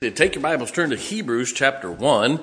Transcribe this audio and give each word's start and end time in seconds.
Take 0.00 0.36
your 0.36 0.42
Bibles, 0.42 0.70
turn 0.70 0.90
to 0.90 0.96
Hebrews 0.96 1.52
chapter 1.52 1.90
1. 1.90 2.38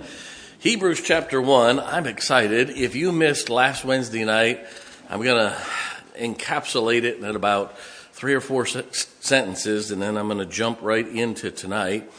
Hebrews 0.59 1.02
chapter 1.02 1.42
1, 1.42 1.79
I'm 1.79 2.05
excited. 2.05 2.70
If 2.70 2.96
you 2.96 3.13
missed 3.13 3.50
last 3.50 3.85
Wednesday 3.85 4.25
night, 4.25 4.66
I'm 5.09 5.21
going 5.21 5.38
to 5.38 5.57
encapsulate 6.20 7.04
it 7.04 7.20
in 7.20 7.33
about 7.33 7.79
three 8.12 8.33
or 8.33 8.41
four 8.41 8.65
sentences, 8.65 9.91
and 9.91 10.02
then 10.02 10.18
I'm 10.18 10.28
going 10.28 10.39
to 10.39 10.46
jump 10.46 10.79
right 10.81 11.07
into 11.07 11.49
tonight. 11.49 12.12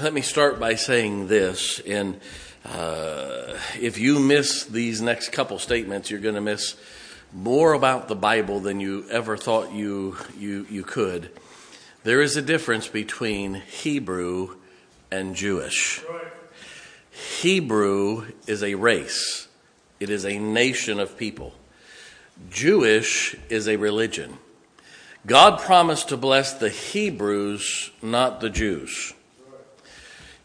Let 0.00 0.14
me 0.14 0.22
start 0.22 0.58
by 0.58 0.76
saying 0.76 1.28
this, 1.28 1.78
and 1.80 2.18
uh, 2.64 3.58
if 3.78 3.98
you 3.98 4.20
miss 4.20 4.64
these 4.64 5.02
next 5.02 5.32
couple 5.32 5.58
statements, 5.58 6.10
you're 6.10 6.18
going 6.18 6.36
to 6.36 6.40
miss 6.40 6.76
more 7.30 7.74
about 7.74 8.08
the 8.08 8.16
Bible 8.16 8.58
than 8.58 8.80
you 8.80 9.04
ever 9.10 9.36
thought 9.36 9.70
you, 9.70 10.16
you, 10.38 10.66
you 10.70 10.82
could. 10.82 11.30
There 12.04 12.20
is 12.20 12.36
a 12.36 12.42
difference 12.42 12.88
between 12.88 13.54
Hebrew 13.54 14.56
and 15.10 15.36
Jewish. 15.36 16.02
Hebrew 17.10 18.26
is 18.46 18.62
a 18.62 18.74
race, 18.74 19.48
it 20.00 20.10
is 20.10 20.24
a 20.24 20.38
nation 20.38 20.98
of 20.98 21.16
people. 21.16 21.54
Jewish 22.50 23.36
is 23.48 23.68
a 23.68 23.76
religion. 23.76 24.38
God 25.26 25.60
promised 25.60 26.08
to 26.08 26.16
bless 26.16 26.54
the 26.54 26.70
Hebrews, 26.70 27.92
not 28.02 28.40
the 28.40 28.50
Jews. 28.50 29.14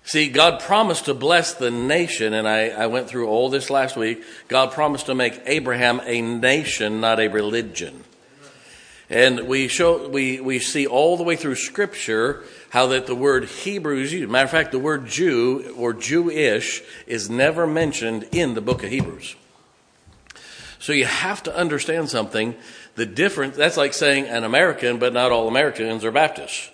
See, 0.04 0.30
God 0.30 0.60
promised 0.62 1.06
to 1.06 1.14
bless 1.14 1.54
the 1.54 1.72
nation, 1.72 2.34
and 2.34 2.48
I, 2.48 2.70
I, 2.70 2.88
went 2.88 3.10
through 3.10 3.28
all 3.28 3.50
this 3.50 3.70
last 3.70 3.98
week. 3.98 4.24
God 4.48 4.72
promised 4.72 5.08
to 5.08 5.16
make 5.16 5.42
Abraham 5.46 6.00
a 6.06 6.22
nation, 6.22 7.02
not 7.02 7.20
a 7.20 7.28
religion. 7.28 8.04
And 9.10 9.48
we 9.48 9.70
show 9.70 10.08
we, 10.10 10.42
we 10.42 10.60
see 10.60 10.86
all 10.86 11.16
the 11.16 11.24
way 11.24 11.38
through 11.38 11.56
Scripture 11.56 12.44
how 12.70 12.88
that 12.88 13.08
the 13.08 13.16
word 13.16 13.46
Hebrew 13.46 13.98
is 13.98 14.12
used. 14.12 14.30
Matter 14.30 14.46
of 14.46 14.52
fact, 14.52 14.72
the 14.72 14.80
word 14.80 15.08
Jew 15.08 15.74
or 15.78 15.94
Jewish 15.94 16.84
is 17.06 17.30
never 17.30 17.66
mentioned 17.66 18.28
in 18.32 18.54
the 18.54 18.62
book 18.62 18.84
of 18.84 18.90
Hebrews. 18.90 19.36
So 20.80 20.92
you 20.94 21.06
have 21.06 21.42
to 21.44 21.56
understand 21.56 22.10
something. 22.10 22.56
The 22.96 23.06
difference 23.06 23.56
that's 23.56 23.78
like 23.78 23.94
saying 23.94 24.26
an 24.26 24.44
American, 24.44 25.00
but 25.00 25.14
not 25.14 25.32
all 25.32 25.48
Americans 25.48 26.04
are 26.04 26.12
Baptists. 26.12 26.70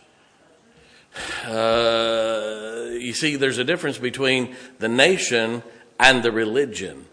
Uh, 1.46 2.90
you 2.94 3.14
see, 3.14 3.36
there's 3.36 3.60
a 3.60 3.64
difference 3.64 4.00
between 4.00 4.56
the 4.80 4.90
nation 4.90 5.62
and 6.00 6.24
the 6.24 6.32
religion. 6.32 7.06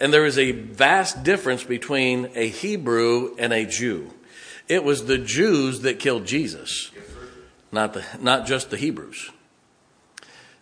And 0.00 0.12
there 0.12 0.26
is 0.26 0.38
a 0.38 0.50
vast 0.50 1.22
difference 1.22 1.62
between 1.62 2.30
a 2.34 2.48
Hebrew 2.48 3.36
and 3.38 3.52
a 3.52 3.64
Jew. 3.64 4.10
It 4.68 4.82
was 4.82 5.04
the 5.04 5.18
Jews 5.18 5.80
that 5.80 5.98
killed 5.98 6.26
Jesus, 6.26 6.90
not, 7.70 7.92
the, 7.92 8.04
not 8.20 8.46
just 8.46 8.70
the 8.70 8.78
Hebrews. 8.78 9.30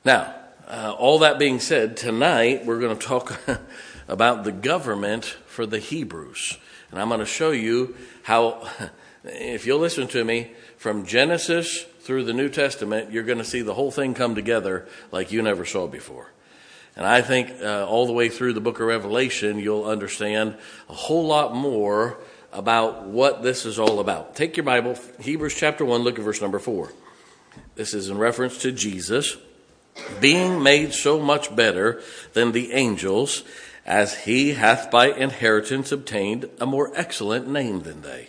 Now, 0.05 0.35
uh, 0.67 0.95
all 0.99 1.21
that 1.21 1.39
being 1.39 1.61
said, 1.61 1.97
tonight 1.97 2.67
we're 2.67 2.81
going 2.81 2.97
to 2.97 3.07
talk 3.07 3.41
about 4.09 4.43
the 4.43 4.51
government 4.51 5.25
for 5.47 5.67
the 5.67 5.79
Hebrews. 5.79 6.59
And 6.91 7.01
I'm 7.01 7.09
going 7.09 7.21
to 7.21 7.27
show 7.27 7.53
you 7.53 7.95
how, 8.25 8.69
if 9.25 9.67
you'll 9.67 9.79
listen 9.79 10.09
to 10.09 10.25
me, 10.25 10.51
from 10.77 11.07
Genesis 11.07 11.85
through 12.01 12.25
the 12.25 12.33
New 12.33 12.49
Testament, 12.49 13.13
you're 13.13 13.23
going 13.23 13.39
to 13.39 13.45
see 13.45 13.63
the 13.63 13.75
whole 13.75 13.93
thing 13.93 14.15
come 14.15 14.35
together 14.35 14.89
like 15.13 15.31
you 15.31 15.43
never 15.43 15.65
saw 15.65 15.87
before. 15.87 16.33
And 16.97 17.07
I 17.07 17.23
think 17.23 17.53
uh, 17.63 17.87
all 17.87 18.07
the 18.07 18.13
way 18.13 18.29
through 18.29 18.55
the 18.55 18.61
book 18.61 18.81
of 18.81 18.87
Revelation, 18.89 19.61
you'll 19.61 19.85
understand 19.85 20.57
a 20.89 20.95
whole 20.95 21.25
lot 21.25 21.55
more 21.55 22.19
about 22.53 23.05
what 23.05 23.43
this 23.43 23.65
is 23.65 23.79
all 23.79 24.01
about. 24.01 24.37
Take 24.37 24.57
your 24.57 24.65
Bible, 24.65 24.97
Hebrews 25.21 25.55
chapter 25.55 25.85
1, 25.85 26.03
look 26.03 26.19
at 26.19 26.25
verse 26.25 26.41
number 26.41 26.59
4. 26.59 26.93
This 27.75 27.95
is 27.95 28.09
in 28.09 28.19
reference 28.19 28.59
to 28.59 28.73
Jesus 28.73 29.37
being 30.21 30.63
made 30.63 30.93
so 30.93 31.19
much 31.19 31.55
better 31.55 32.01
than 32.33 32.53
the 32.53 32.73
angels, 32.73 33.43
as 33.85 34.25
he 34.25 34.53
hath 34.53 34.91
by 34.91 35.09
inheritance 35.09 35.93
obtained 35.93 36.49
a 36.61 36.67
more 36.67 36.93
excellent 36.95 37.49
name 37.49 37.83
than 37.83 38.03
they. 38.03 38.29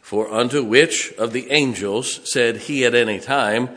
For 0.00 0.30
unto 0.32 0.62
which 0.62 1.12
of 1.14 1.32
the 1.32 1.50
angels 1.50 2.20
said 2.30 2.56
he 2.56 2.84
at 2.84 2.94
any 2.94 3.18
time, 3.18 3.70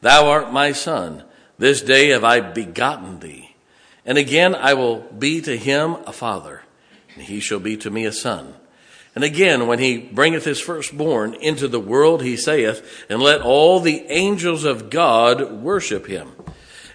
Thou 0.00 0.28
art 0.28 0.52
my 0.52 0.72
son, 0.72 1.24
this 1.58 1.80
day 1.80 2.08
have 2.08 2.24
I 2.24 2.40
begotten 2.40 3.20
thee. 3.20 3.54
And 4.04 4.18
again 4.18 4.54
I 4.54 4.74
will 4.74 5.00
be 5.00 5.40
to 5.42 5.56
him 5.56 5.96
a 6.06 6.12
father, 6.12 6.62
and 7.14 7.24
he 7.24 7.40
shall 7.40 7.60
be 7.60 7.76
to 7.78 7.90
me 7.90 8.04
a 8.04 8.12
son. 8.12 8.54
And 9.18 9.24
again, 9.24 9.66
when 9.66 9.80
he 9.80 9.98
bringeth 9.98 10.44
his 10.44 10.60
firstborn 10.60 11.34
into 11.34 11.66
the 11.66 11.80
world, 11.80 12.22
he 12.22 12.36
saith, 12.36 13.04
And 13.10 13.20
let 13.20 13.40
all 13.40 13.80
the 13.80 14.06
angels 14.08 14.62
of 14.62 14.90
God 14.90 15.54
worship 15.54 16.06
him. 16.06 16.30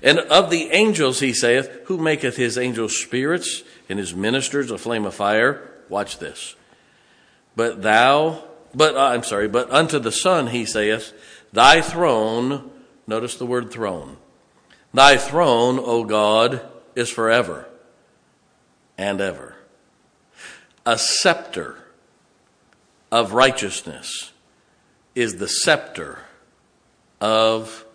And 0.02 0.20
of 0.20 0.50
the 0.50 0.72
angels, 0.72 1.20
he 1.20 1.34
saith, 1.34 1.70
Who 1.88 1.98
maketh 1.98 2.38
his 2.38 2.58
angels 2.58 2.96
spirits 2.96 3.64
and 3.90 4.00
his 4.00 4.16
ministers 4.16 4.72
a 4.72 4.78
flame 4.78 5.06
of 5.06 5.14
fire? 5.14 5.70
Watch 5.90 6.18
this. 6.18 6.56
But 7.58 7.82
thou, 7.82 8.46
but, 8.74 8.96
uh, 8.96 9.08
I'm 9.08 9.24
sorry, 9.24 9.50
but 9.50 9.70
unto 9.70 10.00
the 10.00 10.10
Son, 10.10 10.48
he 10.48 10.64
saith, 10.64 11.12
Thy 11.52 11.82
throne, 11.82 12.72
notice 13.06 13.36
the 13.36 13.46
word 13.46 13.70
throne. 13.70 14.16
Thy 14.94 15.18
throne, 15.18 15.78
O 15.78 16.06
God, 16.06 16.62
is 16.96 17.10
forever 17.10 17.68
and 18.98 19.20
ever. 19.20 19.58
A 20.86 20.98
scepter 20.98 21.83
of 23.13 23.34
righteousness 23.34 24.31
is 25.13 25.35
the 25.35 25.47
scepter 25.47 26.18
of 27.22 27.85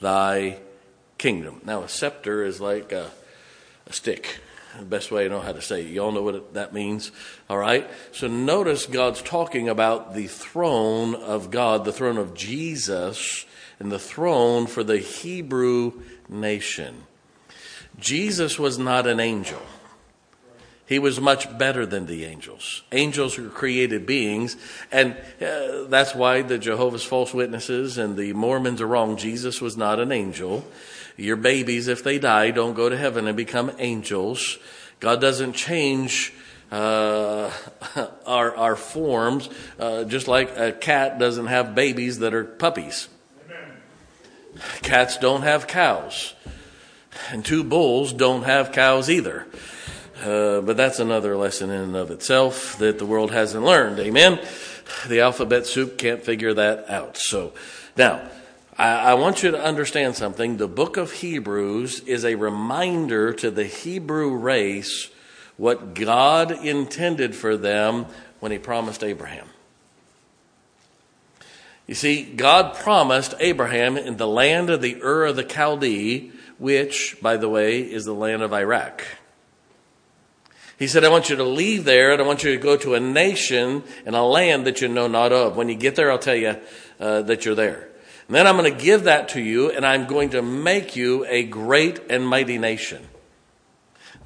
thy 0.00 0.58
kingdom. 1.16 1.62
Now, 1.64 1.84
a 1.84 1.88
scepter 1.88 2.44
is 2.44 2.60
like 2.60 2.92
a, 2.92 3.10
a 3.86 3.92
stick. 3.94 4.38
The 4.78 4.84
best 4.84 5.10
way 5.10 5.24
I 5.24 5.28
know 5.28 5.40
how 5.40 5.52
to 5.52 5.62
say 5.62 5.80
it. 5.80 5.86
You 5.86 6.02
all 6.02 6.12
know 6.12 6.20
what 6.20 6.52
that 6.52 6.74
means, 6.74 7.10
all 7.48 7.56
right? 7.56 7.88
So 8.12 8.26
notice 8.26 8.84
God's 8.84 9.22
talking 9.22 9.66
about 9.70 10.12
the 10.12 10.26
throne 10.26 11.14
of 11.14 11.50
God, 11.50 11.86
the 11.86 11.92
throne 11.92 12.18
of 12.18 12.34
Jesus, 12.34 13.46
and 13.80 13.90
the 13.90 13.98
throne 13.98 14.66
for 14.66 14.84
the 14.84 14.98
Hebrew 14.98 16.02
nation. 16.28 17.04
Jesus 17.98 18.58
was 18.58 18.78
not 18.78 19.06
an 19.06 19.20
angel. 19.20 19.62
He 20.86 21.00
was 21.00 21.20
much 21.20 21.58
better 21.58 21.84
than 21.84 22.06
the 22.06 22.24
angels. 22.24 22.82
Angels 22.92 23.38
are 23.38 23.48
created 23.48 24.06
beings, 24.06 24.56
and 24.92 25.16
uh, 25.42 25.84
that's 25.88 26.14
why 26.14 26.42
the 26.42 26.58
Jehovah's 26.58 27.02
false 27.02 27.34
witnesses 27.34 27.98
and 27.98 28.16
the 28.16 28.32
Mormons 28.32 28.80
are 28.80 28.86
wrong. 28.86 29.16
Jesus 29.16 29.60
was 29.60 29.76
not 29.76 29.98
an 29.98 30.12
angel. 30.12 30.64
Your 31.16 31.34
babies, 31.34 31.88
if 31.88 32.04
they 32.04 32.20
die, 32.20 32.52
don't 32.52 32.74
go 32.74 32.88
to 32.88 32.96
heaven 32.96 33.26
and 33.26 33.36
become 33.36 33.72
angels. 33.78 34.58
God 35.00 35.20
doesn't 35.20 35.54
change 35.54 36.32
uh, 36.70 37.50
our 38.26 38.54
our 38.56 38.76
forms, 38.76 39.48
uh, 39.80 40.04
just 40.04 40.28
like 40.28 40.56
a 40.56 40.70
cat 40.70 41.18
doesn't 41.18 41.46
have 41.46 41.74
babies 41.74 42.20
that 42.20 42.32
are 42.32 42.44
puppies. 42.44 43.08
Amen. 43.44 43.72
Cats 44.82 45.18
don't 45.18 45.42
have 45.42 45.66
cows, 45.66 46.34
and 47.30 47.44
two 47.44 47.64
bulls 47.64 48.12
don't 48.12 48.44
have 48.44 48.70
cows 48.70 49.10
either. 49.10 49.48
Uh, 50.22 50.62
but 50.62 50.76
that's 50.76 50.98
another 50.98 51.36
lesson 51.36 51.70
in 51.70 51.80
and 51.80 51.96
of 51.96 52.10
itself 52.10 52.78
that 52.78 52.98
the 52.98 53.06
world 53.06 53.30
hasn't 53.30 53.64
learned. 53.64 53.98
Amen. 53.98 54.40
The 55.08 55.20
alphabet 55.20 55.66
soup 55.66 55.98
can't 55.98 56.22
figure 56.22 56.54
that 56.54 56.88
out. 56.88 57.18
So 57.18 57.52
now, 57.96 58.26
I, 58.78 59.10
I 59.10 59.14
want 59.14 59.42
you 59.42 59.50
to 59.50 59.62
understand 59.62 60.16
something. 60.16 60.56
The 60.56 60.68
book 60.68 60.96
of 60.96 61.12
Hebrews 61.12 62.00
is 62.00 62.24
a 62.24 62.34
reminder 62.34 63.32
to 63.34 63.50
the 63.50 63.64
Hebrew 63.64 64.34
race 64.34 65.10
what 65.56 65.94
God 65.94 66.50
intended 66.64 67.34
for 67.34 67.56
them 67.56 68.06
when 68.40 68.52
He 68.52 68.58
promised 68.58 69.02
Abraham. 69.02 69.48
You 71.86 71.94
see, 71.94 72.22
God 72.22 72.74
promised 72.74 73.34
Abraham 73.38 73.96
in 73.96 74.16
the 74.16 74.26
land 74.26 74.70
of 74.70 74.82
the 74.82 75.02
Ur 75.02 75.26
of 75.26 75.36
the 75.36 75.44
Chaldee, 75.44 76.32
which, 76.58 77.16
by 77.22 77.36
the 77.36 77.48
way, 77.48 77.80
is 77.80 78.04
the 78.04 78.14
land 78.14 78.42
of 78.42 78.52
Iraq. 78.52 79.04
He 80.78 80.86
said, 80.86 81.04
I 81.04 81.08
want 81.08 81.30
you 81.30 81.36
to 81.36 81.44
leave 81.44 81.84
there 81.84 82.12
and 82.12 82.20
I 82.20 82.26
want 82.26 82.44
you 82.44 82.52
to 82.52 82.62
go 82.62 82.76
to 82.76 82.94
a 82.94 83.00
nation 83.00 83.82
and 84.04 84.14
a 84.14 84.22
land 84.22 84.66
that 84.66 84.80
you 84.80 84.88
know 84.88 85.08
not 85.08 85.32
of. 85.32 85.56
When 85.56 85.68
you 85.68 85.74
get 85.74 85.96
there, 85.96 86.10
I'll 86.10 86.18
tell 86.18 86.36
you 86.36 86.56
uh, 87.00 87.22
that 87.22 87.44
you're 87.44 87.54
there. 87.54 87.88
And 88.28 88.36
then 88.36 88.46
I'm 88.46 88.56
going 88.56 88.72
to 88.72 88.84
give 88.84 89.04
that 89.04 89.30
to 89.30 89.40
you 89.40 89.70
and 89.70 89.86
I'm 89.86 90.06
going 90.06 90.30
to 90.30 90.42
make 90.42 90.96
you 90.96 91.24
a 91.26 91.44
great 91.44 92.00
and 92.10 92.26
mighty 92.26 92.58
nation. 92.58 93.06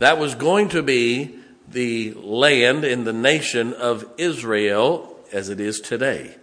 That 0.01 0.19
was 0.19 0.35
going 0.35 0.71
to 0.71 0.83
be 0.83 1.37
the 1.69 2.15
land 2.15 2.85
in 2.85 3.05
the 3.05 3.13
nation 3.13 3.73
of 3.75 4.05
Israel 4.17 5.19
as 5.33 5.51
it 5.51 5.61
is 5.61 5.81
today. 5.81 6.35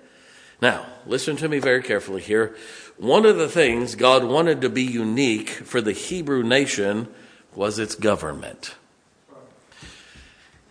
Now, 0.61 0.85
listen 1.05 1.35
to 1.37 1.49
me 1.49 1.59
very 1.59 1.83
carefully 1.83 2.21
here. 2.21 2.55
One 2.97 3.25
of 3.25 3.37
the 3.37 3.49
things 3.49 3.95
God 3.95 4.23
wanted 4.23 4.61
to 4.61 4.69
be 4.69 4.83
unique 4.83 5.49
for 5.49 5.81
the 5.81 5.91
Hebrew 5.91 6.43
nation 6.43 7.07
was 7.53 7.77
its 7.77 7.95
government. 7.95 8.75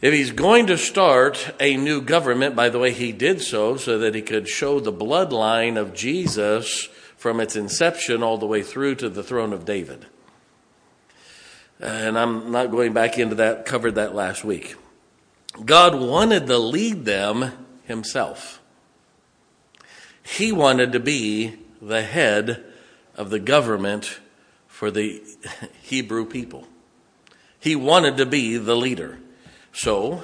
If 0.02 0.12
he's 0.12 0.32
going 0.32 0.66
to 0.66 0.76
start 0.76 1.54
a 1.58 1.76
new 1.76 2.02
government, 2.02 2.54
by 2.54 2.68
the 2.68 2.78
way, 2.78 2.92
he 2.92 3.12
did 3.12 3.40
so 3.40 3.76
so 3.76 3.98
that 3.98 4.14
he 4.14 4.20
could 4.20 4.46
show 4.46 4.78
the 4.78 4.92
bloodline 4.92 5.78
of 5.78 5.94
Jesus 5.94 6.88
from 7.16 7.40
its 7.40 7.56
inception 7.56 8.22
all 8.22 8.36
the 8.36 8.46
way 8.46 8.62
through 8.62 8.96
to 8.96 9.08
the 9.08 9.22
throne 9.22 9.54
of 9.54 9.64
David. 9.64 10.04
And 11.80 12.18
I'm 12.18 12.50
not 12.50 12.70
going 12.70 12.92
back 12.92 13.18
into 13.18 13.36
that, 13.36 13.64
covered 13.64 13.94
that 13.94 14.14
last 14.14 14.44
week. 14.44 14.76
God 15.64 15.98
wanted 15.98 16.46
to 16.46 16.58
lead 16.58 17.06
them 17.06 17.52
himself. 17.84 18.60
He 20.22 20.52
wanted 20.52 20.92
to 20.92 21.00
be 21.00 21.56
the 21.80 22.02
head 22.02 22.64
of 23.14 23.30
the 23.30 23.38
government 23.38 24.20
for 24.66 24.90
the 24.90 25.22
Hebrew 25.82 26.26
people. 26.26 26.66
He 27.58 27.74
wanted 27.74 28.18
to 28.18 28.26
be 28.26 28.58
the 28.58 28.76
leader. 28.76 29.18
So, 29.76 30.22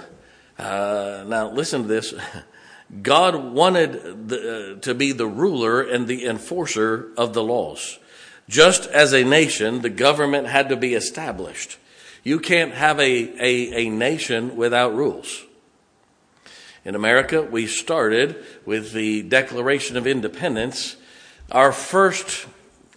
uh, 0.58 1.24
now 1.26 1.50
listen 1.50 1.82
to 1.82 1.88
this. 1.88 2.14
God 3.02 3.52
wanted 3.52 4.28
the, 4.28 4.76
uh, 4.76 4.80
to 4.80 4.94
be 4.94 5.12
the 5.12 5.26
ruler 5.26 5.82
and 5.82 6.08
the 6.08 6.24
enforcer 6.24 7.10
of 7.18 7.34
the 7.34 7.42
laws. 7.42 7.98
Just 8.48 8.86
as 8.86 9.12
a 9.12 9.24
nation, 9.24 9.82
the 9.82 9.90
government 9.90 10.46
had 10.46 10.70
to 10.70 10.76
be 10.76 10.94
established. 10.94 11.76
You 12.24 12.40
can't 12.40 12.72
have 12.72 12.98
a, 12.98 13.04
a, 13.04 13.86
a 13.86 13.90
nation 13.90 14.56
without 14.56 14.94
rules. 14.94 15.42
In 16.86 16.94
America, 16.94 17.42
we 17.42 17.66
started 17.66 18.42
with 18.64 18.94
the 18.94 19.22
Declaration 19.22 19.98
of 19.98 20.06
Independence. 20.06 20.96
Our 21.50 21.72
first, 21.72 22.46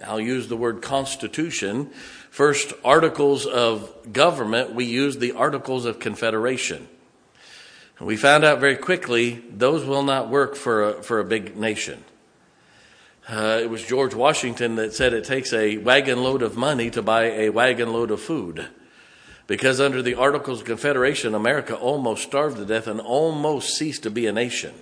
I'll 0.07 0.21
use 0.21 0.47
the 0.47 0.55
word 0.55 0.81
constitution, 0.81 1.89
first 2.35 2.73
articles 2.83 3.45
of 3.45 4.11
government, 4.11 4.75
we 4.75 4.83
used 4.83 5.21
the 5.21 5.31
Articles 5.31 5.85
of 5.85 6.01
Confederation. 6.01 6.85
We 7.97 8.17
found 8.17 8.43
out 8.43 8.59
very 8.59 8.75
quickly 8.75 9.41
those 9.49 9.85
will 9.85 10.03
not 10.03 10.29
work 10.29 10.57
for 10.57 10.83
a, 10.83 11.01
for 11.01 11.21
a 11.21 11.23
big 11.23 11.55
nation. 11.55 12.03
Uh, 13.29 13.61
it 13.63 13.69
was 13.69 13.85
George 13.85 14.13
Washington 14.13 14.75
that 14.75 14.93
said 14.93 15.13
it 15.13 15.23
takes 15.23 15.53
a 15.53 15.77
wagon 15.77 16.23
load 16.23 16.41
of 16.41 16.57
money 16.57 16.89
to 16.91 17.01
buy 17.01 17.31
a 17.31 17.51
wagon 17.51 17.93
load 17.93 18.11
of 18.11 18.19
food. 18.19 18.67
Because 19.47 19.79
under 19.79 20.01
the 20.01 20.15
Articles 20.15 20.59
of 20.59 20.67
Confederation, 20.67 21.35
America 21.35 21.73
almost 21.73 22.23
starved 22.23 22.57
to 22.57 22.65
death 22.65 22.87
and 22.87 22.99
almost 22.99 23.77
ceased 23.77 24.03
to 24.03 24.11
be 24.11 24.27
a 24.27 24.33
nation. 24.33 24.73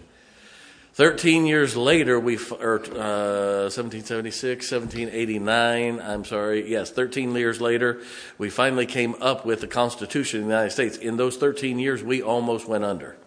Thirteen 0.93 1.47
years 1.47 1.75
later, 1.75 2.19
we, 2.19 2.37
or 2.37 2.75
uh, 2.75 3.65
1776, 3.73 4.71
1789, 4.71 5.99
I'm 5.99 6.23
sorry, 6.23 6.69
yes, 6.69 6.91
13 6.91 7.33
years 7.35 7.59
later, 7.59 8.01
we 8.37 8.51
finally 8.51 8.85
came 8.85 9.15
up 9.19 9.43
with 9.43 9.61
the 9.61 9.67
Constitution 9.67 10.41
of 10.41 10.45
the 10.45 10.51
United 10.51 10.69
States. 10.69 10.97
In 10.97 11.17
those 11.17 11.37
13 11.37 11.79
years, 11.79 12.03
we 12.03 12.21
almost 12.21 12.67
went 12.67 12.83
under. 12.83 13.17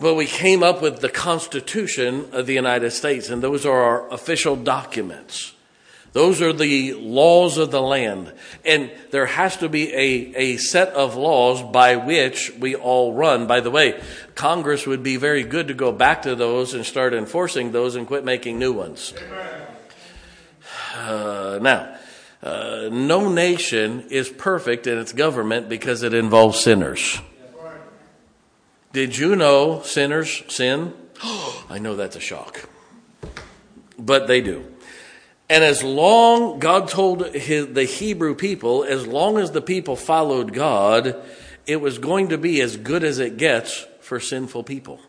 But 0.00 0.14
we 0.14 0.26
came 0.26 0.64
up 0.64 0.82
with 0.82 0.98
the 0.98 1.08
Constitution 1.08 2.26
of 2.32 2.46
the 2.46 2.54
United 2.54 2.90
States, 2.90 3.28
and 3.30 3.40
those 3.40 3.64
are 3.64 3.80
our 3.80 4.12
official 4.12 4.56
documents. 4.56 5.54
Those 6.14 6.40
are 6.40 6.52
the 6.52 6.94
laws 6.94 7.58
of 7.58 7.72
the 7.72 7.82
land. 7.82 8.32
And 8.64 8.92
there 9.10 9.26
has 9.26 9.56
to 9.58 9.68
be 9.68 9.92
a, 9.92 10.36
a 10.36 10.56
set 10.58 10.90
of 10.90 11.16
laws 11.16 11.60
by 11.60 11.96
which 11.96 12.52
we 12.56 12.76
all 12.76 13.12
run. 13.12 13.48
By 13.48 13.58
the 13.58 13.70
way, 13.72 14.00
Congress 14.36 14.86
would 14.86 15.02
be 15.02 15.16
very 15.16 15.42
good 15.42 15.66
to 15.68 15.74
go 15.74 15.90
back 15.90 16.22
to 16.22 16.36
those 16.36 16.72
and 16.72 16.86
start 16.86 17.14
enforcing 17.14 17.72
those 17.72 17.96
and 17.96 18.06
quit 18.06 18.24
making 18.24 18.60
new 18.60 18.72
ones. 18.72 19.12
Uh, 20.94 21.58
now, 21.60 21.96
uh, 22.44 22.88
no 22.92 23.28
nation 23.28 24.06
is 24.08 24.28
perfect 24.28 24.86
in 24.86 24.98
its 24.98 25.12
government 25.12 25.68
because 25.68 26.04
it 26.04 26.14
involves 26.14 26.60
sinners. 26.60 27.20
Did 28.92 29.18
you 29.18 29.34
know 29.34 29.82
sinners 29.82 30.44
sin? 30.46 30.94
I 31.68 31.80
know 31.80 31.96
that's 31.96 32.14
a 32.14 32.20
shock. 32.20 32.68
But 33.98 34.28
they 34.28 34.40
do. 34.40 34.73
And 35.48 35.62
as 35.62 35.82
long, 35.82 36.58
God 36.58 36.88
told 36.88 37.26
his, 37.34 37.68
the 37.68 37.84
Hebrew 37.84 38.34
people, 38.34 38.84
as 38.84 39.06
long 39.06 39.38
as 39.38 39.50
the 39.50 39.60
people 39.60 39.94
followed 39.94 40.52
God, 40.52 41.22
it 41.66 41.76
was 41.80 41.98
going 41.98 42.28
to 42.28 42.38
be 42.38 42.60
as 42.60 42.76
good 42.76 43.04
as 43.04 43.18
it 43.18 43.36
gets 43.36 43.86
for 44.00 44.20
sinful 44.20 44.64
people. 44.64 45.00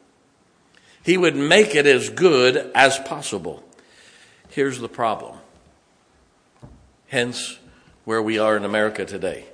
He 1.03 1.17
would 1.17 1.35
make 1.35 1.75
it 1.75 1.85
as 1.85 2.09
good 2.09 2.71
as 2.75 2.97
possible. 2.99 3.63
Here's 4.49 4.79
the 4.79 4.89
problem. 4.89 5.37
Hence, 7.07 7.59
where 8.03 8.21
we 8.21 8.37
are 8.37 8.57
in 8.57 8.65
America 8.65 9.05
today. 9.05 9.45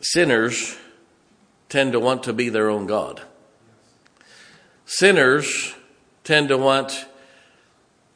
Sinners 0.00 0.76
tend 1.68 1.92
to 1.92 2.00
want 2.00 2.24
to 2.24 2.32
be 2.32 2.48
their 2.48 2.68
own 2.70 2.86
God. 2.86 3.22
Sinners 4.86 5.74
tend 6.24 6.48
to 6.48 6.58
want 6.58 7.06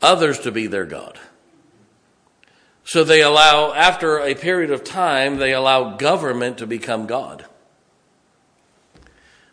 others 0.01 0.39
to 0.41 0.53
be 0.53 0.67
their 0.67 0.85
God. 0.85 1.19
So 2.85 3.05
they 3.05 3.23
allow, 3.23 3.75
after 3.75 4.19
a 4.19 4.35
period 4.35 4.71
of 4.71 4.83
time, 4.83 5.37
they 5.37 5.53
allow 5.53 5.97
government 5.97 6.59
to 6.59 6.67
become 6.67 7.07
God. 7.07 7.45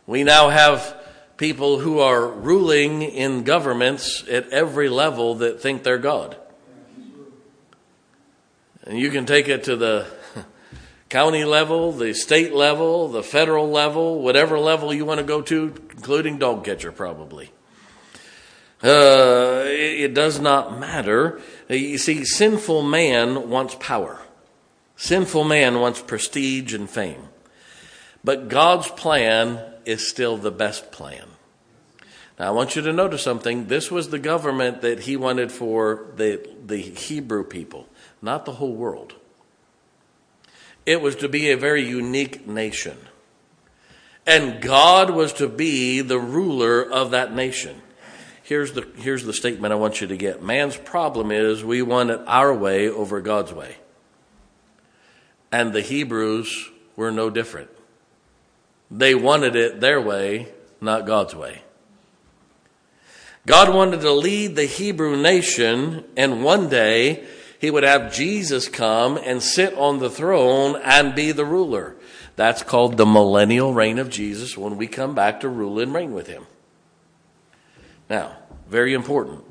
We 0.07 0.23
now 0.23 0.49
have 0.49 0.95
people 1.37 1.79
who 1.79 1.99
are 1.99 2.27
ruling 2.27 3.01
in 3.01 3.43
governments 3.43 4.23
at 4.29 4.47
every 4.49 4.87
level 4.87 5.35
that 5.35 5.59
think 5.61 5.83
they're 5.83 5.97
God. 5.97 6.37
And 8.83 8.99
you 8.99 9.09
can 9.09 9.25
take 9.25 9.49
it 9.49 9.63
to 9.65 9.75
the 9.75 10.07
county 11.09 11.43
level, 11.43 11.91
the 11.91 12.13
state 12.13 12.53
level, 12.53 13.07
the 13.09 13.23
federal 13.23 13.69
level, 13.69 14.21
whatever 14.21 14.59
level 14.59 14.93
you 14.93 15.05
want 15.05 15.19
to 15.19 15.25
go 15.25 15.41
to, 15.41 15.73
including 15.91 16.37
dog 16.37 16.63
catcher, 16.63 16.91
probably. 16.91 17.51
Uh, 18.85 19.63
it, 19.65 20.01
it 20.01 20.13
does 20.13 20.39
not 20.39 20.79
matter. 20.79 21.41
You 21.67 21.97
see, 21.97 22.23
sinful 22.23 22.83
man 22.83 23.49
wants 23.49 23.75
power. 23.79 24.21
Sinful 24.95 25.43
man 25.43 25.79
wants 25.79 26.01
prestige 26.01 26.71
and 26.71 26.87
fame. 26.87 27.29
But 28.23 28.47
God's 28.47 28.87
plan 28.89 29.59
is 29.85 30.07
still 30.07 30.37
the 30.37 30.51
best 30.51 30.91
plan. 30.91 31.25
Now, 32.37 32.49
I 32.49 32.51
want 32.51 32.75
you 32.75 32.83
to 32.83 32.93
notice 32.93 33.23
something. 33.23 33.67
This 33.67 33.89
was 33.89 34.09
the 34.09 34.19
government 34.19 34.81
that 34.81 35.01
he 35.01 35.17
wanted 35.17 35.51
for 35.51 36.05
the, 36.15 36.47
the 36.63 36.77
Hebrew 36.77 37.43
people, 37.43 37.87
not 38.21 38.45
the 38.45 38.53
whole 38.53 38.75
world. 38.75 39.15
It 40.85 41.01
was 41.01 41.15
to 41.17 41.29
be 41.29 41.49
a 41.49 41.57
very 41.57 41.87
unique 41.87 42.47
nation. 42.47 42.97
And 44.27 44.61
God 44.61 45.09
was 45.09 45.33
to 45.33 45.47
be 45.47 46.01
the 46.01 46.19
ruler 46.19 46.83
of 46.83 47.09
that 47.11 47.33
nation 47.33 47.81
here's 48.45 48.73
the, 48.73 48.87
here's 48.97 49.25
the 49.25 49.33
statement 49.33 49.73
I 49.73 49.75
want 49.75 50.01
you 50.01 50.07
to 50.07 50.17
get. 50.17 50.41
Man's 50.41 50.77
problem 50.77 51.31
is 51.31 51.63
we 51.63 51.81
want 51.81 52.11
it 52.11 52.21
our 52.27 52.53
way 52.53 52.87
over 52.87 53.19
God's 53.19 53.51
way. 53.51 53.75
And 55.51 55.73
the 55.73 55.81
Hebrews 55.81 56.69
were 56.95 57.11
no 57.11 57.29
different. 57.29 57.69
They 58.91 59.15
wanted 59.15 59.55
it 59.55 59.79
their 59.79 59.99
way, 59.99 60.47
not 60.79 61.07
God's 61.07 61.35
way. 61.35 61.63
God 63.47 63.73
wanted 63.73 64.01
to 64.01 64.11
lead 64.11 64.55
the 64.55 64.65
Hebrew 64.65 65.17
nation, 65.17 66.03
and 66.15 66.43
one 66.43 66.69
day 66.69 67.25
he 67.59 67.71
would 67.71 67.83
have 67.83 68.13
Jesus 68.13 68.67
come 68.69 69.17
and 69.17 69.41
sit 69.41 69.73
on 69.75 69.99
the 69.99 70.09
throne 70.09 70.79
and 70.83 71.15
be 71.15 71.31
the 71.31 71.45
ruler. 71.45 71.95
That's 72.35 72.63
called 72.63 72.97
the 72.97 73.05
millennial 73.05 73.73
reign 73.73 73.97
of 73.97 74.09
Jesus 74.09 74.57
when 74.57 74.77
we 74.77 74.87
come 74.87 75.15
back 75.15 75.39
to 75.39 75.49
rule 75.49 75.79
and 75.79 75.93
reign 75.93 76.13
with 76.13 76.27
him. 76.27 76.45
Now, 78.09 78.37
very 78.67 78.93
important. 78.93 79.43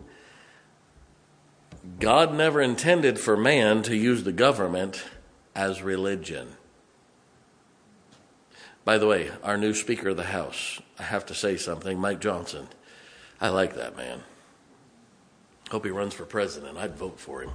God 2.01 2.35
never 2.35 2.61
intended 2.61 3.19
for 3.19 3.37
man 3.37 3.83
to 3.85 3.97
use 3.97 4.25
the 4.25 4.33
government 4.33 5.05
as 5.55 5.83
religion. 5.83 6.57
By 8.85 8.99
the 8.99 9.07
way, 9.07 9.31
our 9.43 9.57
new 9.57 9.75
Speaker 9.75 10.11
of 10.11 10.17
the 10.17 10.25
House, 10.25 10.81
I 10.99 11.05
have 11.05 11.27
to 11.27 11.35
say 11.35 11.57
something, 11.57 11.99
Mike 11.99 12.21
Johnson. 12.21 12.69
I 13.41 13.49
like 13.49 13.77
that 13.77 13.97
man. 13.97 14.23
Hope 15.71 15.85
he 15.85 15.91
runs 15.91 16.15
for 16.15 16.25
president. 16.25 16.77
I'd 16.77 16.97
vote 16.97 17.19
for 17.19 17.43
him. 17.43 17.53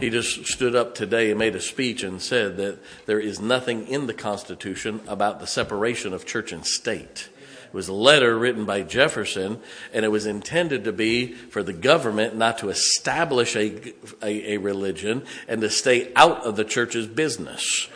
He 0.00 0.10
just 0.10 0.46
stood 0.46 0.76
up 0.76 0.94
today 0.94 1.30
and 1.30 1.38
made 1.38 1.56
a 1.56 1.60
speech 1.60 2.02
and 2.02 2.20
said 2.20 2.56
that 2.58 2.78
there 3.06 3.18
is 3.18 3.40
nothing 3.40 3.88
in 3.88 4.06
the 4.06 4.14
Constitution 4.14 5.00
about 5.06 5.40
the 5.40 5.46
separation 5.46 6.12
of 6.12 6.26
church 6.26 6.52
and 6.52 6.66
state. 6.66 7.28
It 7.76 7.84
was 7.84 7.88
a 7.88 7.92
letter 7.92 8.38
written 8.38 8.64
by 8.64 8.80
Jefferson, 8.80 9.60
and 9.92 10.02
it 10.02 10.08
was 10.08 10.24
intended 10.24 10.84
to 10.84 10.92
be 10.92 11.34
for 11.34 11.62
the 11.62 11.74
government 11.74 12.34
not 12.34 12.56
to 12.60 12.70
establish 12.70 13.54
a, 13.54 13.92
a, 14.22 14.54
a 14.54 14.56
religion 14.56 15.26
and 15.46 15.60
to 15.60 15.68
stay 15.68 16.10
out 16.16 16.46
of 16.46 16.56
the 16.56 16.64
church's 16.64 17.06
business. 17.06 17.86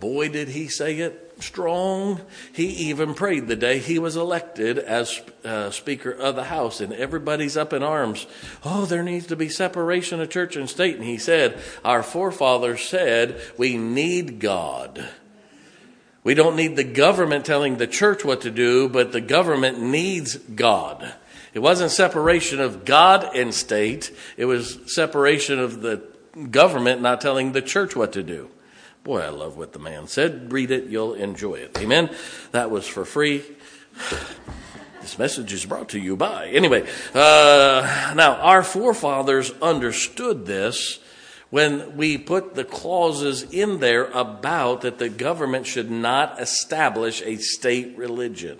Boy, 0.00 0.28
did 0.28 0.48
he 0.48 0.68
say 0.68 0.98
it 0.98 1.32
strong. 1.38 2.20
He 2.52 2.66
even 2.66 3.14
prayed 3.14 3.48
the 3.48 3.56
day 3.56 3.78
he 3.78 3.98
was 3.98 4.16
elected 4.16 4.78
as 4.78 5.18
uh, 5.46 5.70
Speaker 5.70 6.10
of 6.10 6.36
the 6.36 6.44
House, 6.44 6.82
and 6.82 6.92
everybody's 6.92 7.56
up 7.56 7.72
in 7.72 7.82
arms. 7.82 8.26
Oh, 8.66 8.84
there 8.84 9.02
needs 9.02 9.28
to 9.28 9.36
be 9.36 9.48
separation 9.48 10.20
of 10.20 10.28
church 10.28 10.56
and 10.56 10.68
state. 10.68 10.96
And 10.96 11.04
he 11.04 11.16
said, 11.16 11.58
Our 11.86 12.02
forefathers 12.02 12.82
said 12.82 13.40
we 13.56 13.78
need 13.78 14.40
God. 14.40 15.08
We 16.28 16.34
don't 16.34 16.56
need 16.56 16.76
the 16.76 16.84
government 16.84 17.46
telling 17.46 17.78
the 17.78 17.86
church 17.86 18.22
what 18.22 18.42
to 18.42 18.50
do, 18.50 18.90
but 18.90 19.12
the 19.12 19.20
government 19.22 19.80
needs 19.80 20.36
God. 20.36 21.14
It 21.54 21.60
wasn't 21.60 21.90
separation 21.90 22.60
of 22.60 22.84
God 22.84 23.34
and 23.34 23.54
state, 23.54 24.14
it 24.36 24.44
was 24.44 24.78
separation 24.92 25.58
of 25.58 25.80
the 25.80 26.02
government 26.50 27.00
not 27.00 27.22
telling 27.22 27.52
the 27.52 27.62
church 27.62 27.96
what 27.96 28.12
to 28.12 28.22
do. 28.22 28.50
Boy, 29.04 29.22
I 29.22 29.30
love 29.30 29.56
what 29.56 29.72
the 29.72 29.78
man 29.78 30.06
said. 30.06 30.52
Read 30.52 30.70
it, 30.70 30.90
you'll 30.90 31.14
enjoy 31.14 31.54
it. 31.54 31.78
Amen. 31.78 32.14
That 32.52 32.70
was 32.70 32.86
for 32.86 33.06
free. 33.06 33.42
This 35.00 35.18
message 35.18 35.54
is 35.54 35.64
brought 35.64 35.90
to 35.90 35.98
you 35.98 36.16
by. 36.16 36.48
Anyway, 36.48 36.86
uh, 37.14 38.12
now 38.14 38.34
our 38.42 38.62
forefathers 38.62 39.50
understood 39.62 40.44
this 40.44 40.98
when 41.50 41.96
we 41.96 42.18
put 42.18 42.54
the 42.54 42.64
clauses 42.64 43.42
in 43.42 43.80
there 43.80 44.06
about 44.06 44.82
that 44.82 44.98
the 44.98 45.08
government 45.08 45.66
should 45.66 45.90
not 45.90 46.40
establish 46.40 47.22
a 47.22 47.36
state 47.36 47.96
religion. 47.96 48.58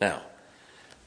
Now, 0.00 0.22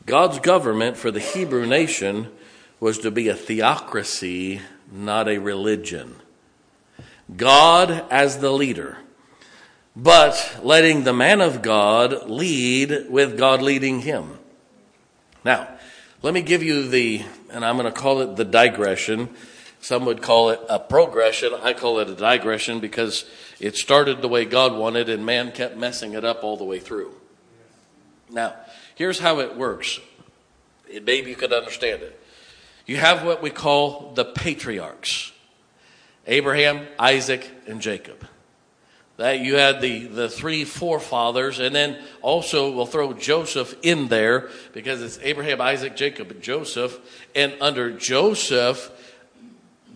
God's 0.05 0.39
government 0.39 0.97
for 0.97 1.11
the 1.11 1.19
Hebrew 1.19 1.65
nation 1.65 2.31
was 2.79 2.99
to 2.99 3.11
be 3.11 3.27
a 3.27 3.35
theocracy, 3.35 4.61
not 4.91 5.27
a 5.27 5.37
religion. 5.37 6.15
God 7.35 8.05
as 8.11 8.39
the 8.39 8.51
leader, 8.51 8.97
but 9.95 10.59
letting 10.61 11.03
the 11.03 11.13
man 11.13 11.41
of 11.41 11.61
God 11.61 12.29
lead 12.29 13.07
with 13.09 13.37
God 13.37 13.61
leading 13.61 14.01
him. 14.01 14.37
Now, 15.43 15.67
let 16.21 16.33
me 16.33 16.41
give 16.41 16.63
you 16.63 16.87
the, 16.87 17.23
and 17.51 17.63
I'm 17.63 17.77
going 17.77 17.91
to 17.91 17.99
call 17.99 18.21
it 18.21 18.35
the 18.35 18.45
digression. 18.45 19.29
Some 19.85 20.05
would 20.05 20.23
call 20.23 20.49
it 20.49 20.59
a 20.67 20.79
progression. 20.79 21.53
I 21.61 21.73
call 21.73 21.99
it 21.99 22.09
a 22.09 22.15
digression 22.15 22.79
because 22.79 23.23
it 23.59 23.75
started 23.75 24.19
the 24.19 24.27
way 24.27 24.43
God 24.43 24.73
wanted 24.73 25.09
and 25.09 25.23
man 25.27 25.51
kept 25.51 25.77
messing 25.77 26.13
it 26.13 26.25
up 26.25 26.43
all 26.43 26.57
the 26.57 26.63
way 26.63 26.79
through. 26.79 27.13
Now, 28.31 28.55
here's 28.95 29.19
how 29.19 29.41
it 29.41 29.55
works. 29.55 29.99
Maybe 30.89 31.29
you 31.29 31.35
could 31.35 31.53
understand 31.53 32.01
it. 32.01 32.19
You 32.87 32.97
have 32.97 33.23
what 33.23 33.43
we 33.43 33.51
call 33.51 34.13
the 34.15 34.25
patriarchs. 34.25 35.31
Abraham, 36.25 36.87
Isaac, 36.97 37.47
and 37.67 37.79
Jacob. 37.79 38.25
That 39.17 39.41
you 39.41 39.57
had 39.57 39.81
the, 39.81 40.07
the 40.07 40.29
three 40.29 40.65
forefathers, 40.65 41.59
and 41.59 41.75
then 41.75 42.03
also 42.23 42.71
we'll 42.71 42.87
throw 42.87 43.13
Joseph 43.13 43.75
in 43.83 44.07
there 44.07 44.49
because 44.73 45.03
it's 45.03 45.19
Abraham, 45.21 45.61
Isaac, 45.61 45.95
Jacob, 45.95 46.31
and 46.31 46.41
Joseph. 46.41 46.99
And 47.35 47.53
under 47.61 47.91
Joseph, 47.91 48.89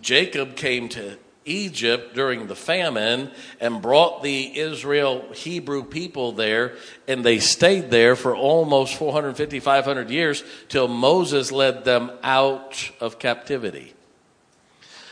Jacob 0.01 0.56
came 0.56 0.89
to 0.89 1.18
Egypt 1.46 2.13
during 2.13 2.48
the 2.48 2.56
famine 2.56 3.32
and 3.60 3.82
brought 3.82 4.24
the 4.24 4.58
Israel 4.58 5.25
Hebrew 5.34 5.84
people 5.84 6.32
there, 6.32 6.75
and 7.08 7.24
they 7.24 7.39
stayed 7.39 7.89
there 7.89 8.15
for 8.15 8.36
almost 8.36 8.96
450, 8.96 9.60
500 9.60 10.10
years 10.10 10.44
till 10.68 10.88
Moses 10.88 11.51
led 11.51 11.86
them 11.86 12.12
out 12.24 12.91
of 13.00 13.20
captivity. 13.20 13.94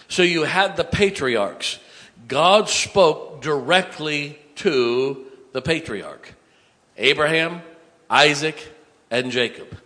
So 0.08 0.24
you 0.24 0.44
had 0.44 0.78
the 0.78 0.84
patriarchs. 0.84 1.80
God 2.28 2.70
spoke 2.70 3.42
directly 3.42 4.40
to 4.56 5.26
the 5.54 5.62
patriarch 5.62 6.34
Abraham, 6.98 7.62
Isaac, 8.10 8.74
and 9.12 9.32
Jacob. 9.32 9.78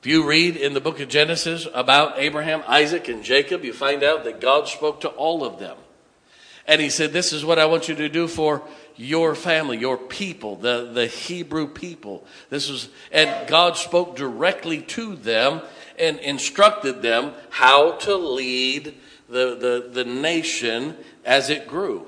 If 0.00 0.06
you 0.06 0.26
read 0.26 0.56
in 0.56 0.72
the 0.72 0.80
book 0.80 0.98
of 1.00 1.10
Genesis 1.10 1.68
about 1.74 2.18
Abraham, 2.18 2.62
Isaac, 2.66 3.08
and 3.08 3.22
Jacob, 3.22 3.64
you 3.64 3.74
find 3.74 4.02
out 4.02 4.24
that 4.24 4.40
God 4.40 4.66
spoke 4.66 5.02
to 5.02 5.08
all 5.10 5.44
of 5.44 5.58
them. 5.58 5.76
And 6.66 6.80
he 6.80 6.88
said, 6.88 7.12
This 7.12 7.34
is 7.34 7.44
what 7.44 7.58
I 7.58 7.66
want 7.66 7.86
you 7.86 7.94
to 7.96 8.08
do 8.08 8.26
for 8.26 8.62
your 8.96 9.34
family, 9.34 9.76
your 9.76 9.98
people, 9.98 10.56
the, 10.56 10.90
the 10.90 11.06
Hebrew 11.06 11.66
people. 11.66 12.26
This 12.48 12.70
was, 12.70 12.88
and 13.12 13.46
God 13.46 13.76
spoke 13.76 14.16
directly 14.16 14.80
to 14.82 15.16
them 15.16 15.60
and 15.98 16.18
instructed 16.20 17.02
them 17.02 17.34
how 17.50 17.92
to 17.98 18.16
lead 18.16 18.94
the, 19.28 19.54
the, 19.54 19.90
the 19.92 20.04
nation 20.06 20.96
as 21.26 21.50
it 21.50 21.68
grew. 21.68 22.06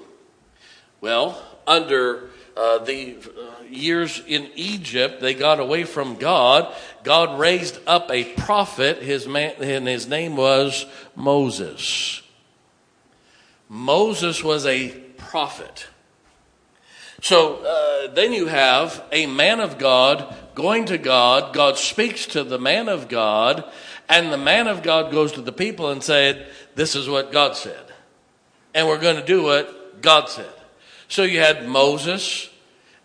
Well, 1.02 1.42
under 1.66 2.30
uh, 2.56 2.78
the 2.78 3.16
uh, 3.16 3.62
years 3.68 4.22
in 4.26 4.50
Egypt, 4.54 5.20
they 5.20 5.34
got 5.34 5.60
away 5.60 5.84
from 5.84 6.16
God. 6.16 6.72
God 7.02 7.38
raised 7.38 7.78
up 7.86 8.10
a 8.10 8.24
prophet, 8.34 9.02
his 9.02 9.26
man, 9.26 9.54
and 9.60 9.86
his 9.86 10.06
name 10.06 10.36
was 10.36 10.86
Moses. 11.16 12.22
Moses 13.68 14.44
was 14.44 14.66
a 14.66 14.90
prophet. 15.16 15.86
So 17.22 17.64
uh, 17.64 18.12
then 18.12 18.32
you 18.32 18.46
have 18.46 19.02
a 19.12 19.26
man 19.26 19.60
of 19.60 19.78
God 19.78 20.34
going 20.54 20.86
to 20.86 20.98
God. 20.98 21.54
God 21.54 21.78
speaks 21.78 22.26
to 22.26 22.44
the 22.44 22.58
man 22.58 22.88
of 22.88 23.08
God, 23.08 23.64
and 24.08 24.32
the 24.32 24.38
man 24.38 24.66
of 24.66 24.82
God 24.82 25.12
goes 25.12 25.32
to 25.32 25.40
the 25.40 25.52
people 25.52 25.90
and 25.90 26.02
said, 26.02 26.48
This 26.74 26.94
is 26.94 27.08
what 27.08 27.32
God 27.32 27.56
said. 27.56 27.86
And 28.74 28.88
we're 28.88 29.00
going 29.00 29.16
to 29.16 29.24
do 29.24 29.42
what 29.42 30.02
God 30.02 30.28
said. 30.28 30.52
So 31.12 31.24
you 31.24 31.40
had 31.40 31.68
Moses, 31.68 32.48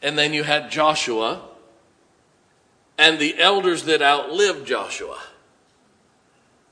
and 0.02 0.18
then 0.18 0.32
you 0.34 0.42
had 0.42 0.72
Joshua, 0.72 1.42
and 2.98 3.20
the 3.20 3.38
elders 3.38 3.84
that 3.84 4.02
outlived 4.02 4.66
Joshua. 4.66 5.20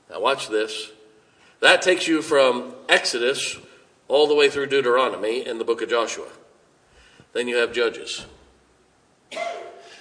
Now, 0.08 0.20
watch 0.20 0.48
this. 0.48 0.90
That 1.60 1.82
takes 1.82 2.08
you 2.08 2.22
from 2.22 2.74
Exodus 2.88 3.58
all 4.08 4.26
the 4.26 4.34
way 4.34 4.48
through 4.48 4.68
Deuteronomy 4.68 5.46
in 5.46 5.58
the 5.58 5.64
book 5.64 5.82
of 5.82 5.90
Joshua. 5.90 6.28
Then 7.34 7.48
you 7.48 7.56
have 7.56 7.74
Judges. 7.74 8.24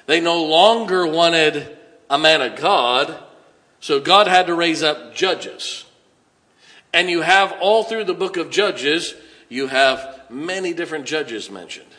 They 0.06 0.22
no 0.22 0.42
longer 0.42 1.06
wanted 1.06 1.78
a 2.10 2.18
man 2.18 2.44
of 2.44 2.56
God, 2.56 3.14
so 3.82 4.00
God 4.00 4.28
had 4.28 4.48
to 4.48 4.56
raise 4.56 4.84
up 4.84 5.14
judges. 5.14 5.84
And 6.94 7.10
you 7.10 7.24
have 7.24 7.58
all 7.60 7.84
through 7.84 8.06
the 8.06 8.14
book 8.14 8.38
of 8.38 8.50
Judges, 8.50 9.16
you 9.50 9.68
have 9.68 10.15
many 10.30 10.74
different 10.74 11.06
judges 11.06 11.50
mentioned, 11.50 11.92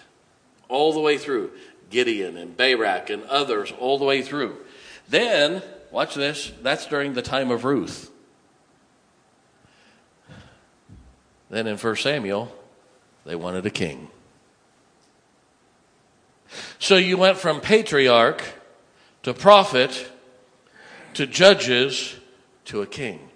all 0.69 0.93
the 0.93 1.01
way 1.01 1.19
through 1.19 1.51
Gideon 1.91 2.37
and 2.37 2.57
Barak 2.57 3.11
and 3.11 3.25
others, 3.25 3.73
all 3.79 3.99
the 3.99 4.05
way 4.05 4.23
through. 4.23 4.57
Then, 5.09 5.63
watch 5.91 6.15
this, 6.15 6.53
that's 6.63 6.87
during 6.87 7.15
the 7.15 7.23
time 7.23 7.51
of 7.51 7.65
Ruth. 7.65 8.11
Then 11.49 11.67
in 11.67 11.77
1 11.77 11.97
Samuel, 11.97 12.53
they 13.25 13.37
wanted 13.37 13.67
a 13.67 13.71
king. 13.71 14.09
So 16.79 16.97
you 16.97 17.17
went 17.17 17.39
from 17.39 17.61
patriarch 17.61 18.43
to 19.23 19.35
prophet 19.35 20.11
to 21.15 21.27
judges 21.27 22.17
to 22.67 22.83
a 22.83 22.87
king. 22.87 23.31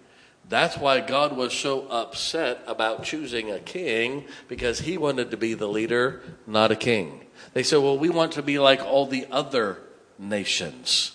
That's 0.50 0.76
why 0.76 0.98
God 0.98 1.36
was 1.36 1.52
so 1.54 1.86
upset 1.86 2.64
about 2.66 3.04
choosing 3.04 3.52
a 3.52 3.60
king 3.60 4.24
because 4.48 4.80
he 4.80 4.98
wanted 4.98 5.30
to 5.30 5.36
be 5.36 5.54
the 5.54 5.68
leader, 5.68 6.22
not 6.44 6.72
a 6.72 6.76
king. 6.76 7.24
They 7.52 7.62
said, 7.62 7.78
well, 7.78 7.96
we 7.96 8.08
want 8.08 8.32
to 8.32 8.42
be 8.42 8.58
like 8.58 8.80
all 8.80 9.06
the 9.06 9.28
other 9.30 9.78
nations. 10.18 11.12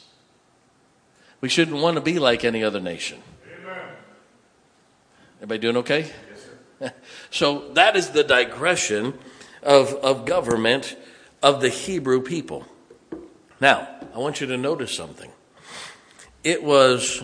We 1.41 1.49
shouldn't 1.49 1.81
want 1.81 1.95
to 1.95 2.01
be 2.01 2.17
like 2.17 2.45
any 2.45 2.63
other 2.63 2.79
nation. 2.79 3.21
Amen. 3.61 3.77
Everybody 5.39 5.59
doing 5.59 5.77
okay? 5.77 6.11
Yes, 6.79 6.93
so 7.29 7.67
that 7.73 7.97
is 7.97 8.11
the 8.11 8.23
digression 8.23 9.19
of, 9.61 9.95
of 9.95 10.25
government 10.25 10.95
of 11.43 11.59
the 11.59 11.67
Hebrew 11.67 12.21
people. 12.21 12.65
Now, 13.59 13.85
I 14.13 14.17
want 14.17 14.39
you 14.39 14.47
to 14.47 14.55
notice 14.57 14.95
something. 14.95 15.31
It 16.41 16.63
was 16.63 17.21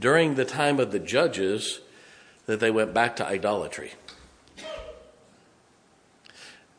during 0.00 0.34
the 0.34 0.44
time 0.44 0.80
of 0.80 0.90
the 0.90 0.98
judges 0.98 1.80
that 2.46 2.58
they 2.58 2.70
went 2.70 2.92
back 2.92 3.14
to 3.16 3.26
idolatry. 3.26 3.92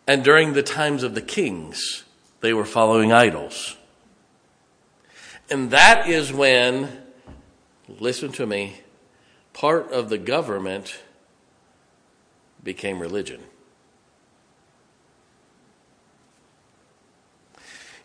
And 0.08 0.24
during 0.24 0.54
the 0.54 0.64
times 0.64 1.04
of 1.04 1.16
the 1.16 1.22
kings, 1.22 2.04
they 2.42 2.54
were 2.54 2.66
following 2.66 3.14
idols. 3.14 3.78
And 5.50 5.72
that 5.72 6.10
is 6.10 6.34
when, 6.34 7.04
listen 7.88 8.32
to 8.34 8.46
me, 8.46 8.82
part 9.54 9.92
of 9.92 10.10
the 10.10 10.18
government 10.18 11.00
became 12.64 13.00
religion. 13.00 13.42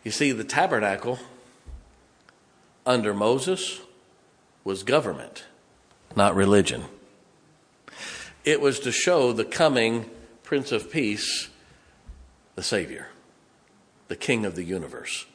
You 0.03 0.11
see, 0.11 0.31
the 0.31 0.43
tabernacle 0.43 1.19
under 2.85 3.13
Moses 3.13 3.81
was 4.67 4.83
government, 4.83 5.45
not 6.13 6.35
religion. 6.35 6.83
It 8.43 8.59
was 8.59 8.81
to 8.81 8.91
show 8.91 9.31
the 9.31 9.45
coming 9.45 10.09
Prince 10.43 10.73
of 10.73 10.91
Peace, 10.91 11.47
the 12.55 12.61
Savior, 12.61 13.07
the 14.09 14.17
King 14.17 14.45
of 14.45 14.55
the 14.55 14.65
universe. 14.65 15.25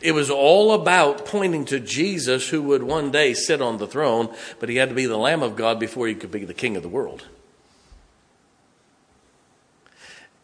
It 0.00 0.12
was 0.12 0.30
all 0.30 0.74
about 0.74 1.26
pointing 1.26 1.64
to 1.66 1.80
Jesus 1.80 2.50
who 2.50 2.62
would 2.62 2.84
one 2.84 3.10
day 3.10 3.34
sit 3.34 3.60
on 3.60 3.78
the 3.78 3.88
throne, 3.88 4.32
but 4.60 4.68
he 4.68 4.76
had 4.76 4.90
to 4.90 4.94
be 4.94 5.06
the 5.06 5.18
Lamb 5.18 5.42
of 5.42 5.56
God 5.56 5.80
before 5.80 6.06
he 6.06 6.14
could 6.14 6.30
be 6.30 6.44
the 6.44 6.54
King 6.54 6.76
of 6.76 6.84
the 6.84 6.88
world. 6.88 7.26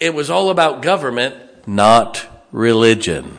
It 0.00 0.12
was 0.12 0.28
all 0.28 0.50
about 0.50 0.83
government, 0.83 1.68
not 1.68 2.26
religion. 2.50 3.38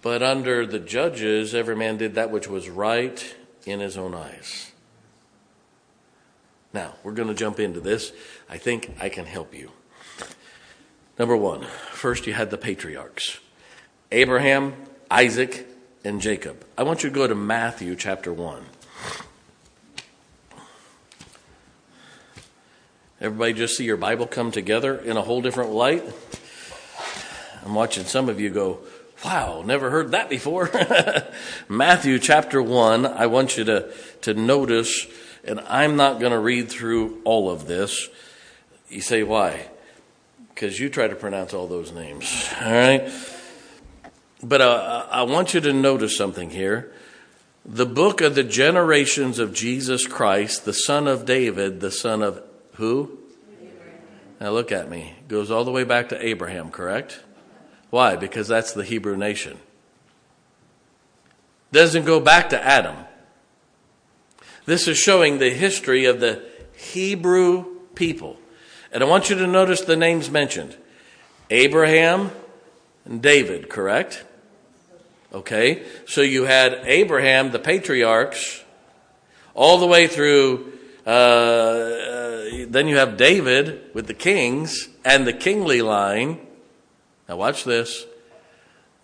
But 0.00 0.22
under 0.22 0.64
the 0.66 0.78
judges, 0.78 1.54
every 1.54 1.76
man 1.76 1.96
did 1.96 2.14
that 2.14 2.30
which 2.30 2.48
was 2.48 2.68
right 2.68 3.34
in 3.66 3.80
his 3.80 3.96
own 3.96 4.14
eyes. 4.14 4.72
Now, 6.72 6.94
we're 7.02 7.12
going 7.12 7.28
to 7.28 7.34
jump 7.34 7.58
into 7.58 7.80
this. 7.80 8.12
I 8.48 8.58
think 8.58 8.96
I 9.00 9.08
can 9.08 9.24
help 9.24 9.54
you. 9.54 9.72
Number 11.18 11.36
one, 11.36 11.66
first 11.90 12.26
you 12.26 12.32
had 12.32 12.50
the 12.50 12.58
patriarchs 12.58 13.38
Abraham, 14.12 14.74
Isaac, 15.10 15.66
and 16.04 16.20
Jacob. 16.20 16.64
I 16.76 16.84
want 16.84 17.02
you 17.02 17.10
to 17.10 17.14
go 17.14 17.26
to 17.26 17.34
Matthew 17.34 17.96
chapter 17.96 18.32
1. 18.32 18.64
Everybody 23.20 23.52
just 23.52 23.76
see 23.76 23.84
your 23.84 23.96
Bible 23.96 24.28
come 24.28 24.52
together 24.52 24.96
in 24.96 25.16
a 25.16 25.22
whole 25.22 25.42
different 25.42 25.72
light? 25.72 26.04
I'm 27.64 27.74
watching 27.74 28.04
some 28.04 28.28
of 28.28 28.38
you 28.38 28.50
go, 28.50 28.78
wow, 29.24 29.62
never 29.64 29.90
heard 29.90 30.12
that 30.12 30.28
before. 30.28 30.70
Matthew 31.68 32.18
chapter 32.18 32.62
1, 32.62 33.06
I 33.06 33.26
want 33.26 33.56
you 33.56 33.64
to, 33.64 33.92
to 34.22 34.34
notice, 34.34 35.06
and 35.44 35.60
I'm 35.60 35.96
not 35.96 36.20
going 36.20 36.32
to 36.32 36.38
read 36.38 36.68
through 36.68 37.20
all 37.24 37.50
of 37.50 37.66
this. 37.66 38.08
You 38.88 39.00
say, 39.00 39.22
why? 39.22 39.68
Because 40.54 40.78
you 40.78 40.88
try 40.88 41.08
to 41.08 41.16
pronounce 41.16 41.54
all 41.54 41.66
those 41.66 41.92
names, 41.92 42.48
all 42.60 42.72
right? 42.72 43.12
But 44.42 44.60
uh, 44.60 45.06
I 45.10 45.22
want 45.22 45.54
you 45.54 45.60
to 45.60 45.72
notice 45.72 46.16
something 46.16 46.50
here. 46.50 46.92
The 47.64 47.86
book 47.86 48.20
of 48.20 48.34
the 48.34 48.44
generations 48.44 49.38
of 49.38 49.52
Jesus 49.52 50.06
Christ, 50.06 50.64
the 50.64 50.72
son 50.72 51.06
of 51.06 51.26
David, 51.26 51.80
the 51.80 51.90
son 51.90 52.22
of 52.22 52.42
who? 52.74 53.18
Abraham. 53.60 54.00
Now 54.40 54.50
look 54.52 54.72
at 54.72 54.88
me. 54.88 55.16
Goes 55.26 55.50
all 55.50 55.64
the 55.64 55.72
way 55.72 55.84
back 55.84 56.08
to 56.10 56.24
Abraham, 56.24 56.70
correct? 56.70 57.20
Why? 57.90 58.16
Because 58.16 58.48
that's 58.48 58.72
the 58.72 58.84
Hebrew 58.84 59.16
nation. 59.16 59.58
Doesn't 61.72 62.04
go 62.04 62.20
back 62.20 62.50
to 62.50 62.62
Adam. 62.62 62.96
This 64.64 64.88
is 64.88 64.98
showing 64.98 65.38
the 65.38 65.50
history 65.50 66.04
of 66.04 66.20
the 66.20 66.44
Hebrew 66.76 67.64
people. 67.94 68.38
And 68.92 69.02
I 69.02 69.06
want 69.06 69.30
you 69.30 69.36
to 69.36 69.46
notice 69.46 69.82
the 69.82 69.96
names 69.96 70.30
mentioned 70.30 70.76
Abraham 71.50 72.30
and 73.04 73.22
David, 73.22 73.68
correct? 73.68 74.24
Okay, 75.32 75.84
so 76.06 76.22
you 76.22 76.44
had 76.44 76.80
Abraham, 76.84 77.50
the 77.50 77.58
patriarchs, 77.58 78.62
all 79.54 79.78
the 79.78 79.86
way 79.86 80.06
through. 80.06 80.72
Uh, 81.06 81.10
uh, 81.10 82.66
then 82.68 82.88
you 82.88 82.96
have 82.96 83.16
David 83.16 83.90
with 83.94 84.06
the 84.06 84.14
kings 84.14 84.88
and 85.04 85.26
the 85.26 85.32
kingly 85.32 85.82
line. 85.82 86.38
Now, 87.28 87.36
watch 87.36 87.64
this. 87.64 88.06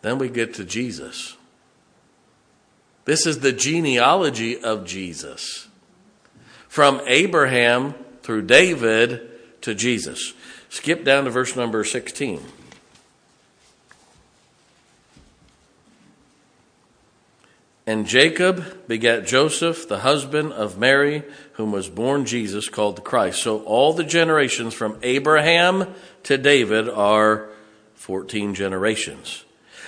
Then 0.02 0.19
we 0.19 0.28
get 0.28 0.54
to 0.54 0.64
Jesus. 0.64 1.37
This 3.04 3.26
is 3.26 3.40
the 3.40 3.52
genealogy 3.52 4.62
of 4.62 4.87
Jesus 4.87 5.69
from 6.69 7.00
Abraham 7.07 7.95
through 8.23 8.43
David 8.43 9.31
to 9.62 9.75
Jesus. 9.75 10.33
Skip 10.71 11.04
down 11.04 11.25
to 11.25 11.31
verse 11.31 11.54
number 11.54 11.85
16. 11.85 12.40
And 17.87 18.07
Jacob 18.07 18.88
begat 18.88 19.26
Joseph, 19.26 19.87
the 19.87 19.99
husband 19.99 20.52
of 20.54 20.78
Mary, 20.78 21.23
whom 21.52 21.71
was 21.71 21.90
born 21.90 22.25
Jesus, 22.25 22.71
called 22.71 22.97
the 22.97 23.02
Christ. 23.02 23.43
So 23.43 23.62
all 23.64 23.93
the 23.93 24.04
generations 24.04 24.73
from 24.73 24.99
Abraham 25.02 25.95
to 26.23 26.38
David 26.38 26.88
are 26.88 27.50
14 28.05 28.55
generations. 28.55 29.47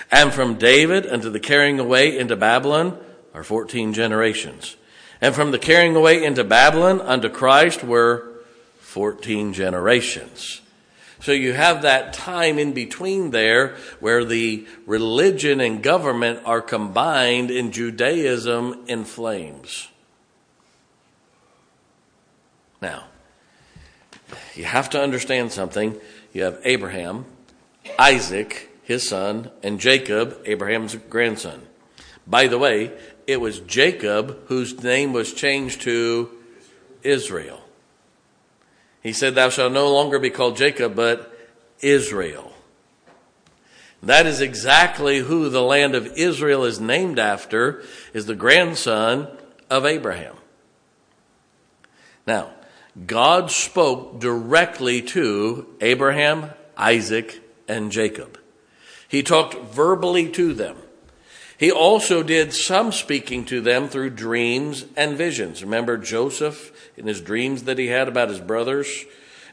And 0.09 0.33
from 0.33 0.55
David 0.55 1.05
unto 1.05 1.29
the 1.29 1.39
carrying 1.39 1.79
away 1.79 2.17
into 2.17 2.35
Babylon 2.35 2.97
are 3.35 3.43
14 3.43 3.93
generations. 3.93 4.75
And 5.21 5.35
from 5.35 5.51
the 5.51 5.59
carrying 5.59 5.95
away 5.95 6.23
into 6.23 6.43
Babylon 6.43 6.99
unto 6.99 7.29
Christ 7.29 7.83
were 7.83 8.27
14 8.79 9.53
generations. 9.53 10.61
So 11.19 11.31
you 11.31 11.53
have 11.53 11.83
that 11.83 12.11
time 12.11 12.57
in 12.57 12.73
between 12.73 13.29
there 13.29 13.75
where 13.99 14.25
the 14.25 14.65
religion 14.87 15.61
and 15.61 15.83
government 15.83 16.41
are 16.43 16.61
combined 16.63 17.51
in 17.51 17.71
Judaism 17.71 18.83
in 18.87 19.05
flames. 19.05 19.89
Now, 22.81 23.03
you 24.55 24.63
have 24.63 24.89
to 24.89 24.99
understand 24.99 25.51
something. 25.51 25.95
You 26.33 26.45
have 26.45 26.59
Abraham, 26.63 27.25
Isaac, 27.99 28.69
his 28.83 29.07
son, 29.07 29.51
and 29.63 29.79
Jacob, 29.79 30.41
Abraham's 30.45 30.95
grandson. 30.95 31.67
By 32.25 32.47
the 32.47 32.57
way, 32.57 32.91
it 33.25 33.41
was 33.41 33.59
Jacob 33.59 34.47
whose 34.47 34.83
name 34.83 35.13
was 35.13 35.33
changed 35.33 35.81
to 35.81 36.29
Israel. 37.03 37.61
He 39.01 39.13
said, 39.13 39.35
Thou 39.35 39.49
shalt 39.49 39.73
no 39.73 39.93
longer 39.93 40.19
be 40.19 40.29
called 40.29 40.57
Jacob, 40.57 40.95
but 40.95 41.33
Israel. 41.81 42.53
That 44.03 44.25
is 44.25 44.41
exactly 44.41 45.19
who 45.19 45.49
the 45.49 45.61
land 45.61 45.95
of 45.95 46.07
Israel 46.17 46.63
is 46.63 46.79
named 46.79 47.19
after, 47.19 47.83
is 48.13 48.25
the 48.25 48.35
grandson 48.35 49.27
of 49.69 49.85
Abraham. 49.85 50.35
Now, 52.25 52.51
God 53.05 53.51
spoke 53.51 54.19
directly 54.19 55.01
to 55.03 55.67
Abraham, 55.81 56.51
Isaac, 56.75 57.41
and 57.67 57.91
Jacob. 57.91 58.39
He 59.07 59.23
talked 59.23 59.55
verbally 59.73 60.29
to 60.31 60.53
them. 60.53 60.77
He 61.57 61.71
also 61.71 62.21
did 62.21 62.53
some 62.53 62.91
speaking 62.91 63.43
to 63.45 63.61
them 63.61 63.87
through 63.87 64.11
dreams 64.11 64.85
and 64.95 65.17
visions. 65.17 65.63
Remember 65.63 65.97
Joseph 65.97 66.71
in 66.95 67.07
his 67.07 67.19
dreams 67.19 67.63
that 67.63 67.79
he 67.79 67.87
had 67.87 68.07
about 68.07 68.29
his 68.29 68.39
brothers? 68.39 69.05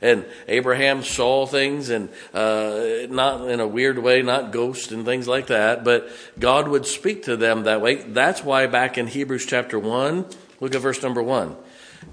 And 0.03 0.27
Abraham 0.49 1.03
saw 1.03 1.47
things 1.47 1.89
and 1.89 2.11
uh, 2.35 3.07
not 3.09 3.49
in 3.49 3.61
a 3.61 3.67
weird 3.67 3.99
way, 3.99 4.21
not 4.21 4.53
ghosts 4.53 4.93
and 4.93 5.07
things 5.07 5.27
like 5.27 5.47
that, 5.47 5.83
but 5.83 6.11
God 6.39 6.69
would 6.69 6.85
speak 6.85 7.23
to 7.23 7.39
them 7.39 7.63
that 7.63 7.81
way. 7.81 7.95
That's 7.95 8.45
why 8.45 8.67
back 8.67 8.99
in 8.99 9.07
Hebrews 9.07 9.47
chapter 9.47 9.79
1, 9.79 10.27
look 10.61 10.75
at 10.75 10.83
verse 10.83 11.03
number 11.03 11.23
1. 11.23 11.57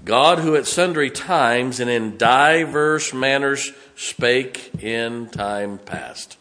God, 0.04 0.38
who 0.38 0.56
at 0.56 0.66
sundry 0.66 1.10
times 1.10 1.80
and 1.80 1.90
in 1.90 2.16
diverse 2.16 3.12
manners 3.12 3.72
spake 3.94 4.82
in 4.82 5.28
time 5.28 5.78
past. 5.78 6.36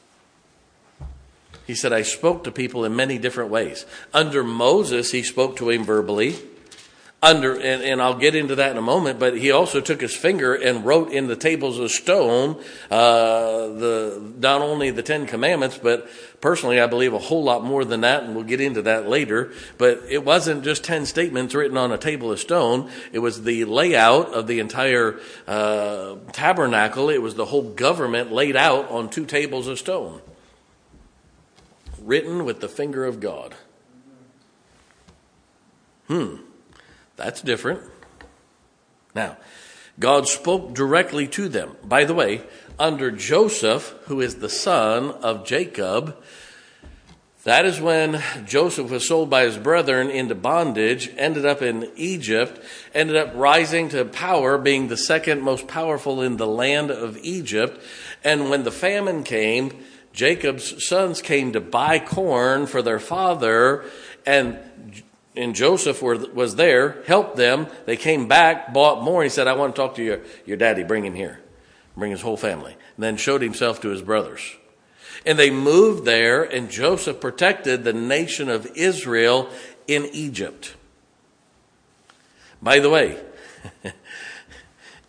He 1.67 1.75
said, 1.75 1.93
I 1.93 2.01
spoke 2.01 2.43
to 2.43 2.51
people 2.51 2.83
in 2.83 2.95
many 2.95 3.17
different 3.17 3.49
ways. 3.49 3.85
Under 4.13 4.43
Moses, 4.43 5.11
he 5.11 5.23
spoke 5.23 5.55
to 5.57 5.69
him 5.69 5.83
verbally. 5.83 6.35
Under, 7.23 7.53
and, 7.53 7.83
and 7.83 8.01
I'll 8.01 8.17
get 8.17 8.33
into 8.33 8.55
that 8.55 8.71
in 8.71 8.77
a 8.77 8.81
moment, 8.81 9.19
but 9.19 9.37
he 9.37 9.51
also 9.51 9.79
took 9.79 10.01
his 10.01 10.15
finger 10.15 10.55
and 10.55 10.83
wrote 10.83 11.11
in 11.11 11.27
the 11.27 11.35
tables 11.35 11.77
of 11.77 11.91
stone, 11.91 12.59
uh, 12.89 13.67
the, 13.67 14.33
not 14.39 14.61
only 14.61 14.89
the 14.89 15.03
Ten 15.03 15.27
Commandments, 15.27 15.77
but 15.77 16.09
personally, 16.41 16.81
I 16.81 16.87
believe 16.87 17.13
a 17.13 17.19
whole 17.19 17.43
lot 17.43 17.63
more 17.63 17.85
than 17.85 18.01
that, 18.01 18.23
and 18.23 18.33
we'll 18.33 18.43
get 18.43 18.59
into 18.59 18.81
that 18.81 19.07
later. 19.07 19.51
But 19.77 20.01
it 20.09 20.25
wasn't 20.25 20.63
just 20.63 20.83
10 20.83 21.05
statements 21.05 21.53
written 21.53 21.77
on 21.77 21.91
a 21.91 21.97
table 21.99 22.31
of 22.31 22.39
stone. 22.39 22.89
It 23.11 23.19
was 23.19 23.43
the 23.43 23.65
layout 23.65 24.33
of 24.33 24.47
the 24.47 24.59
entire, 24.59 25.19
uh, 25.47 26.15
tabernacle. 26.31 27.11
It 27.11 27.21
was 27.21 27.35
the 27.35 27.45
whole 27.45 27.69
government 27.69 28.31
laid 28.31 28.55
out 28.55 28.89
on 28.89 29.11
two 29.11 29.27
tables 29.27 29.67
of 29.67 29.77
stone 29.77 30.21
written 32.01 32.45
with 32.45 32.59
the 32.59 32.67
finger 32.67 33.05
of 33.05 33.19
God. 33.19 33.55
Hmm, 36.07 36.37
that's 37.21 37.41
different. 37.41 37.81
Now, 39.13 39.37
God 39.99 40.27
spoke 40.27 40.73
directly 40.73 41.27
to 41.27 41.47
them. 41.49 41.75
By 41.83 42.05
the 42.05 42.15
way, 42.15 42.41
under 42.79 43.11
Joseph, 43.11 43.93
who 44.05 44.21
is 44.21 44.35
the 44.35 44.49
son 44.49 45.11
of 45.11 45.45
Jacob, 45.45 46.17
that 47.43 47.65
is 47.65 47.79
when 47.79 48.23
Joseph 48.45 48.89
was 48.89 49.07
sold 49.07 49.29
by 49.29 49.43
his 49.43 49.57
brethren 49.57 50.09
into 50.09 50.33
bondage, 50.33 51.11
ended 51.15 51.45
up 51.45 51.61
in 51.61 51.91
Egypt, 51.95 52.59
ended 52.93 53.15
up 53.15 53.33
rising 53.35 53.89
to 53.89 54.03
power, 54.05 54.57
being 54.57 54.87
the 54.87 54.97
second 54.97 55.41
most 55.41 55.67
powerful 55.67 56.23
in 56.23 56.37
the 56.37 56.47
land 56.47 56.89
of 56.89 57.17
Egypt. 57.17 57.79
And 58.23 58.49
when 58.49 58.63
the 58.63 58.71
famine 58.71 59.23
came, 59.23 59.71
Jacob's 60.11 60.83
sons 60.87 61.21
came 61.21 61.51
to 61.53 61.61
buy 61.61 61.99
corn 61.99 62.65
for 62.65 62.81
their 62.81 62.99
father, 62.99 63.85
and 64.25 64.57
and 65.35 65.55
Joseph 65.55 66.01
were, 66.01 66.17
was 66.17 66.55
there, 66.55 67.01
helped 67.07 67.37
them. 67.37 67.67
They 67.85 67.97
came 67.97 68.27
back, 68.27 68.73
bought 68.73 69.03
more. 69.03 69.23
He 69.23 69.29
said, 69.29 69.47
I 69.47 69.53
want 69.53 69.75
to 69.75 69.81
talk 69.81 69.95
to 69.95 70.03
your, 70.03 70.21
your 70.45 70.57
daddy. 70.57 70.83
Bring 70.83 71.05
him 71.05 71.13
here. 71.13 71.39
Bring 71.95 72.11
his 72.11 72.21
whole 72.21 72.37
family. 72.37 72.73
And 72.95 73.03
then 73.03 73.17
showed 73.17 73.41
himself 73.41 73.81
to 73.81 73.89
his 73.89 74.01
brothers. 74.01 74.41
And 75.25 75.37
they 75.37 75.51
moved 75.51 76.03
there, 76.05 76.43
and 76.43 76.69
Joseph 76.69 77.21
protected 77.21 77.83
the 77.83 77.93
nation 77.93 78.49
of 78.49 78.65
Israel 78.75 79.49
in 79.87 80.05
Egypt. 80.11 80.75
By 82.61 82.79
the 82.79 82.89
way, 82.89 83.21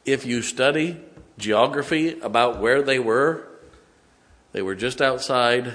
if 0.05 0.27
you 0.27 0.43
study 0.43 1.01
geography 1.39 2.21
about 2.21 2.61
where 2.61 2.83
they 2.83 2.99
were, 2.99 3.49
they 4.53 4.63
were 4.63 4.75
just 4.75 5.01
outside 5.01 5.73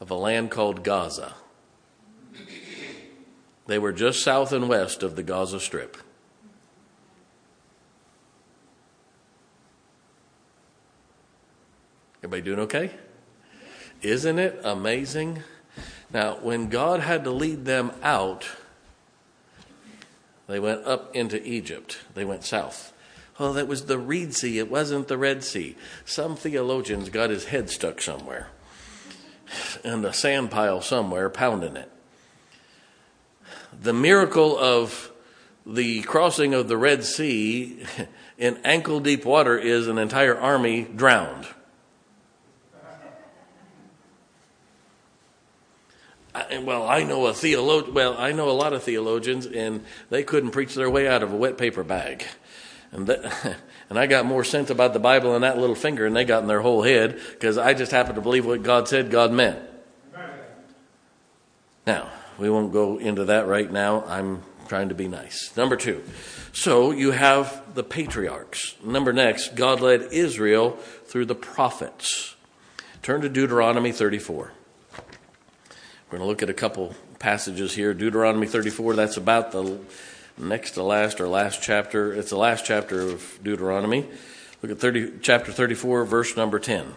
of 0.00 0.10
a 0.10 0.14
land 0.14 0.50
called 0.50 0.82
Gaza. 0.82 1.34
They 3.70 3.78
were 3.78 3.92
just 3.92 4.24
south 4.24 4.52
and 4.52 4.68
west 4.68 5.04
of 5.04 5.14
the 5.14 5.22
Gaza 5.22 5.60
Strip. 5.60 5.96
Everybody 12.18 12.42
doing 12.42 12.58
okay? 12.58 12.90
Isn't 14.02 14.40
it 14.40 14.60
amazing? 14.64 15.44
Now, 16.12 16.38
when 16.38 16.68
God 16.68 16.98
had 16.98 17.22
to 17.22 17.30
lead 17.30 17.64
them 17.64 17.92
out, 18.02 18.48
they 20.48 20.58
went 20.58 20.84
up 20.84 21.14
into 21.14 21.40
Egypt. 21.46 21.98
They 22.14 22.24
went 22.24 22.42
south. 22.42 22.92
Oh, 23.38 23.52
that 23.52 23.68
was 23.68 23.84
the 23.84 23.98
Reed 23.98 24.34
Sea. 24.34 24.58
It 24.58 24.68
wasn't 24.68 25.06
the 25.06 25.16
Red 25.16 25.44
Sea. 25.44 25.76
Some 26.04 26.34
theologians 26.34 27.08
got 27.08 27.30
his 27.30 27.44
head 27.44 27.70
stuck 27.70 28.00
somewhere 28.00 28.48
in 29.84 30.04
a 30.04 30.12
sand 30.12 30.50
pile 30.50 30.80
somewhere, 30.80 31.30
pounding 31.30 31.76
it. 31.76 31.92
The 33.80 33.94
miracle 33.94 34.58
of 34.58 35.10
the 35.64 36.02
crossing 36.02 36.52
of 36.52 36.68
the 36.68 36.76
Red 36.76 37.02
Sea 37.02 37.82
in 38.38 38.58
ankle 38.62 39.00
deep 39.00 39.24
water 39.24 39.58
is 39.58 39.88
an 39.88 39.96
entire 39.96 40.38
army 40.38 40.82
drowned. 40.82 41.46
well, 46.62 46.86
I 46.86 47.04
know 47.04 47.26
a 47.26 47.32
theologian. 47.32 47.94
Well, 47.94 48.16
I 48.18 48.32
know 48.32 48.50
a 48.50 48.52
lot 48.52 48.72
of 48.74 48.82
theologians, 48.82 49.46
and 49.46 49.84
they 50.10 50.22
couldn't 50.24 50.50
preach 50.50 50.74
their 50.74 50.90
way 50.90 51.08
out 51.08 51.22
of 51.22 51.32
a 51.32 51.36
wet 51.36 51.56
paper 51.56 51.82
bag. 51.82 52.24
And 52.92 53.06
that, 53.06 53.56
and 53.90 53.98
I 53.98 54.06
got 54.06 54.26
more 54.26 54.44
sense 54.44 54.68
about 54.68 54.92
the 54.92 54.98
Bible 54.98 55.34
in 55.36 55.42
that 55.42 55.58
little 55.58 55.74
finger 55.74 56.04
than 56.04 56.12
they 56.12 56.24
got 56.24 56.42
in 56.42 56.48
their 56.48 56.60
whole 56.60 56.82
head 56.82 57.18
because 57.32 57.56
I 57.56 57.72
just 57.72 57.92
happen 57.92 58.14
to 58.14 58.20
believe 58.20 58.44
what 58.44 58.62
God 58.62 58.88
said 58.88 59.10
God 59.10 59.32
meant. 59.32 59.58
Now, 61.86 62.10
we 62.40 62.48
won't 62.48 62.72
go 62.72 62.98
into 62.98 63.26
that 63.26 63.46
right 63.46 63.70
now. 63.70 64.02
I'm 64.06 64.42
trying 64.66 64.88
to 64.88 64.94
be 64.94 65.08
nice. 65.08 65.54
Number 65.56 65.76
two. 65.76 66.02
So 66.52 66.90
you 66.90 67.10
have 67.10 67.74
the 67.74 67.84
patriarchs. 67.84 68.76
Number 68.82 69.12
next, 69.12 69.54
God 69.54 69.80
led 69.80 70.08
Israel 70.10 70.70
through 71.04 71.26
the 71.26 71.34
prophets. 71.34 72.34
Turn 73.02 73.20
to 73.20 73.28
Deuteronomy 73.28 73.92
34. 73.92 74.52
We're 74.96 76.18
going 76.18 76.22
to 76.22 76.26
look 76.26 76.42
at 76.42 76.50
a 76.50 76.54
couple 76.54 76.94
passages 77.18 77.74
here. 77.74 77.94
Deuteronomy 77.94 78.46
34, 78.46 78.94
that's 78.94 79.16
about 79.16 79.52
the 79.52 79.78
next 80.38 80.72
to 80.72 80.82
last 80.82 81.20
or 81.20 81.28
last 81.28 81.62
chapter. 81.62 82.12
It's 82.12 82.30
the 82.30 82.36
last 82.36 82.64
chapter 82.64 83.00
of 83.00 83.38
Deuteronomy. 83.42 84.06
Look 84.62 84.72
at 84.72 84.78
30, 84.78 85.18
chapter 85.20 85.52
34, 85.52 86.04
verse 86.04 86.36
number 86.36 86.58
10. 86.58 86.94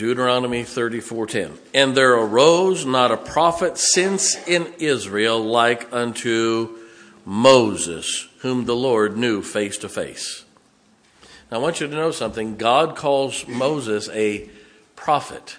Deuteronomy 0.00 0.64
34:10. 0.64 1.58
And 1.74 1.94
there 1.94 2.14
arose 2.14 2.86
not 2.86 3.12
a 3.12 3.18
prophet 3.18 3.76
since 3.76 4.34
in 4.48 4.72
Israel 4.78 5.38
like 5.38 5.92
unto 5.92 6.78
Moses, 7.26 8.26
whom 8.38 8.64
the 8.64 8.74
Lord 8.74 9.18
knew 9.18 9.42
face 9.42 9.76
to 9.76 9.90
face. 9.90 10.46
Now, 11.50 11.58
I 11.58 11.60
want 11.60 11.82
you 11.82 11.86
to 11.86 11.94
know 11.94 12.12
something. 12.12 12.56
God 12.56 12.96
calls 12.96 13.46
Moses 13.46 14.08
a 14.14 14.48
prophet. 14.96 15.58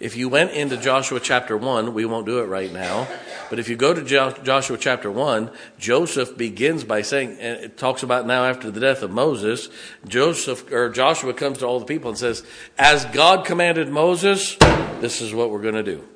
If 0.00 0.16
you 0.16 0.28
went 0.28 0.52
into 0.52 0.76
Joshua 0.76 1.18
chapter 1.18 1.56
1, 1.56 1.92
we 1.92 2.04
won't 2.04 2.24
do 2.24 2.38
it 2.38 2.44
right 2.44 2.72
now, 2.72 3.08
but 3.50 3.58
if 3.58 3.68
you 3.68 3.74
go 3.74 3.92
to 3.92 4.04
Joshua 4.04 4.78
chapter 4.78 5.10
1, 5.10 5.50
Joseph 5.78 6.36
begins 6.36 6.84
by 6.84 7.02
saying, 7.02 7.36
and 7.40 7.60
it 7.64 7.76
talks 7.76 8.04
about 8.04 8.24
now 8.24 8.44
after 8.44 8.70
the 8.70 8.78
death 8.78 9.02
of 9.02 9.10
Moses, 9.10 9.68
Joseph 10.06 10.70
or 10.70 10.88
Joshua 10.90 11.34
comes 11.34 11.58
to 11.58 11.66
all 11.66 11.80
the 11.80 11.86
people 11.86 12.10
and 12.10 12.18
says, 12.18 12.44
As 12.78 13.06
God 13.06 13.44
commanded 13.44 13.88
Moses, 13.88 14.56
this 15.00 15.20
is 15.20 15.34
what 15.34 15.50
we're 15.50 15.62
going 15.62 15.74
to 15.74 15.82
do. 15.82 16.06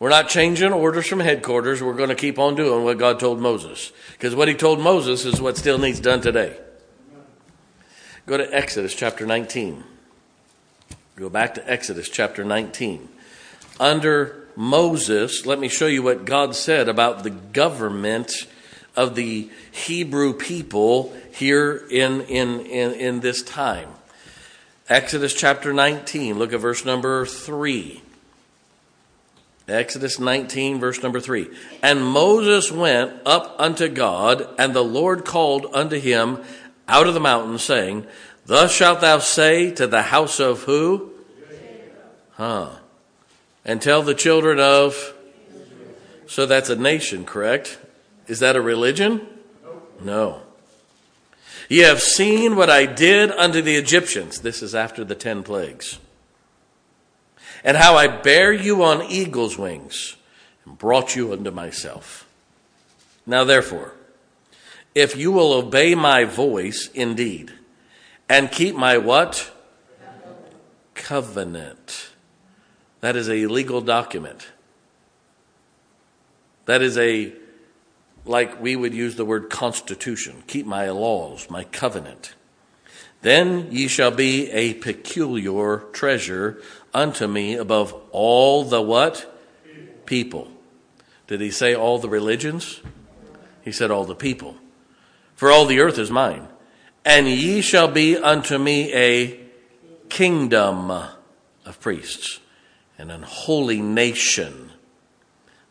We're 0.00 0.10
not 0.10 0.28
changing 0.28 0.72
orders 0.72 1.06
from 1.06 1.20
headquarters. 1.20 1.80
We're 1.80 1.94
going 1.94 2.10
to 2.10 2.16
keep 2.16 2.38
on 2.38 2.54
doing 2.54 2.84
what 2.84 2.98
God 2.98 3.20
told 3.20 3.40
Moses. 3.40 3.92
Because 4.12 4.34
what 4.34 4.48
he 4.48 4.54
told 4.54 4.80
Moses 4.80 5.24
is 5.24 5.40
what 5.40 5.56
still 5.56 5.78
needs 5.78 6.00
done 6.00 6.20
today. 6.20 6.56
Go 8.26 8.36
to 8.36 8.54
Exodus 8.54 8.94
chapter 8.94 9.24
19. 9.24 9.84
Go 11.16 11.30
back 11.30 11.54
to 11.54 11.70
Exodus 11.70 12.10
chapter 12.10 12.44
19. 12.44 13.08
Under 13.80 14.44
Moses, 14.54 15.46
let 15.46 15.58
me 15.58 15.66
show 15.66 15.86
you 15.86 16.02
what 16.02 16.26
God 16.26 16.54
said 16.54 16.90
about 16.90 17.22
the 17.22 17.30
government 17.30 18.46
of 18.94 19.14
the 19.14 19.48
Hebrew 19.70 20.34
people 20.34 21.16
here 21.32 21.86
in, 21.90 22.20
in, 22.20 22.60
in, 22.60 22.92
in 22.92 23.20
this 23.20 23.42
time. 23.42 23.88
Exodus 24.90 25.32
chapter 25.32 25.72
19, 25.72 26.38
look 26.38 26.52
at 26.52 26.60
verse 26.60 26.84
number 26.84 27.24
3. 27.24 28.02
Exodus 29.68 30.18
19, 30.20 30.78
verse 30.78 31.02
number 31.02 31.18
3. 31.18 31.48
And 31.82 32.04
Moses 32.04 32.70
went 32.70 33.14
up 33.24 33.56
unto 33.58 33.88
God, 33.88 34.46
and 34.58 34.74
the 34.74 34.84
Lord 34.84 35.24
called 35.24 35.64
unto 35.72 35.98
him 35.98 36.44
out 36.86 37.06
of 37.06 37.14
the 37.14 37.20
mountain, 37.20 37.58
saying, 37.58 38.06
Thus 38.46 38.72
shalt 38.72 39.00
thou 39.00 39.18
say 39.18 39.72
to 39.72 39.88
the 39.88 40.02
house 40.02 40.38
of 40.38 40.62
who? 40.62 41.10
Huh. 42.32 42.70
And 43.64 43.82
tell 43.82 44.02
the 44.02 44.14
children 44.14 44.60
of. 44.60 45.14
So 46.28 46.46
that's 46.46 46.70
a 46.70 46.76
nation, 46.76 47.24
correct? 47.24 47.78
Is 48.28 48.38
that 48.40 48.56
a 48.56 48.60
religion? 48.60 49.26
No. 50.00 50.42
Ye 51.68 51.78
have 51.78 52.00
seen 52.00 52.54
what 52.54 52.70
I 52.70 52.86
did 52.86 53.32
unto 53.32 53.60
the 53.60 53.74
Egyptians. 53.74 54.40
This 54.40 54.62
is 54.62 54.74
after 54.74 55.02
the 55.02 55.14
ten 55.16 55.42
plagues. 55.42 55.98
And 57.64 57.76
how 57.76 57.96
I 57.96 58.06
bare 58.06 58.52
you 58.52 58.84
on 58.84 59.02
eagle's 59.10 59.58
wings 59.58 60.16
and 60.64 60.78
brought 60.78 61.16
you 61.16 61.32
unto 61.32 61.50
myself. 61.50 62.28
Now 63.26 63.42
therefore, 63.42 63.94
if 64.94 65.16
you 65.16 65.32
will 65.32 65.52
obey 65.52 65.96
my 65.96 66.24
voice 66.24 66.88
indeed, 66.94 67.52
and 68.28 68.50
keep 68.50 68.74
my 68.74 68.98
what? 68.98 69.50
Covenant. 70.94 72.10
That 73.00 73.16
is 73.16 73.28
a 73.28 73.46
legal 73.46 73.80
document. 73.80 74.48
That 76.64 76.82
is 76.82 76.98
a, 76.98 77.32
like 78.24 78.60
we 78.60 78.74
would 78.74 78.94
use 78.94 79.16
the 79.16 79.24
word 79.24 79.50
constitution. 79.50 80.42
Keep 80.46 80.66
my 80.66 80.90
laws, 80.90 81.48
my 81.48 81.64
covenant. 81.64 82.34
Then 83.22 83.68
ye 83.70 83.88
shall 83.88 84.10
be 84.10 84.50
a 84.50 84.74
peculiar 84.74 85.78
treasure 85.92 86.60
unto 86.92 87.26
me 87.26 87.54
above 87.54 87.94
all 88.10 88.64
the 88.64 88.82
what? 88.82 89.32
People. 90.04 90.48
Did 91.26 91.40
he 91.40 91.50
say 91.50 91.74
all 91.74 91.98
the 91.98 92.08
religions? 92.08 92.80
He 93.62 93.72
said 93.72 93.90
all 93.90 94.04
the 94.04 94.14
people. 94.14 94.56
For 95.34 95.50
all 95.50 95.66
the 95.66 95.80
earth 95.80 95.98
is 95.98 96.10
mine. 96.10 96.48
And 97.06 97.28
ye 97.28 97.60
shall 97.60 97.86
be 97.86 98.16
unto 98.16 98.58
me 98.58 98.92
a 98.92 99.38
kingdom 100.08 100.90
of 100.90 101.80
priests 101.80 102.40
and 102.98 103.12
an 103.12 103.22
holy 103.22 103.80
nation. 103.80 104.72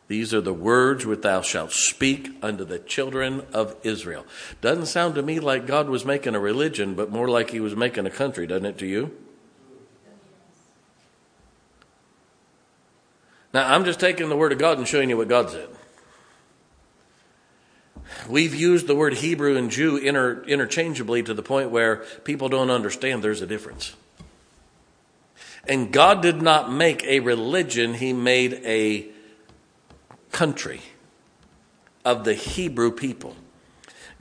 These 0.08 0.34
are 0.34 0.39
the 0.39 0.54
words 0.54 1.06
which 1.06 1.24
thou 1.24 1.41
shalt 1.41 1.74
speak 1.74 2.30
unto 2.41 2.63
the 2.63 2.80
children 2.80 3.41
of 3.52 3.76
Israel. 3.84 4.26
Doesn't 4.62 4.86
sound 4.86 5.15
to 5.15 5.21
me 5.21 5.41
like 5.41 5.67
God 5.67 5.89
was 5.89 6.06
making 6.06 6.36
a 6.36 6.39
religion, 6.39 6.95
but 6.95 7.12
more 7.12 7.28
like 7.28 7.50
he 7.50 7.60
was 7.60 7.76
making 7.76 8.06
a 8.06 8.12
country, 8.12 8.48
doesn't 8.48 8.65
it 8.65 8.78
to 8.78 8.86
you? 8.86 9.12
Now, 13.54 13.74
I'm 13.74 13.84
just 13.84 14.00
taking 14.00 14.30
the 14.30 14.38
word 14.38 14.54
of 14.54 14.58
God 14.58 14.78
and 14.78 14.88
showing 14.88 15.10
you 15.10 15.17
what 15.17 15.28
God 15.28 15.50
said. 15.50 15.67
We've 18.28 18.56
used 18.56 18.88
the 18.88 18.95
word 18.95 19.13
Hebrew 19.13 19.56
and 19.56 19.69
Jew 19.69 19.97
inter, 19.97 20.43
interchangeably 20.43 21.23
to 21.23 21.34
the 21.34 21.43
point 21.43 21.69
where 21.69 21.97
people 22.23 22.49
don't 22.49 22.71
understand 22.71 23.23
there's 23.23 23.41
a 23.41 23.47
difference. 23.47 23.95
And 25.67 25.91
God 25.91 26.21
did 26.21 26.41
not 26.41 26.71
make 26.71 27.04
a 27.04 27.19
religion, 27.19 27.95
He 27.95 28.13
made 28.13 28.62
a 28.65 29.08
country 30.32 30.82
of 32.04 32.23
the 32.23 32.34
Hebrew 32.34 32.91
people. 32.91 33.36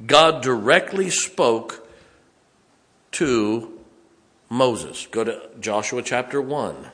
God 0.04 0.42
directly 0.42 1.11
spoke 1.11 1.88
to 3.12 3.78
Moses. 4.48 5.07
Go 5.11 5.24
to 5.24 5.48
Joshua 5.61 6.02
chapter 6.02 6.40
1. 6.40 6.90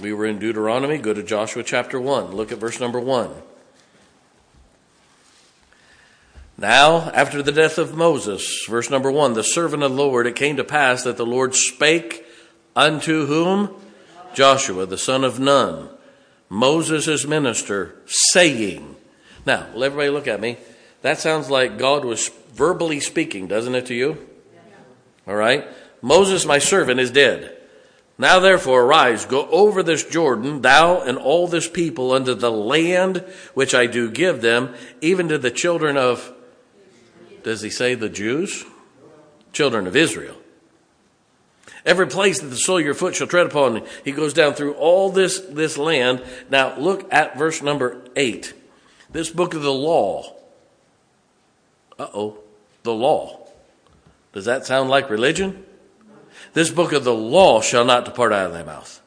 We 0.00 0.12
were 0.12 0.26
in 0.26 0.38
Deuteronomy. 0.38 0.98
Go 0.98 1.14
to 1.14 1.22
Joshua 1.22 1.62
chapter 1.62 2.00
1. 2.00 2.32
Look 2.32 2.50
at 2.50 2.58
verse 2.58 2.80
number 2.80 2.98
1. 2.98 3.30
Now, 6.62 7.10
after 7.10 7.42
the 7.42 7.50
death 7.50 7.76
of 7.76 7.96
Moses, 7.96 8.66
verse 8.68 8.88
number 8.88 9.10
one, 9.10 9.32
the 9.32 9.42
servant 9.42 9.82
of 9.82 9.90
the 9.90 9.96
Lord, 9.96 10.28
it 10.28 10.36
came 10.36 10.58
to 10.58 10.64
pass 10.64 11.02
that 11.02 11.16
the 11.16 11.26
Lord 11.26 11.56
spake 11.56 12.24
unto 12.76 13.26
whom? 13.26 13.74
Joshua, 14.32 14.86
the 14.86 14.96
son 14.96 15.24
of 15.24 15.40
Nun, 15.40 15.88
Moses' 16.48 17.26
minister, 17.26 17.96
saying. 18.06 18.94
Now, 19.44 19.66
let 19.74 19.86
everybody 19.86 20.10
look 20.10 20.28
at 20.28 20.40
me. 20.40 20.56
That 21.00 21.18
sounds 21.18 21.50
like 21.50 21.78
God 21.78 22.04
was 22.04 22.28
verbally 22.54 23.00
speaking, 23.00 23.48
doesn't 23.48 23.74
it 23.74 23.86
to 23.86 23.94
you? 23.94 24.24
All 25.26 25.34
right. 25.34 25.66
Moses, 26.00 26.46
my 26.46 26.60
servant, 26.60 27.00
is 27.00 27.10
dead. 27.10 27.56
Now 28.18 28.38
therefore 28.38 28.82
arise, 28.82 29.24
go 29.24 29.48
over 29.48 29.82
this 29.82 30.04
Jordan, 30.04 30.62
thou 30.62 31.00
and 31.00 31.18
all 31.18 31.48
this 31.48 31.68
people 31.68 32.12
unto 32.12 32.34
the 32.34 32.52
land 32.52 33.24
which 33.54 33.74
I 33.74 33.86
do 33.86 34.08
give 34.12 34.42
them, 34.42 34.76
even 35.00 35.26
to 35.28 35.38
the 35.38 35.50
children 35.50 35.96
of, 35.96 36.32
does 37.44 37.62
he 37.62 37.70
say 37.70 37.94
the 37.94 38.08
Jews? 38.08 38.64
Children 39.52 39.86
of 39.86 39.96
Israel. 39.96 40.36
Every 41.84 42.06
place 42.06 42.40
that 42.40 42.46
the 42.46 42.56
sole 42.56 42.78
of 42.78 42.84
your 42.84 42.94
foot 42.94 43.16
shall 43.16 43.26
tread 43.26 43.46
upon, 43.46 43.84
he 44.04 44.12
goes 44.12 44.32
down 44.32 44.54
through 44.54 44.74
all 44.74 45.10
this, 45.10 45.40
this 45.40 45.76
land. 45.76 46.22
Now 46.48 46.78
look 46.78 47.12
at 47.12 47.36
verse 47.36 47.60
number 47.60 48.02
eight. 48.14 48.54
This 49.10 49.30
book 49.30 49.54
of 49.54 49.62
the 49.62 49.72
law. 49.72 50.34
Uh 51.98 52.08
oh. 52.14 52.38
The 52.84 52.94
law. 52.94 53.46
Does 54.32 54.44
that 54.46 54.64
sound 54.64 54.90
like 54.90 55.10
religion? 55.10 55.64
This 56.54 56.70
book 56.70 56.92
of 56.92 57.04
the 57.04 57.14
law 57.14 57.60
shall 57.60 57.84
not 57.84 58.04
depart 58.04 58.32
out 58.32 58.46
of 58.46 58.52
thy 58.52 58.62
mouth. 58.62 59.00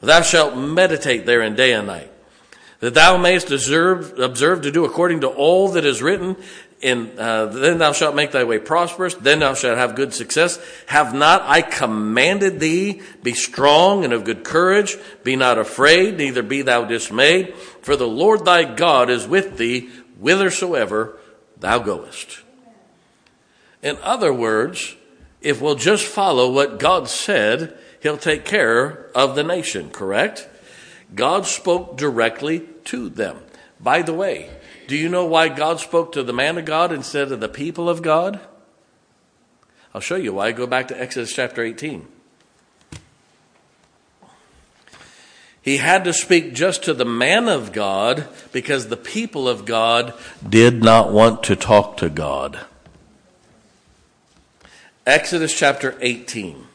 Thou 0.00 0.22
shalt 0.22 0.56
meditate 0.56 1.26
therein 1.26 1.54
day 1.54 1.72
and 1.72 1.86
night, 1.86 2.10
that 2.80 2.94
thou 2.94 3.16
mayest 3.16 3.50
observe, 3.52 4.18
observe 4.18 4.62
to 4.62 4.72
do 4.72 4.84
according 4.84 5.20
to 5.20 5.28
all 5.28 5.68
that 5.70 5.84
is 5.84 6.02
written. 6.02 6.36
In, 6.82 7.16
uh, 7.16 7.46
then 7.46 7.78
thou 7.78 7.92
shalt 7.92 8.16
make 8.16 8.32
thy 8.32 8.42
way 8.42 8.58
prosperous. 8.58 9.14
Then 9.14 9.38
thou 9.38 9.54
shalt 9.54 9.78
have 9.78 9.94
good 9.94 10.12
success. 10.12 10.58
Have 10.86 11.14
not 11.14 11.42
I 11.42 11.62
commanded 11.62 12.58
thee? 12.58 13.02
Be 13.22 13.34
strong 13.34 14.04
and 14.04 14.12
of 14.12 14.24
good 14.24 14.42
courage. 14.42 14.98
Be 15.22 15.36
not 15.36 15.58
afraid, 15.58 16.18
neither 16.18 16.42
be 16.42 16.62
thou 16.62 16.84
dismayed. 16.84 17.54
For 17.82 17.94
the 17.94 18.08
Lord 18.08 18.44
thy 18.44 18.64
God 18.64 19.10
is 19.10 19.28
with 19.28 19.58
thee 19.58 19.90
whithersoever 20.18 21.16
thou 21.58 21.78
goest. 21.78 22.42
In 23.80 23.96
other 24.02 24.32
words, 24.32 24.96
if 25.40 25.60
we'll 25.60 25.76
just 25.76 26.04
follow 26.04 26.50
what 26.50 26.78
God 26.80 27.08
said, 27.08 27.78
He'll 28.00 28.18
take 28.18 28.44
care 28.44 29.06
of 29.14 29.36
the 29.36 29.44
nation, 29.44 29.90
correct? 29.90 30.48
God 31.14 31.46
spoke 31.46 31.96
directly 31.96 32.60
to 32.86 33.08
them. 33.08 33.38
By 33.78 34.02
the 34.02 34.12
way, 34.12 34.50
do 34.92 34.98
you 34.98 35.08
know 35.08 35.24
why 35.24 35.48
God 35.48 35.80
spoke 35.80 36.12
to 36.12 36.22
the 36.22 36.34
man 36.34 36.58
of 36.58 36.66
God 36.66 36.92
instead 36.92 37.32
of 37.32 37.40
the 37.40 37.48
people 37.48 37.88
of 37.88 38.02
God? 38.02 38.38
I'll 39.94 40.02
show 40.02 40.16
you 40.16 40.34
why. 40.34 40.52
Go 40.52 40.66
back 40.66 40.88
to 40.88 41.00
Exodus 41.00 41.32
chapter 41.32 41.62
18. 41.62 42.06
He 45.62 45.78
had 45.78 46.04
to 46.04 46.12
speak 46.12 46.52
just 46.52 46.82
to 46.82 46.92
the 46.92 47.06
man 47.06 47.48
of 47.48 47.72
God 47.72 48.28
because 48.52 48.88
the 48.88 48.98
people 48.98 49.48
of 49.48 49.64
God 49.64 50.12
did 50.46 50.82
not 50.82 51.10
want 51.10 51.42
to 51.44 51.56
talk 51.56 51.96
to 51.96 52.10
God. 52.10 52.60
Exodus 55.06 55.58
chapter 55.58 55.96
18. 56.02 56.66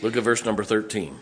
Look 0.00 0.16
at 0.16 0.22
verse 0.22 0.46
number 0.46 0.64
13. 0.64 1.20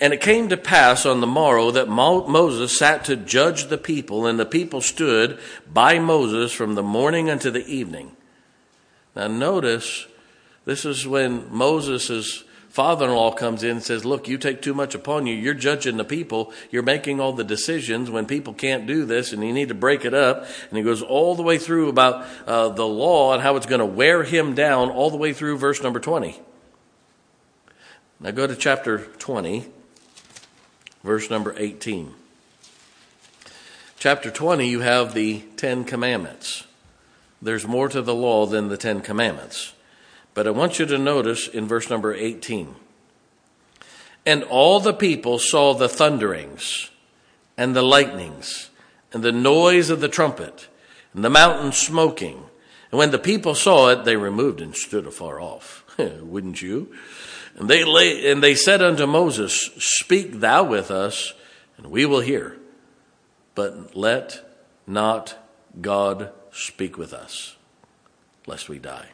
And 0.00 0.12
it 0.12 0.20
came 0.20 0.48
to 0.48 0.56
pass 0.56 1.06
on 1.06 1.20
the 1.20 1.26
morrow 1.26 1.70
that 1.70 1.88
Moses 1.88 2.76
sat 2.76 3.04
to 3.04 3.16
judge 3.16 3.66
the 3.66 3.78
people, 3.78 4.26
and 4.26 4.38
the 4.38 4.46
people 4.46 4.80
stood 4.80 5.38
by 5.72 5.98
Moses 5.98 6.52
from 6.52 6.74
the 6.74 6.82
morning 6.82 7.30
unto 7.30 7.50
the 7.50 7.64
evening. 7.66 8.16
Now, 9.14 9.28
notice 9.28 10.06
this 10.64 10.84
is 10.84 11.06
when 11.06 11.46
Moses' 11.54 12.42
father 12.68 13.06
in 13.06 13.12
law 13.12 13.32
comes 13.32 13.62
in 13.62 13.70
and 13.70 13.82
says, 13.82 14.04
Look, 14.04 14.26
you 14.26 14.36
take 14.36 14.60
too 14.60 14.74
much 14.74 14.96
upon 14.96 15.28
you. 15.28 15.34
You're 15.36 15.54
judging 15.54 15.96
the 15.96 16.04
people. 16.04 16.52
You're 16.72 16.82
making 16.82 17.20
all 17.20 17.32
the 17.32 17.44
decisions 17.44 18.10
when 18.10 18.26
people 18.26 18.52
can't 18.52 18.88
do 18.88 19.04
this, 19.04 19.32
and 19.32 19.44
you 19.44 19.52
need 19.52 19.68
to 19.68 19.74
break 19.74 20.04
it 20.04 20.12
up. 20.12 20.44
And 20.68 20.76
he 20.76 20.82
goes 20.82 21.02
all 21.02 21.36
the 21.36 21.44
way 21.44 21.56
through 21.56 21.88
about 21.88 22.26
uh, 22.48 22.70
the 22.70 22.86
law 22.86 23.32
and 23.32 23.42
how 23.42 23.54
it's 23.54 23.66
going 23.66 23.78
to 23.78 23.86
wear 23.86 24.24
him 24.24 24.56
down, 24.56 24.90
all 24.90 25.10
the 25.10 25.16
way 25.16 25.32
through 25.32 25.58
verse 25.58 25.80
number 25.82 26.00
20. 26.00 26.40
Now 28.18 28.30
go 28.32 28.46
to 28.46 28.56
chapter 28.56 28.98
20, 28.98 29.66
verse 31.04 31.28
number 31.28 31.54
18. 31.56 32.14
Chapter 33.98 34.30
20, 34.30 34.66
you 34.66 34.80
have 34.80 35.14
the 35.14 35.40
Ten 35.56 35.84
Commandments. 35.84 36.64
There's 37.40 37.66
more 37.66 37.88
to 37.90 38.00
the 38.00 38.14
law 38.14 38.46
than 38.46 38.68
the 38.68 38.78
Ten 38.78 39.02
Commandments. 39.02 39.74
But 40.32 40.46
I 40.46 40.50
want 40.50 40.78
you 40.78 40.86
to 40.86 40.98
notice 40.98 41.46
in 41.46 41.68
verse 41.68 41.90
number 41.90 42.14
18. 42.14 42.74
And 44.26 44.42
all 44.44 44.80
the 44.80 44.94
people 44.94 45.38
saw 45.38 45.74
the 45.74 45.88
thunderings 45.88 46.90
and 47.56 47.76
the 47.76 47.82
lightnings 47.82 48.70
and 49.12 49.22
the 49.22 49.30
noise 49.30 49.90
of 49.90 50.00
the 50.00 50.08
trumpet 50.08 50.68
and 51.12 51.22
the 51.22 51.30
mountain 51.30 51.72
smoking. 51.72 52.44
And 52.90 52.98
when 52.98 53.10
the 53.10 53.18
people 53.18 53.54
saw 53.54 53.90
it, 53.90 54.04
they 54.04 54.16
removed 54.16 54.62
and 54.62 54.74
stood 54.74 55.06
afar 55.06 55.38
off. 55.38 55.84
Wouldn't 55.98 56.62
you? 56.62 56.94
And 57.56 57.68
they 57.70 57.84
lay, 57.84 58.30
and 58.30 58.42
they 58.42 58.54
said 58.54 58.82
unto 58.82 59.06
Moses, 59.06 59.70
Speak 59.78 60.40
thou 60.40 60.64
with 60.64 60.90
us, 60.90 61.34
and 61.76 61.86
we 61.86 62.04
will 62.04 62.20
hear. 62.20 62.56
But 63.54 63.96
let 63.96 64.44
not 64.86 65.36
God 65.80 66.32
speak 66.50 66.98
with 66.98 67.12
us, 67.12 67.56
lest 68.46 68.68
we 68.68 68.78
die. 68.78 69.08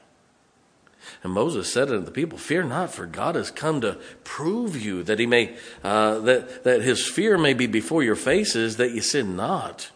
And 1.23 1.33
Moses 1.33 1.73
said 1.73 1.91
unto 1.91 2.05
the 2.05 2.11
people, 2.11 2.39
Fear 2.39 2.65
not, 2.65 2.91
for 2.91 3.07
God 3.07 3.35
has 3.35 3.51
come 3.51 3.81
to 3.83 3.99
prove 4.25 4.81
you 4.81 5.03
that 5.03 5.19
he 5.19 5.27
may, 5.27 5.57
uh, 5.83 6.19
that, 6.21 6.65
that 6.65 6.83
his 6.83 7.07
fear 7.07 7.37
may 7.37 7.55
be 7.55 7.67
before 7.67 8.03
your 8.03 8.17
faces, 8.17 8.77
that 8.77 8.93
ye 8.93 9.01
sin 9.01 9.37
not. 9.37 9.91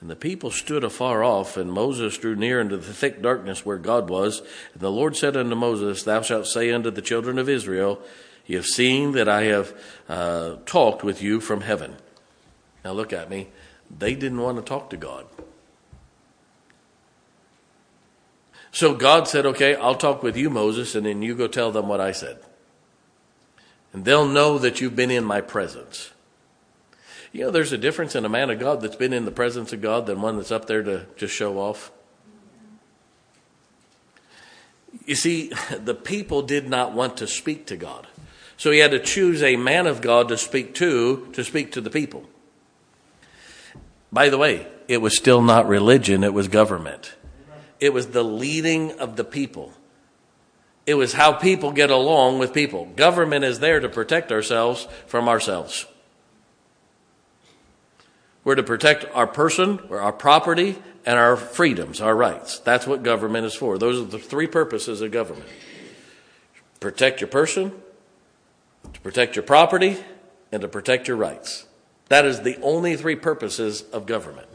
And 0.00 0.08
the 0.08 0.16
people 0.16 0.50
stood 0.50 0.82
afar 0.82 1.22
off, 1.22 1.56
and 1.56 1.70
Moses 1.70 2.16
drew 2.16 2.34
near 2.34 2.60
into 2.60 2.78
the 2.78 2.92
thick 2.92 3.20
darkness 3.20 3.66
where 3.66 3.76
God 3.76 4.08
was. 4.08 4.40
And 4.72 4.80
the 4.80 4.90
Lord 4.90 5.14
said 5.14 5.36
unto 5.36 5.54
Moses, 5.54 6.02
Thou 6.02 6.22
shalt 6.22 6.46
say 6.46 6.72
unto 6.72 6.90
the 6.90 7.02
children 7.02 7.38
of 7.38 7.48
Israel, 7.48 8.00
Ye 8.46 8.56
have 8.56 8.66
seen 8.66 9.12
that 9.12 9.28
I 9.28 9.42
have 9.42 9.78
uh, 10.08 10.56
talked 10.64 11.04
with 11.04 11.22
you 11.22 11.40
from 11.40 11.60
heaven. 11.60 11.96
Now 12.84 12.92
look 12.92 13.12
at 13.12 13.28
me. 13.28 13.48
They 13.96 14.14
didn't 14.14 14.40
want 14.40 14.56
to 14.56 14.62
talk 14.62 14.90
to 14.90 14.96
God. 14.96 15.26
So 18.72 18.94
God 18.94 19.28
said, 19.28 19.44
Okay, 19.44 19.74
I'll 19.74 19.94
talk 19.94 20.22
with 20.22 20.36
you, 20.36 20.48
Moses, 20.48 20.94
and 20.94 21.04
then 21.04 21.22
you 21.22 21.34
go 21.34 21.46
tell 21.46 21.72
them 21.72 21.88
what 21.88 22.00
I 22.00 22.12
said. 22.12 22.38
And 23.92 24.04
they'll 24.04 24.26
know 24.26 24.58
that 24.58 24.80
you've 24.80 24.96
been 24.96 25.10
in 25.10 25.24
my 25.24 25.40
presence. 25.40 26.10
You 27.32 27.44
know, 27.44 27.50
there's 27.50 27.72
a 27.72 27.78
difference 27.78 28.16
in 28.16 28.24
a 28.24 28.28
man 28.28 28.50
of 28.50 28.58
God 28.58 28.80
that's 28.80 28.96
been 28.96 29.12
in 29.12 29.24
the 29.24 29.30
presence 29.30 29.72
of 29.72 29.80
God 29.80 30.06
than 30.06 30.20
one 30.20 30.36
that's 30.36 30.50
up 30.50 30.66
there 30.66 30.82
to 30.82 31.06
just 31.16 31.34
show 31.34 31.58
off. 31.58 31.92
You 35.06 35.14
see, 35.14 35.52
the 35.78 35.94
people 35.94 36.42
did 36.42 36.68
not 36.68 36.92
want 36.92 37.18
to 37.18 37.26
speak 37.26 37.66
to 37.66 37.76
God. 37.76 38.06
So 38.56 38.70
he 38.70 38.78
had 38.78 38.90
to 38.90 38.98
choose 38.98 39.42
a 39.42 39.56
man 39.56 39.86
of 39.86 40.00
God 40.00 40.28
to 40.28 40.36
speak 40.36 40.74
to, 40.74 41.28
to 41.32 41.44
speak 41.44 41.72
to 41.72 41.80
the 41.80 41.88
people. 41.88 42.24
By 44.12 44.28
the 44.28 44.36
way, 44.36 44.66
it 44.88 45.00
was 45.00 45.16
still 45.16 45.40
not 45.40 45.68
religion, 45.68 46.24
it 46.24 46.34
was 46.34 46.48
government. 46.48 47.14
It 47.78 47.94
was 47.94 48.08
the 48.08 48.24
leading 48.24 48.98
of 48.98 49.16
the 49.16 49.24
people. 49.24 49.72
It 50.84 50.94
was 50.94 51.12
how 51.12 51.32
people 51.32 51.72
get 51.72 51.90
along 51.90 52.40
with 52.40 52.52
people. 52.52 52.86
Government 52.96 53.44
is 53.44 53.60
there 53.60 53.80
to 53.80 53.88
protect 53.88 54.32
ourselves 54.32 54.88
from 55.06 55.28
ourselves. 55.28 55.86
We're 58.44 58.54
to 58.54 58.62
protect 58.62 59.04
our 59.14 59.26
person, 59.26 59.80
our 59.90 60.12
property, 60.12 60.78
and 61.04 61.18
our 61.18 61.36
freedoms, 61.36 62.00
our 62.00 62.14
rights. 62.14 62.58
That's 62.60 62.86
what 62.86 63.02
government 63.02 63.46
is 63.46 63.54
for. 63.54 63.78
Those 63.78 64.00
are 64.00 64.04
the 64.04 64.18
three 64.18 64.46
purposes 64.46 65.00
of 65.00 65.10
government 65.10 65.48
protect 66.80 67.20
your 67.20 67.28
person, 67.28 67.72
to 68.90 69.00
protect 69.02 69.36
your 69.36 69.42
property, 69.42 69.98
and 70.50 70.62
to 70.62 70.68
protect 70.68 71.08
your 71.08 71.16
rights. 71.18 71.66
That 72.08 72.24
is 72.24 72.40
the 72.40 72.58
only 72.62 72.96
three 72.96 73.16
purposes 73.16 73.82
of 73.92 74.06
government. 74.06 74.48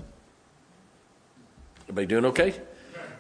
Everybody 1.83 2.07
doing 2.07 2.25
okay? 2.25 2.59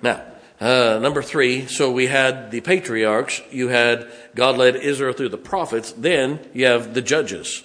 Now, 0.01 0.23
uh, 0.59 0.99
number 1.01 1.21
three, 1.21 1.67
so 1.67 1.91
we 1.91 2.07
had 2.07 2.49
the 2.49 2.61
patriarchs, 2.61 3.41
you 3.51 3.67
had 3.67 4.11
God 4.33 4.57
led 4.57 4.75
Israel 4.75 5.13
through 5.13 5.29
the 5.29 5.37
prophets, 5.37 5.91
then 5.91 6.39
you 6.53 6.65
have 6.65 6.93
the 6.93 7.01
judges. 7.01 7.63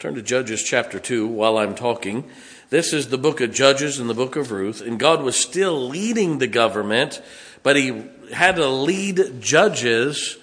Turn 0.00 0.14
to 0.14 0.22
Judges 0.22 0.62
chapter 0.62 0.98
2 0.98 1.26
while 1.26 1.58
I'm 1.58 1.74
talking. 1.74 2.24
This 2.70 2.94
is 2.94 3.08
the 3.08 3.18
book 3.18 3.42
of 3.42 3.52
Judges 3.52 3.98
and 3.98 4.08
the 4.08 4.14
book 4.14 4.34
of 4.34 4.50
Ruth, 4.50 4.80
and 4.80 4.98
God 4.98 5.22
was 5.22 5.36
still 5.36 5.78
leading 5.88 6.38
the 6.38 6.46
government, 6.46 7.20
but 7.62 7.76
He 7.76 8.04
had 8.32 8.56
to 8.56 8.66
lead 8.66 9.42
judges 9.42 10.38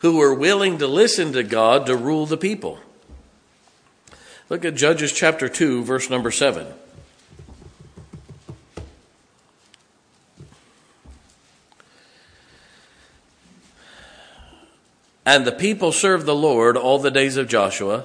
who 0.00 0.18
were 0.18 0.34
willing 0.34 0.76
to 0.76 0.86
listen 0.86 1.32
to 1.32 1.42
God 1.42 1.86
to 1.86 1.96
rule 1.96 2.26
the 2.26 2.36
people. 2.36 2.78
Look 4.50 4.66
at 4.66 4.74
Judges 4.74 5.12
chapter 5.12 5.48
2, 5.48 5.82
verse 5.82 6.10
number 6.10 6.30
7. 6.30 6.66
And 15.24 15.46
the 15.46 15.52
people 15.52 15.90
served 15.90 16.26
the 16.26 16.34
Lord 16.34 16.76
all 16.76 16.98
the 16.98 17.10
days 17.10 17.38
of 17.38 17.48
Joshua, 17.48 18.04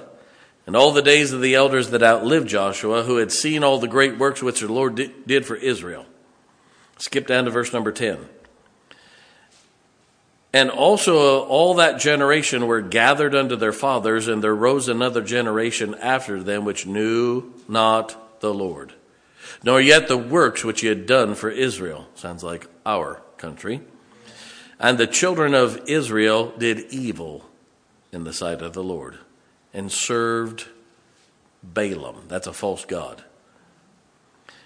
and 0.66 0.74
all 0.74 0.92
the 0.92 1.02
days 1.02 1.32
of 1.32 1.40
the 1.40 1.54
elders 1.54 1.90
that 1.90 2.02
outlived 2.02 2.48
Joshua, 2.48 3.04
who 3.04 3.16
had 3.16 3.30
seen 3.30 3.62
all 3.62 3.78
the 3.78 3.86
great 3.86 4.18
works 4.18 4.42
which 4.42 4.60
the 4.60 4.72
Lord 4.72 5.00
did 5.26 5.46
for 5.46 5.54
Israel. 5.54 6.06
Skip 6.98 7.26
down 7.26 7.44
to 7.44 7.50
verse 7.50 7.72
number 7.72 7.92
10. 7.92 8.28
And 10.52 10.70
also 10.70 11.18
uh, 11.18 11.44
all 11.44 11.74
that 11.74 12.00
generation 12.00 12.66
were 12.66 12.80
gathered 12.80 13.34
unto 13.34 13.56
their 13.56 13.72
fathers, 13.72 14.26
and 14.26 14.42
there 14.42 14.54
rose 14.54 14.88
another 14.88 15.22
generation 15.22 15.94
after 15.94 16.42
them 16.42 16.64
which 16.64 16.86
knew 16.86 17.52
not 17.68 18.40
the 18.40 18.54
Lord, 18.54 18.94
nor 19.62 19.80
yet 19.80 20.08
the 20.08 20.16
works 20.16 20.64
which 20.64 20.80
he 20.80 20.86
had 20.86 21.06
done 21.06 21.34
for 21.34 21.50
Israel. 21.50 22.06
Sounds 22.14 22.42
like 22.42 22.68
our 22.86 23.20
country. 23.36 23.82
And 24.80 24.98
the 24.98 25.06
children 25.06 25.54
of 25.54 25.80
Israel 25.86 26.52
did 26.58 26.90
evil 26.90 27.44
in 28.10 28.24
the 28.24 28.32
sight 28.32 28.62
of 28.62 28.72
the 28.72 28.82
Lord 28.82 29.18
and 29.76 29.92
served 29.92 30.66
Baalim. 31.74 32.26
That's 32.28 32.46
a 32.46 32.52
false 32.54 32.86
god. 32.86 33.22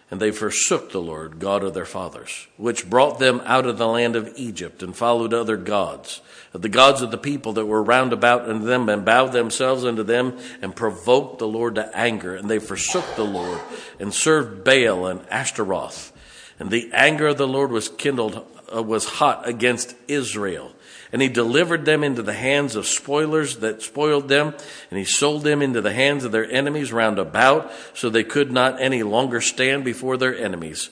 And 0.09 0.21
they 0.21 0.31
forsook 0.31 0.91
the 0.91 1.01
Lord, 1.01 1.39
God 1.39 1.63
of 1.65 1.75
their 1.75 1.85
fathers, 1.85 2.47
which 2.57 2.89
brought 2.89 3.19
them 3.19 3.43
out 3.45 3.67
of 3.67 3.77
the 3.77 3.87
land 3.87 4.17
of 4.17 4.33
Egypt 4.37 4.83
and 4.83 4.97
followed 4.97 5.35
other 5.35 5.57
gods, 5.57 6.21
the 6.53 6.69
gods 6.69 7.03
of 7.03 7.11
the 7.11 7.19
people 7.19 7.53
that 7.55 7.67
were 7.67 7.83
round 7.83 8.13
about 8.13 8.49
unto 8.49 8.65
them, 8.65 8.89
and 8.89 9.05
bowed 9.05 9.33
themselves 9.33 9.85
unto 9.85 10.03
them 10.05 10.39
and 10.63 10.75
provoked 10.75 11.39
the 11.39 11.47
Lord 11.47 11.75
to 11.75 11.97
anger. 11.97 12.35
And 12.37 12.49
they 12.49 12.59
forsook 12.61 13.05
the 13.17 13.25
Lord 13.25 13.61
and 13.99 14.15
served 14.15 14.65
Baal 14.65 15.07
and 15.07 15.21
Ashtaroth. 15.29 16.13
And 16.59 16.71
the 16.71 16.91
anger 16.93 17.29
of 17.29 17.39
the 17.39 17.49
Lord 17.49 17.73
was 17.73 17.89
kindled, 17.89 18.47
uh, 18.75 18.83
was 18.83 19.07
hot 19.07 19.49
against 19.49 19.95
Israel 20.07 20.73
and 21.13 21.21
he 21.21 21.29
delivered 21.29 21.85
them 21.85 22.05
into 22.05 22.23
the 22.23 22.33
hands 22.33 22.77
of 22.77 22.87
spoilers 22.87 23.59
that 23.59 23.83
spoiled 23.83 24.29
them, 24.29 24.55
and 24.91 24.99
he 24.99 25.05
sold 25.05 25.43
them 25.43 25.63
into 25.63 25.81
the 25.81 25.93
hands 25.93 26.25
of 26.25 26.33
their 26.33 26.51
enemies 26.51 26.93
round 26.93 27.19
about, 27.19 27.73
so 27.95 28.09
they 28.09 28.25
could 28.25 28.53
not 28.53 28.81
any 28.81 29.03
longer 29.03 29.41
stand 29.41 29.85
before 29.85 30.17
their 30.17 30.37
enemies. 30.37 30.91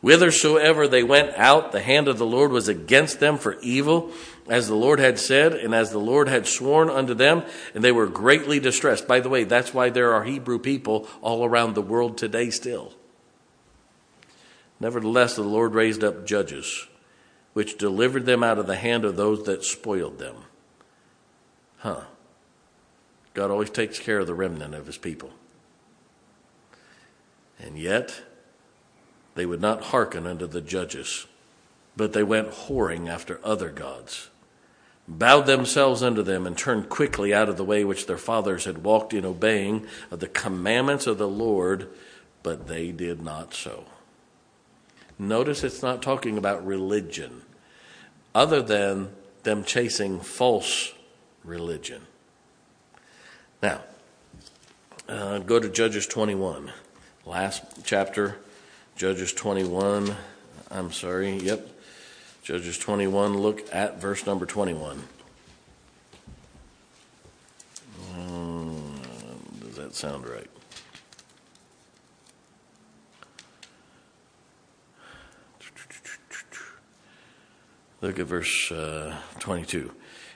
Whithersoever 0.00 0.88
they 0.88 1.02
went 1.02 1.36
out, 1.36 1.72
the 1.72 1.82
hand 1.82 2.08
of 2.08 2.18
the 2.18 2.26
Lord 2.26 2.50
was 2.52 2.68
against 2.68 3.20
them 3.20 3.36
for 3.36 3.58
evil, 3.60 4.10
as 4.48 4.66
the 4.66 4.74
Lord 4.74 4.98
had 4.98 5.18
said, 5.18 5.52
and 5.52 5.74
as 5.74 5.90
the 5.92 5.98
Lord 5.98 6.28
had 6.28 6.46
sworn 6.46 6.88
unto 6.90 7.14
them, 7.14 7.44
and 7.74 7.84
they 7.84 7.92
were 7.92 8.06
greatly 8.06 8.58
distressed. 8.58 9.06
By 9.06 9.20
the 9.20 9.28
way, 9.28 9.44
that's 9.44 9.74
why 9.74 9.90
there 9.90 10.14
are 10.14 10.24
Hebrew 10.24 10.58
people 10.58 11.06
all 11.20 11.44
around 11.44 11.74
the 11.74 11.82
world 11.82 12.18
today 12.18 12.50
still. 12.50 12.94
Nevertheless, 14.80 15.36
the 15.36 15.42
Lord 15.42 15.74
raised 15.74 16.02
up 16.02 16.26
judges 16.26 16.86
which 17.52 17.78
delivered 17.78 18.26
them 18.26 18.42
out 18.42 18.58
of 18.58 18.66
the 18.66 18.76
hand 18.76 19.04
of 19.04 19.16
those 19.16 19.44
that 19.44 19.64
spoiled 19.64 20.18
them. 20.18 20.36
Huh. 21.78 22.04
God 23.34 23.50
always 23.50 23.70
takes 23.70 23.98
care 23.98 24.18
of 24.18 24.26
the 24.26 24.34
remnant 24.34 24.74
of 24.74 24.86
his 24.86 24.98
people. 24.98 25.30
And 27.58 27.78
yet, 27.78 28.22
they 29.34 29.46
would 29.46 29.60
not 29.60 29.84
hearken 29.84 30.26
unto 30.26 30.46
the 30.46 30.60
judges, 30.60 31.26
but 31.96 32.12
they 32.12 32.22
went 32.22 32.50
whoring 32.50 33.08
after 33.08 33.40
other 33.44 33.70
gods, 33.70 34.30
bowed 35.06 35.46
themselves 35.46 36.02
unto 36.02 36.22
them, 36.22 36.46
and 36.46 36.56
turned 36.56 36.88
quickly 36.88 37.34
out 37.34 37.48
of 37.48 37.56
the 37.56 37.64
way 37.64 37.84
which 37.84 38.06
their 38.06 38.18
fathers 38.18 38.64
had 38.64 38.84
walked 38.84 39.12
in 39.12 39.24
obeying 39.24 39.86
of 40.10 40.20
the 40.20 40.28
commandments 40.28 41.06
of 41.06 41.18
the 41.18 41.28
Lord, 41.28 41.88
but 42.42 42.66
they 42.66 42.92
did 42.92 43.22
not 43.22 43.54
so. 43.54 43.84
Notice 45.20 45.64
it's 45.64 45.82
not 45.82 46.00
talking 46.00 46.38
about 46.38 46.66
religion, 46.66 47.42
other 48.34 48.62
than 48.62 49.10
them 49.42 49.64
chasing 49.64 50.18
false 50.18 50.94
religion. 51.44 52.06
Now, 53.62 53.82
uh, 55.10 55.40
go 55.40 55.60
to 55.60 55.68
Judges 55.68 56.06
21. 56.06 56.72
Last 57.26 57.62
chapter, 57.84 58.38
Judges 58.96 59.34
21. 59.34 60.16
I'm 60.70 60.90
sorry, 60.90 61.36
yep. 61.36 61.68
Judges 62.42 62.78
21, 62.78 63.36
look 63.36 63.62
at 63.74 64.00
verse 64.00 64.24
number 64.24 64.46
21. 64.46 65.02
Um, 68.16 68.98
does 69.66 69.76
that 69.76 69.94
sound 69.94 70.26
right? 70.26 70.48
Look 78.00 78.18
at 78.18 78.26
verse 78.26 78.72
uh, 78.72 79.14
22. 79.40 79.90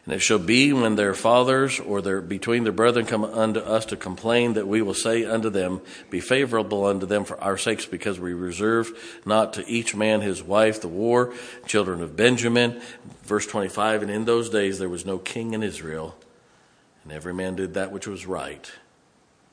And 0.05 0.15
it 0.15 0.19
shall 0.19 0.39
be 0.39 0.73
when 0.75 0.97
their 0.97 1.15
fathers 1.15 1.81
or 1.81 2.03
their 2.03 2.21
between 2.21 2.65
their 2.65 2.75
brethren 2.75 3.07
come 3.07 3.25
unto 3.25 3.61
us 3.61 3.87
to 3.87 3.97
complain 3.97 4.53
that 4.53 4.69
we 4.69 4.83
will 4.83 4.93
say 4.93 5.25
unto 5.25 5.49
them, 5.49 5.81
Be 6.11 6.21
favorable 6.21 6.85
unto 6.85 7.07
them 7.07 7.25
for 7.25 7.41
our 7.41 7.57
sakes, 7.57 7.87
because 7.87 8.21
we 8.21 8.35
reserve 8.35 9.23
not 9.25 9.55
to 9.55 9.67
each 9.67 9.97
man 9.97 10.21
his 10.21 10.43
wife 10.43 10.83
the 10.83 10.89
war, 10.89 11.33
children 11.67 12.03
of 12.03 12.17
Benjamin. 12.17 12.83
Verse 13.23 13.47
25, 13.47 14.03
and 14.03 14.11
in 14.11 14.27
those 14.27 14.51
days 14.51 14.79
there 14.79 14.91
was 14.91 15.07
no 15.07 15.17
king 15.17 15.55
in 15.55 15.63
Israel, 15.63 16.15
and 17.03 17.11
every 17.11 17.33
man 17.33 17.57
did 17.57 17.73
that 17.73 17.91
which 17.91 18.07
was 18.07 18.27
right 18.27 18.71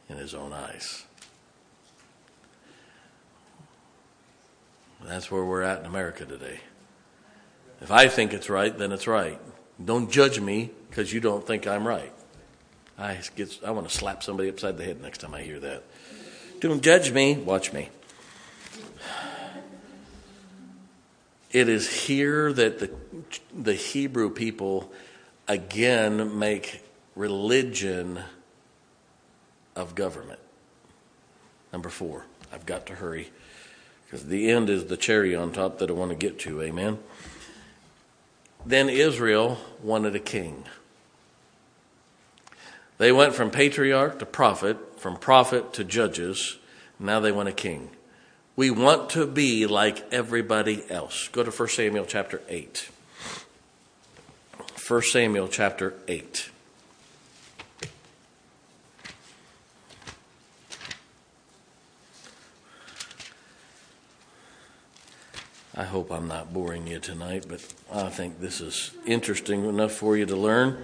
in 0.10 0.18
his 0.18 0.36
own 0.36 0.52
eyes. 0.52 1.06
That's 5.02 5.32
where 5.32 5.46
we're 5.46 5.64
at 5.64 5.80
in 5.80 5.86
America 5.86 6.26
today. 6.26 6.60
If 7.82 7.92
I 7.92 8.08
think 8.08 8.34
it's 8.34 8.50
right, 8.50 8.76
then 8.78 8.92
it's 8.92 9.08
right. 9.08 9.40
Don't 9.84 10.12
judge 10.12 10.40
me 10.40 10.70
because 10.90 11.12
you 11.12 11.20
don't 11.20 11.46
think 11.46 11.66
I'm 11.66 11.88
right. 11.88 12.14
I, 12.98 13.18
get, 13.36 13.58
I 13.66 13.72
want 13.72 13.90
to 13.90 13.96
slap 13.96 14.22
somebody 14.22 14.50
upside 14.50 14.78
the 14.78 14.84
head 14.84 15.02
next 15.02 15.20
time 15.20 15.34
I 15.34 15.42
hear 15.42 15.60
that. 15.60 15.84
Don't 16.60 16.84
judge 16.84 17.12
me, 17.12 17.34
watch 17.36 17.74
me. 17.74 17.90
It 21.52 21.68
is 21.68 21.90
here 21.90 22.54
that 22.54 22.80
the, 22.80 22.92
the 23.58 23.74
Hebrew 23.74 24.30
people 24.30 24.92
again 25.48 26.38
make 26.38 26.84
religion 27.16 28.20
of 29.76 29.96
government. 29.96 30.40
Number 31.74 31.90
four, 31.90 32.26
I've 32.54 32.66
got 32.66 32.86
to 32.86 32.96
hurry 32.96 33.32
because 34.06 34.28
the 34.28 34.52
end 34.52 34.70
is 34.70 34.86
the 34.86 34.98
cherry 34.98 35.36
on 35.36 35.52
top 35.52 35.80
that 35.80 35.90
I 35.90 35.94
want 35.94 36.12
to 36.12 36.16
get 36.16 36.40
to. 36.40 36.62
Amen. 36.62 37.00
Then 38.66 38.90
Israel 38.90 39.58
wanted 39.82 40.16
a 40.16 40.20
king. 40.20 40.66
They 42.98 43.12
went 43.12 43.34
from 43.34 43.50
patriarch 43.50 44.20
to 44.20 44.26
prophet, 44.28 45.00
from 45.00 45.18
prophet 45.18 45.74
to 45.74 45.84
judges. 45.84 46.60
Now 47.00 47.20
they 47.20 47.32
want 47.32 47.50
a 47.50 47.54
king. 47.54 47.90
We 48.56 48.70
want 48.70 49.10
to 49.12 49.26
be 49.26 49.66
like 49.66 50.06
everybody 50.14 50.84
else. 50.88 51.28
Go 51.30 51.44
to 51.44 51.50
1 51.50 51.70
Samuel 51.70 52.06
chapter 52.06 52.42
8. 52.48 52.90
1 54.88 55.02
Samuel 55.02 55.48
chapter 55.48 55.96
8. 56.08 56.51
I 65.82 65.86
hope 65.86 66.12
I'm 66.12 66.28
not 66.28 66.54
boring 66.54 66.86
you 66.86 67.00
tonight, 67.00 67.46
but 67.50 67.60
I 67.92 68.10
think 68.10 68.40
this 68.40 68.62
is 68.62 68.92
interesting 69.08 69.66
enough 69.66 69.92
for 69.92 70.16
you 70.16 70.28
to 70.28 70.36
learn. 70.36 70.78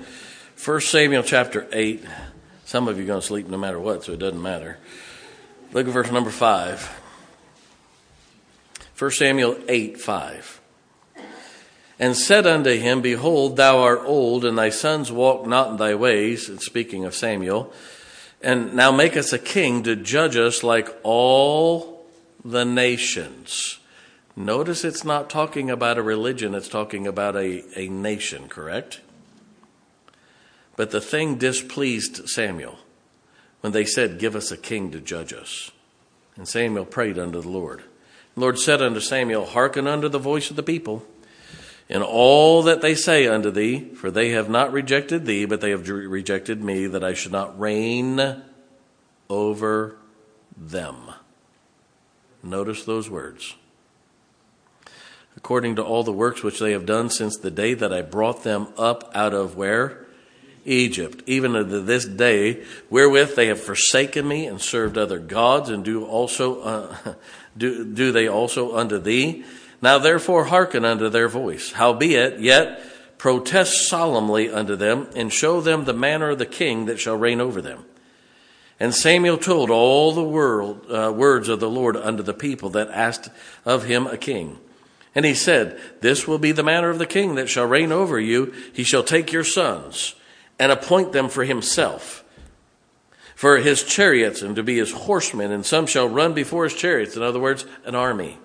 1 0.65 0.81
Samuel 0.81 1.21
chapter 1.21 1.67
8. 1.71 2.03
Some 2.65 2.88
of 2.88 2.97
you 2.97 3.03
are 3.03 3.05
going 3.05 3.21
to 3.21 3.27
sleep 3.27 3.47
no 3.47 3.60
matter 3.60 3.79
what, 3.79 4.03
so 4.03 4.13
it 4.13 4.17
doesn't 4.17 4.41
matter. 4.41 4.79
Look 5.71 5.88
at 5.88 5.93
verse 5.93 6.12
number 6.12 6.31
5. 6.31 6.99
1 8.97 9.12
Samuel 9.12 9.60
8 9.69 10.01
5. 10.01 10.62
And 11.99 12.17
said 12.17 12.47
unto 12.47 12.71
him, 12.71 13.01
Behold, 13.01 13.55
thou 13.55 13.77
art 13.77 14.01
old, 14.03 14.45
and 14.45 14.57
thy 14.57 14.71
sons 14.71 15.12
walk 15.12 15.45
not 15.45 15.69
in 15.69 15.77
thy 15.77 15.93
ways. 15.93 16.49
And 16.49 16.60
speaking 16.60 17.05
of 17.05 17.13
Samuel. 17.13 17.71
And 18.41 18.73
now 18.73 18.91
make 18.91 19.15
us 19.15 19.31
a 19.31 19.38
king 19.38 19.83
to 19.83 19.95
judge 19.95 20.38
us 20.38 20.63
like 20.63 20.89
all 21.03 22.04
the 22.43 22.65
nations. 22.65 23.77
Notice 24.40 24.85
it's 24.85 25.04
not 25.04 25.31
talking 25.31 25.71
about 25.71 25.98
a 25.98 26.04
religion, 26.04 26.54
it's 26.54 26.69
talking 26.69 27.08
about 27.08 27.35
a, 27.35 27.63
a 27.75 27.90
nation, 27.90 28.48
correct? 28.48 29.02
But 30.75 30.92
the 30.92 31.02
thing 31.02 31.38
displeased 31.38 32.29
Samuel 32.29 32.77
when 33.62 33.73
they 33.73 33.83
said, 33.83 34.19
Give 34.19 34.35
us 34.35 34.52
a 34.52 34.58
king 34.58 34.92
to 34.92 35.02
judge 35.02 35.33
us. 35.33 35.71
And 36.35 36.48
Samuel 36.48 36.85
prayed 36.85 37.17
unto 37.17 37.42
the 37.42 37.50
Lord. 37.50 37.81
The 38.35 38.42
Lord 38.42 38.60
said 38.60 38.79
unto 38.79 39.00
Samuel, 39.00 39.48
Hearken 39.48 39.88
unto 39.88 40.08
the 40.08 40.19
voice 40.19 40.52
of 40.52 40.56
the 40.56 40.62
people 40.62 41.04
in 41.90 42.04
all 42.04 42.62
that 42.62 42.81
they 42.81 42.94
say 42.94 43.25
unto 43.25 43.50
thee, 43.50 43.92
for 43.96 44.12
they 44.12 44.29
have 44.29 44.52
not 44.52 44.71
rejected 44.71 45.25
thee, 45.25 45.46
but 45.46 45.62
they 45.62 45.71
have 45.71 45.90
rejected 45.90 46.63
me, 46.63 46.85
that 46.85 47.04
I 47.04 47.15
should 47.15 47.31
not 47.31 47.60
reign 47.60 48.44
over 49.31 49.98
them. 50.56 51.12
Notice 52.44 52.83
those 52.85 53.10
words 53.10 53.56
according 55.38 55.75
to 55.75 55.83
all 55.83 56.04
the 56.04 56.12
works 56.12 56.44
which 56.44 56.60
they 56.60 56.71
have 56.71 56.85
done 56.85 57.10
since 57.10 57.38
the 57.38 57.52
day 57.52 57.75
that 57.75 57.94
I 57.94 58.02
brought 58.02 58.44
them 58.44 58.67
up 58.77 59.10
out 59.15 59.33
of 59.33 59.56
where? 59.56 60.06
Egypt, 60.65 61.23
even 61.25 61.54
to 61.54 61.63
this 61.63 62.04
day, 62.04 62.63
wherewith 62.90 63.35
they 63.35 63.48
have 63.48 63.62
forsaken 63.62 64.27
me 64.27 64.48
and 64.48 64.60
served 64.60 64.98
other 64.98 65.19
gods, 65.19 65.69
and 65.69 65.85
do 65.85 66.06
also 66.06 66.62
uh, 66.62 67.13
do, 67.58 67.85
do 67.85 68.12
they 68.12 68.27
also 68.27 68.75
unto 68.75 69.00
thee. 69.00 69.46
Now 69.81 69.98
therefore 69.98 70.46
hearken 70.46 70.83
unto 70.83 71.08
their 71.08 71.29
voice. 71.29 71.71
Howbeit, 71.71 72.42
yet 72.42 72.81
protest 73.17 73.88
solemnly 73.88 74.50
unto 74.50 74.75
them, 74.75 75.08
and 75.15 75.31
show 75.31 75.62
them 75.62 75.85
the 75.85 75.94
manner 75.94 76.31
of 76.31 76.40
the 76.40 76.46
king 76.46 76.85
that 76.88 77.00
shall 77.00 77.15
reign 77.15 77.40
over 77.40 77.62
them. 77.62 77.85
And 78.79 78.94
Samuel 78.94 79.38
told 79.38 79.69
all 79.69 80.12
the 80.12 80.23
world, 80.23 80.85
uh, 80.92 81.12
words 81.15 81.48
of 81.48 81.60
the 81.60 81.69
Lord 81.69 81.96
unto 81.96 82.21
the 82.21 82.33
people 82.33 82.69
that 82.71 82.90
asked 82.90 83.29
of 83.65 83.85
him 83.85 84.06
a 84.06 84.17
king. 84.17 84.60
And 85.18 85.26
he 85.26 85.34
said, 85.34 85.80
This 86.02 86.28
will 86.28 86.38
be 86.38 86.52
the 86.52 86.62
manner 86.62 86.92
of 86.92 87.00
the 87.00 87.08
king 87.08 87.36
that 87.36 87.50
shall 87.50 87.65
reign 87.65 87.92
over 87.92 88.20
you. 88.20 88.54
He 88.72 88.84
shall 88.84 89.02
take 89.02 89.32
your 89.32 89.44
sons 89.44 90.13
and 90.60 90.72
appoint 90.72 91.12
them 91.12 91.28
for 91.28 91.44
himself, 91.44 92.24
for 93.34 93.58
his 93.58 93.84
chariots 93.84 94.44
and 94.44 94.56
to 94.56 94.62
be 94.62 94.78
his 94.78 94.92
horsemen, 94.92 95.52
and 95.52 95.65
some 95.65 95.88
shall 95.88 96.08
run 96.08 96.36
before 96.36 96.65
his 96.65 96.76
chariots. 96.76 97.15
In 97.15 97.24
other 97.24 97.40
words, 97.40 97.65
an 97.84 97.96
army. 97.96 98.38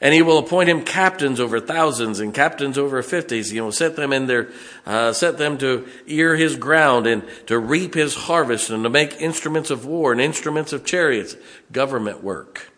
And 0.00 0.14
he 0.14 0.22
will 0.22 0.38
appoint 0.38 0.70
him 0.70 0.86
captains 0.86 1.38
over 1.38 1.60
thousands 1.60 2.18
and 2.20 2.32
captains 2.32 2.78
over 2.78 3.02
fifties. 3.02 3.50
He 3.50 3.60
will 3.60 3.70
set 3.70 3.94
them 3.94 4.10
in 4.14 4.26
their, 4.26 4.48
uh, 4.86 5.12
set 5.12 5.36
them 5.36 5.58
to 5.58 5.86
ear 6.06 6.34
his 6.34 6.56
ground 6.56 7.06
and 7.06 7.22
to 7.46 7.58
reap 7.58 7.92
his 7.92 8.14
harvest 8.14 8.70
and 8.70 8.84
to 8.84 8.88
make 8.88 9.20
instruments 9.20 9.68
of 9.68 9.84
war 9.84 10.12
and 10.12 10.20
instruments 10.20 10.72
of 10.72 10.86
chariots, 10.86 11.36
government 11.70 12.24
work. 12.24 12.72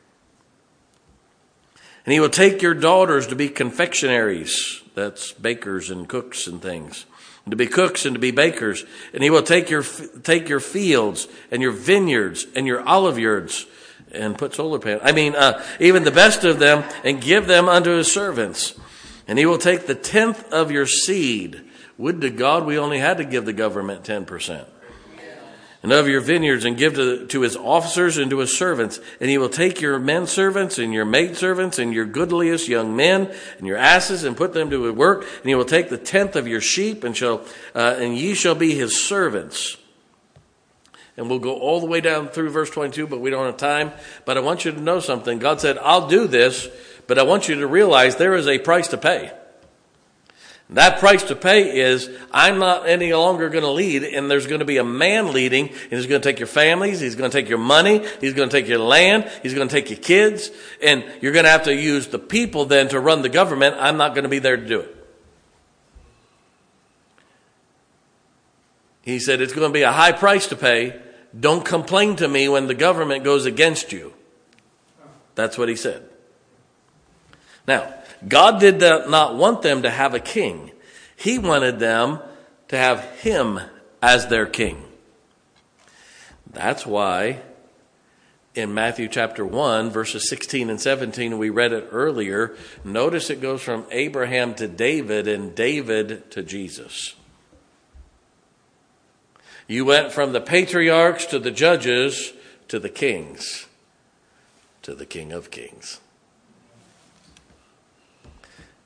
And 2.04 2.12
he 2.12 2.20
will 2.20 2.30
take 2.30 2.62
your 2.62 2.74
daughters 2.74 3.26
to 3.28 3.36
be 3.36 3.48
confectionaries. 3.48 4.82
That's 4.94 5.32
bakers 5.32 5.90
and 5.90 6.08
cooks 6.08 6.46
and 6.46 6.60
things. 6.60 7.06
And 7.44 7.52
to 7.52 7.56
be 7.56 7.66
cooks 7.66 8.04
and 8.06 8.14
to 8.14 8.20
be 8.20 8.30
bakers. 8.30 8.84
And 9.12 9.22
he 9.22 9.30
will 9.30 9.42
take 9.42 9.70
your, 9.70 9.82
take 10.22 10.48
your 10.48 10.60
fields 10.60 11.28
and 11.50 11.62
your 11.62 11.72
vineyards 11.72 12.46
and 12.54 12.66
your 12.66 12.86
olive 12.86 13.18
yards 13.18 13.66
and 14.12 14.36
put 14.36 14.54
solar 14.54 14.78
panels. 14.78 15.02
I 15.04 15.12
mean, 15.12 15.34
uh, 15.34 15.62
even 15.78 16.04
the 16.04 16.10
best 16.10 16.44
of 16.44 16.58
them, 16.58 16.84
and 17.04 17.20
give 17.20 17.46
them 17.46 17.68
unto 17.68 17.90
his 17.90 18.12
servants. 18.12 18.78
And 19.28 19.38
he 19.38 19.46
will 19.46 19.58
take 19.58 19.86
the 19.86 19.94
tenth 19.94 20.52
of 20.52 20.70
your 20.70 20.86
seed. 20.86 21.62
Would 21.98 22.20
to 22.22 22.30
God 22.30 22.66
we 22.66 22.78
only 22.78 22.98
had 22.98 23.18
to 23.18 23.24
give 23.24 23.44
the 23.44 23.52
government 23.52 24.02
10%. 24.02 24.66
And 25.82 25.92
of 25.92 26.08
your 26.08 26.20
vineyards, 26.20 26.66
and 26.66 26.76
give 26.76 26.96
to, 26.96 27.26
to 27.26 27.40
his 27.40 27.56
officers 27.56 28.18
and 28.18 28.30
to 28.30 28.40
his 28.40 28.56
servants. 28.56 29.00
And 29.18 29.30
he 29.30 29.38
will 29.38 29.48
take 29.48 29.80
your 29.80 29.98
men 29.98 30.26
servants 30.26 30.78
and 30.78 30.92
your 30.92 31.06
maid 31.06 31.38
servants 31.38 31.78
and 31.78 31.94
your 31.94 32.04
goodliest 32.04 32.68
young 32.68 32.94
men 32.94 33.34
and 33.56 33.66
your 33.66 33.78
asses 33.78 34.24
and 34.24 34.36
put 34.36 34.52
them 34.52 34.68
to 34.70 34.92
work. 34.92 35.22
And 35.22 35.48
he 35.48 35.54
will 35.54 35.64
take 35.64 35.88
the 35.88 35.96
tenth 35.96 36.36
of 36.36 36.46
your 36.46 36.60
sheep 36.60 37.02
and 37.02 37.16
shall, 37.16 37.46
uh, 37.74 37.96
and 37.98 38.14
ye 38.14 38.34
shall 38.34 38.54
be 38.54 38.74
his 38.74 39.02
servants 39.02 39.78
and 41.20 41.28
we'll 41.28 41.38
go 41.38 41.58
all 41.58 41.80
the 41.80 41.86
way 41.86 42.00
down 42.00 42.28
through 42.28 42.48
verse 42.48 42.70
22, 42.70 43.06
but 43.06 43.20
we 43.20 43.28
don't 43.28 43.44
have 43.44 43.58
time. 43.58 43.92
But 44.24 44.38
I 44.38 44.40
want 44.40 44.64
you 44.64 44.72
to 44.72 44.80
know 44.80 45.00
something. 45.00 45.38
God 45.38 45.60
said, 45.60 45.76
I'll 45.76 46.08
do 46.08 46.26
this, 46.26 46.66
but 47.06 47.18
I 47.18 47.24
want 47.24 47.46
you 47.46 47.56
to 47.56 47.66
realize 47.66 48.16
there 48.16 48.34
is 48.34 48.48
a 48.48 48.58
price 48.58 48.88
to 48.88 48.96
pay. 48.96 49.30
That 50.72 51.00
price 51.00 51.24
to 51.24 51.34
pay 51.34 51.80
is 51.80 52.08
I'm 52.30 52.58
not 52.58 52.88
any 52.88 53.12
longer 53.12 53.48
going 53.48 53.64
to 53.64 53.70
lead, 53.70 54.04
and 54.04 54.30
there's 54.30 54.46
going 54.46 54.60
to 54.60 54.64
be 54.64 54.76
a 54.76 54.84
man 54.84 55.32
leading, 55.32 55.68
and 55.68 55.90
he's 55.90 56.06
going 56.06 56.20
to 56.20 56.28
take 56.28 56.38
your 56.38 56.46
families, 56.46 57.00
he's 57.00 57.16
going 57.16 57.28
to 57.28 57.36
take 57.36 57.48
your 57.48 57.58
money, 57.58 58.06
he's 58.20 58.34
going 58.34 58.48
to 58.48 58.56
take 58.56 58.68
your 58.68 58.78
land, 58.78 59.28
he's 59.42 59.52
going 59.52 59.66
to 59.66 59.74
take 59.74 59.90
your 59.90 59.98
kids, 59.98 60.50
and 60.80 61.04
you're 61.20 61.32
going 61.32 61.44
to 61.44 61.50
have 61.50 61.64
to 61.64 61.74
use 61.74 62.06
the 62.06 62.20
people 62.20 62.66
then 62.66 62.88
to 62.88 63.00
run 63.00 63.22
the 63.22 63.28
government. 63.28 63.76
I'm 63.80 63.96
not 63.96 64.14
going 64.14 64.22
to 64.22 64.28
be 64.28 64.38
there 64.38 64.56
to 64.56 64.64
do 64.64 64.80
it. 64.80 64.96
He 69.02 69.18
said 69.18 69.40
it's 69.40 69.52
going 69.52 69.68
to 69.68 69.74
be 69.74 69.82
a 69.82 69.90
high 69.90 70.12
price 70.12 70.46
to 70.48 70.56
pay, 70.56 71.00
don't 71.38 71.64
complain 71.64 72.14
to 72.16 72.28
me 72.28 72.48
when 72.48 72.68
the 72.68 72.74
government 72.74 73.24
goes 73.24 73.44
against 73.44 73.92
you. 73.92 74.12
That's 75.34 75.58
what 75.58 75.68
he 75.68 75.74
said. 75.74 76.08
Now, 77.66 77.94
God 78.26 78.60
did 78.60 78.80
not 78.80 79.36
want 79.36 79.62
them 79.62 79.82
to 79.82 79.90
have 79.90 80.14
a 80.14 80.20
king. 80.20 80.70
He 81.16 81.38
wanted 81.38 81.78
them 81.78 82.20
to 82.68 82.76
have 82.76 83.04
him 83.20 83.60
as 84.02 84.28
their 84.28 84.46
king. 84.46 84.82
That's 86.52 86.86
why 86.86 87.40
in 88.54 88.74
Matthew 88.74 89.08
chapter 89.08 89.44
1, 89.44 89.90
verses 89.90 90.28
16 90.28 90.70
and 90.70 90.80
17, 90.80 91.38
we 91.38 91.50
read 91.50 91.72
it 91.72 91.88
earlier. 91.92 92.56
Notice 92.84 93.30
it 93.30 93.40
goes 93.40 93.62
from 93.62 93.86
Abraham 93.90 94.54
to 94.56 94.66
David 94.66 95.28
and 95.28 95.54
David 95.54 96.30
to 96.32 96.42
Jesus. 96.42 97.14
You 99.68 99.84
went 99.84 100.10
from 100.10 100.32
the 100.32 100.40
patriarchs 100.40 101.26
to 101.26 101.38
the 101.38 101.52
judges 101.52 102.32
to 102.68 102.80
the 102.80 102.88
kings, 102.88 103.66
to 104.82 104.94
the 104.94 105.06
King 105.06 105.32
of 105.32 105.50
Kings. 105.50 106.00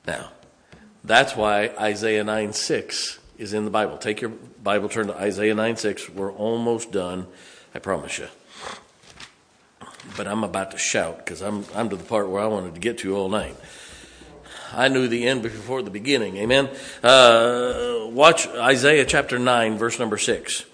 Now, 0.07 0.29
that's 1.03 1.35
why 1.35 1.71
Isaiah 1.79 2.23
9 2.23 2.53
6 2.53 3.19
is 3.37 3.53
in 3.53 3.65
the 3.65 3.71
Bible. 3.71 3.97
Take 3.97 4.21
your 4.21 4.31
Bible, 4.63 4.89
turn 4.89 5.07
to 5.07 5.15
Isaiah 5.15 5.55
9 5.55 5.77
6. 5.77 6.09
We're 6.09 6.33
almost 6.33 6.91
done, 6.91 7.27
I 7.73 7.79
promise 7.79 8.17
you. 8.17 8.27
But 10.17 10.27
I'm 10.27 10.43
about 10.43 10.71
to 10.71 10.77
shout 10.77 11.17
because 11.17 11.41
I'm, 11.41 11.65
I'm 11.75 11.89
to 11.89 11.95
the 11.95 12.03
part 12.03 12.29
where 12.29 12.41
I 12.41 12.47
wanted 12.47 12.75
to 12.75 12.79
get 12.79 12.99
to 12.99 13.15
all 13.15 13.29
night. 13.29 13.55
I 14.73 14.87
knew 14.87 15.07
the 15.07 15.27
end 15.27 15.41
before 15.41 15.81
the 15.81 15.89
beginning. 15.89 16.37
Amen. 16.37 16.69
Uh, 17.01 18.07
watch 18.09 18.47
Isaiah 18.47 19.05
chapter 19.05 19.39
9, 19.39 19.77
verse 19.77 19.99
number 19.99 20.17
6. 20.17 20.65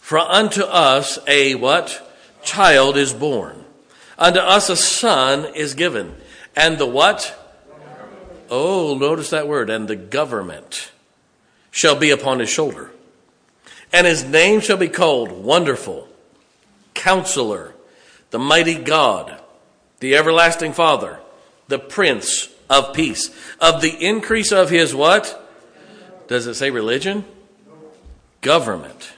For 0.00 0.18
unto 0.18 0.62
us 0.62 1.18
a 1.26 1.54
what? 1.54 2.08
Child 2.42 2.96
is 2.96 3.12
born. 3.12 3.64
Unto 4.18 4.38
us 4.38 4.68
a 4.68 4.76
son 4.76 5.54
is 5.54 5.74
given. 5.74 6.16
And 6.54 6.78
the 6.78 6.86
what? 6.86 7.41
Oh, 8.54 8.94
notice 8.98 9.30
that 9.30 9.48
word. 9.48 9.70
And 9.70 9.88
the 9.88 9.96
government 9.96 10.92
shall 11.70 11.96
be 11.96 12.10
upon 12.10 12.38
his 12.38 12.50
shoulder. 12.50 12.90
And 13.94 14.06
his 14.06 14.24
name 14.24 14.60
shall 14.60 14.76
be 14.76 14.88
called 14.88 15.32
Wonderful, 15.32 16.06
Counselor, 16.92 17.74
the 18.28 18.38
Mighty 18.38 18.74
God, 18.74 19.40
the 20.00 20.16
Everlasting 20.16 20.74
Father, 20.74 21.18
the 21.68 21.78
Prince 21.78 22.48
of 22.68 22.92
Peace. 22.92 23.30
Of 23.58 23.80
the 23.80 24.06
increase 24.06 24.52
of 24.52 24.68
his 24.68 24.94
what? 24.94 25.38
Does 26.28 26.46
it 26.46 26.54
say 26.54 26.68
religion? 26.68 27.24
Government 28.42 29.14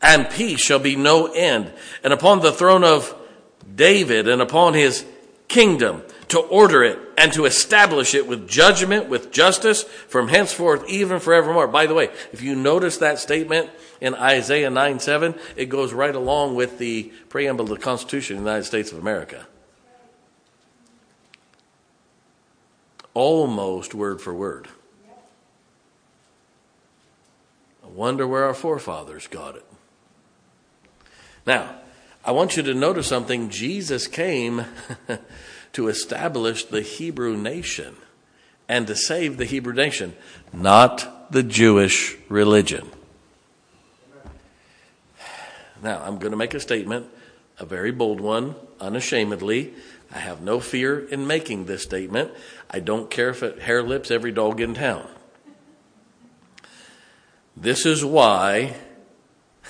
and 0.00 0.30
peace 0.30 0.60
shall 0.60 0.78
be 0.78 0.96
no 0.96 1.26
end. 1.26 1.70
And 2.02 2.12
upon 2.12 2.40
the 2.40 2.52
throne 2.52 2.84
of 2.84 3.14
David 3.74 4.28
and 4.28 4.40
upon 4.40 4.74
his 4.74 5.04
kingdom 5.48 6.02
to 6.30 6.38
order 6.38 6.82
it 6.84 6.98
and 7.18 7.32
to 7.32 7.44
establish 7.44 8.14
it 8.14 8.26
with 8.26 8.48
judgment, 8.48 9.08
with 9.08 9.32
justice 9.32 9.82
from 9.82 10.28
henceforth, 10.28 10.88
even 10.88 11.20
forevermore. 11.20 11.66
By 11.66 11.86
the 11.86 11.94
way, 11.94 12.10
if 12.32 12.40
you 12.40 12.54
notice 12.54 12.98
that 12.98 13.18
statement 13.18 13.68
in 14.00 14.14
Isaiah 14.14 14.70
9 14.70 15.00
7, 15.00 15.34
it 15.56 15.66
goes 15.66 15.92
right 15.92 16.14
along 16.14 16.54
with 16.54 16.78
the 16.78 17.12
preamble 17.28 17.64
of 17.64 17.70
the 17.70 17.84
Constitution 17.84 18.38
of 18.38 18.44
the 18.44 18.50
United 18.50 18.64
States 18.64 18.92
of 18.92 18.98
America. 18.98 19.46
Almost 23.12 23.92
word 23.92 24.20
for 24.20 24.32
word. 24.32 24.68
I 27.82 27.88
wonder 27.88 28.26
where 28.26 28.44
our 28.44 28.54
forefathers 28.54 29.26
got 29.26 29.56
it. 29.56 29.66
Now, 31.44 31.74
I 32.24 32.30
want 32.30 32.56
you 32.56 32.62
to 32.62 32.74
notice 32.74 33.08
something. 33.08 33.50
Jesus 33.50 34.06
came 34.06 34.64
to 35.72 35.88
establish 35.88 36.64
the 36.64 36.82
Hebrew 36.82 37.36
nation 37.36 37.96
and 38.68 38.86
to 38.86 38.96
save 38.96 39.36
the 39.36 39.44
Hebrew 39.44 39.72
nation, 39.72 40.14
not 40.52 41.32
the 41.32 41.42
Jewish 41.42 42.16
religion. 42.28 42.88
Now, 45.82 46.02
I'm 46.04 46.18
going 46.18 46.32
to 46.32 46.36
make 46.36 46.54
a 46.54 46.60
statement, 46.60 47.06
a 47.58 47.64
very 47.64 47.90
bold 47.90 48.20
one, 48.20 48.54
unashamedly. 48.80 49.72
I 50.12 50.18
have 50.18 50.40
no 50.40 50.60
fear 50.60 50.98
in 50.98 51.26
making 51.26 51.66
this 51.66 51.82
statement. 51.82 52.32
I 52.70 52.80
don't 52.80 53.10
care 53.10 53.30
if 53.30 53.42
it 53.42 53.62
hair 53.62 53.82
lips 53.82 54.10
every 54.10 54.32
dog 54.32 54.60
in 54.60 54.74
town. 54.74 55.08
This 57.56 57.86
is 57.86 58.04
why 58.04 58.76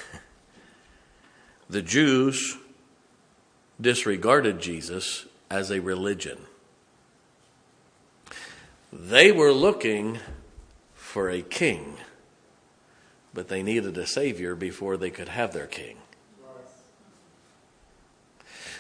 the 1.71 1.83
Jews 1.83 2.57
disregarded 3.81 4.61
Jesus 4.61 5.27
as 5.51 5.71
a 5.71 5.81
religion. 5.81 6.39
They 8.93 9.33
were 9.33 9.53
looking 9.53 10.19
for 10.95 11.29
a 11.29 11.43
king, 11.43 11.97
but 13.35 13.49
they 13.49 13.63
needed 13.63 13.97
a 13.99 14.07
savior 14.07 14.55
before 14.55 14.97
they 14.97 15.11
could 15.11 15.29
have 15.29 15.53
their 15.53 15.67
king. 15.67 15.97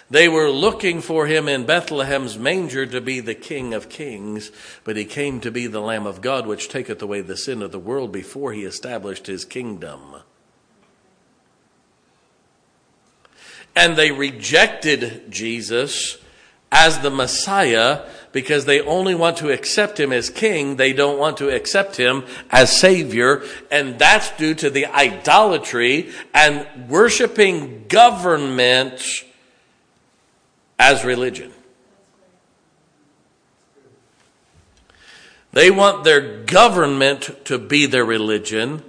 They 0.08 0.28
were 0.28 0.50
looking 0.50 1.00
for 1.00 1.26
him 1.26 1.48
in 1.48 1.66
Bethlehem's 1.66 2.36
manger 2.36 2.84
to 2.84 3.00
be 3.00 3.20
the 3.20 3.34
King 3.34 3.72
of 3.72 3.88
kings, 3.88 4.50
but 4.82 4.96
he 4.96 5.04
came 5.04 5.40
to 5.40 5.52
be 5.52 5.68
the 5.68 5.80
Lamb 5.80 6.04
of 6.04 6.20
God, 6.20 6.48
which 6.48 6.68
taketh 6.68 7.00
away 7.00 7.20
the 7.20 7.36
sin 7.36 7.62
of 7.62 7.70
the 7.70 7.78
world 7.78 8.10
before 8.10 8.52
he 8.52 8.64
established 8.64 9.28
his 9.28 9.44
kingdom. 9.44 10.16
and 13.74 13.96
they 13.96 14.10
rejected 14.10 15.30
Jesus 15.30 16.18
as 16.72 17.00
the 17.00 17.10
Messiah 17.10 18.02
because 18.32 18.64
they 18.64 18.80
only 18.80 19.14
want 19.14 19.38
to 19.38 19.50
accept 19.50 19.98
him 19.98 20.12
as 20.12 20.30
king. 20.30 20.76
They 20.76 20.92
don't 20.92 21.18
want 21.18 21.38
to 21.38 21.48
accept 21.48 21.96
him 21.96 22.24
as 22.50 22.78
savior. 22.78 23.42
And 23.70 23.98
that's 23.98 24.30
due 24.36 24.54
to 24.54 24.70
the 24.70 24.86
idolatry 24.86 26.10
and 26.32 26.66
worshiping 26.88 27.86
government 27.88 29.02
as 30.78 31.04
religion. 31.04 31.52
They 35.52 35.70
want 35.70 36.04
their 36.04 36.44
government 36.44 37.44
to 37.46 37.58
be 37.58 37.86
their 37.86 38.04
religion. 38.04 38.84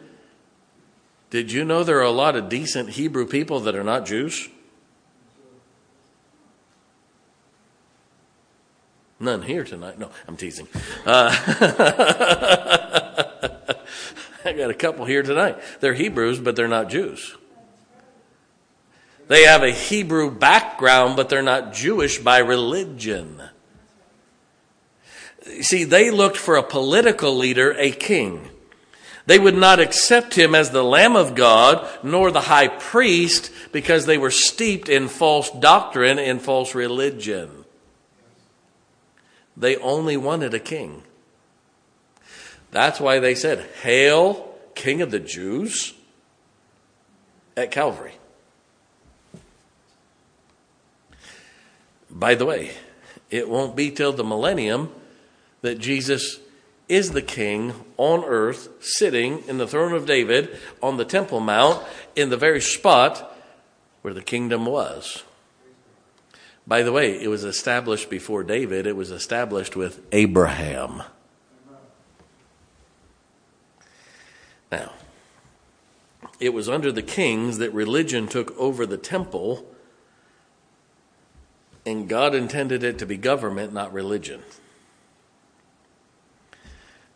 Did 1.31 1.51
you 1.51 1.65
know 1.65 1.83
there 1.83 1.97
are 1.97 2.03
a 2.03 2.11
lot 2.11 2.35
of 2.35 2.49
decent 2.49 2.91
Hebrew 2.91 3.25
people 3.25 3.61
that 3.61 3.75
are 3.75 3.83
not 3.83 4.05
Jews? 4.05 4.47
None 9.21 9.43
here 9.43 9.63
tonight. 9.63 9.99
No, 9.99 10.09
I'm 10.27 10.35
teasing. 10.35 10.67
Uh, 11.05 11.29
I 14.43 14.53
got 14.53 14.71
a 14.71 14.73
couple 14.73 15.05
here 15.05 15.21
tonight. 15.21 15.59
They're 15.79 15.93
Hebrews, 15.93 16.39
but 16.39 16.55
they're 16.55 16.67
not 16.67 16.89
Jews. 16.89 17.37
They 19.27 19.43
have 19.43 19.61
a 19.61 19.69
Hebrew 19.69 20.31
background, 20.31 21.15
but 21.15 21.29
they're 21.29 21.43
not 21.43 21.71
Jewish 21.71 22.17
by 22.17 22.39
religion. 22.39 23.41
See, 25.61 25.83
they 25.83 26.09
looked 26.09 26.37
for 26.37 26.55
a 26.55 26.63
political 26.63 27.37
leader, 27.37 27.75
a 27.77 27.91
king. 27.91 28.49
They 29.27 29.37
would 29.37 29.55
not 29.55 29.79
accept 29.79 30.33
him 30.33 30.55
as 30.55 30.71
the 30.71 30.83
Lamb 30.83 31.15
of 31.15 31.35
God, 31.35 31.87
nor 32.03 32.31
the 32.31 32.41
high 32.41 32.69
priest, 32.69 33.51
because 33.71 34.07
they 34.07 34.17
were 34.17 34.31
steeped 34.31 34.89
in 34.89 35.07
false 35.07 35.51
doctrine 35.51 36.17
and 36.17 36.41
false 36.41 36.73
religion. 36.73 37.60
They 39.61 39.77
only 39.77 40.17
wanted 40.17 40.55
a 40.55 40.59
king. 40.59 41.03
That's 42.71 42.99
why 42.99 43.19
they 43.19 43.35
said, 43.35 43.59
Hail, 43.83 44.55
King 44.73 45.03
of 45.03 45.11
the 45.11 45.19
Jews, 45.19 45.93
at 47.55 47.69
Calvary. 47.69 48.13
By 52.09 52.33
the 52.33 52.45
way, 52.45 52.71
it 53.29 53.47
won't 53.47 53.75
be 53.75 53.91
till 53.91 54.11
the 54.11 54.23
millennium 54.23 54.91
that 55.61 55.77
Jesus 55.77 56.39
is 56.89 57.11
the 57.11 57.21
king 57.21 57.73
on 57.97 58.23
earth, 58.25 58.67
sitting 58.79 59.47
in 59.47 59.59
the 59.59 59.67
throne 59.67 59.93
of 59.93 60.07
David 60.07 60.57
on 60.81 60.97
the 60.97 61.05
Temple 61.05 61.39
Mount 61.39 61.85
in 62.15 62.29
the 62.29 62.35
very 62.35 62.61
spot 62.61 63.37
where 64.01 64.13
the 64.13 64.23
kingdom 64.23 64.65
was. 64.65 65.23
By 66.71 66.83
the 66.83 66.93
way, 66.93 67.21
it 67.21 67.27
was 67.27 67.43
established 67.43 68.09
before 68.09 68.43
David, 68.43 68.87
it 68.87 68.95
was 68.95 69.11
established 69.11 69.75
with 69.75 69.99
Abraham. 70.13 71.03
Now, 74.71 74.93
it 76.39 76.53
was 76.53 76.69
under 76.69 76.89
the 76.89 77.01
kings 77.01 77.57
that 77.57 77.73
religion 77.73 78.25
took 78.25 78.57
over 78.57 78.85
the 78.85 78.95
temple, 78.97 79.65
and 81.85 82.07
God 82.07 82.33
intended 82.33 82.85
it 82.85 82.97
to 82.99 83.05
be 83.05 83.17
government, 83.17 83.73
not 83.73 83.91
religion. 83.91 84.41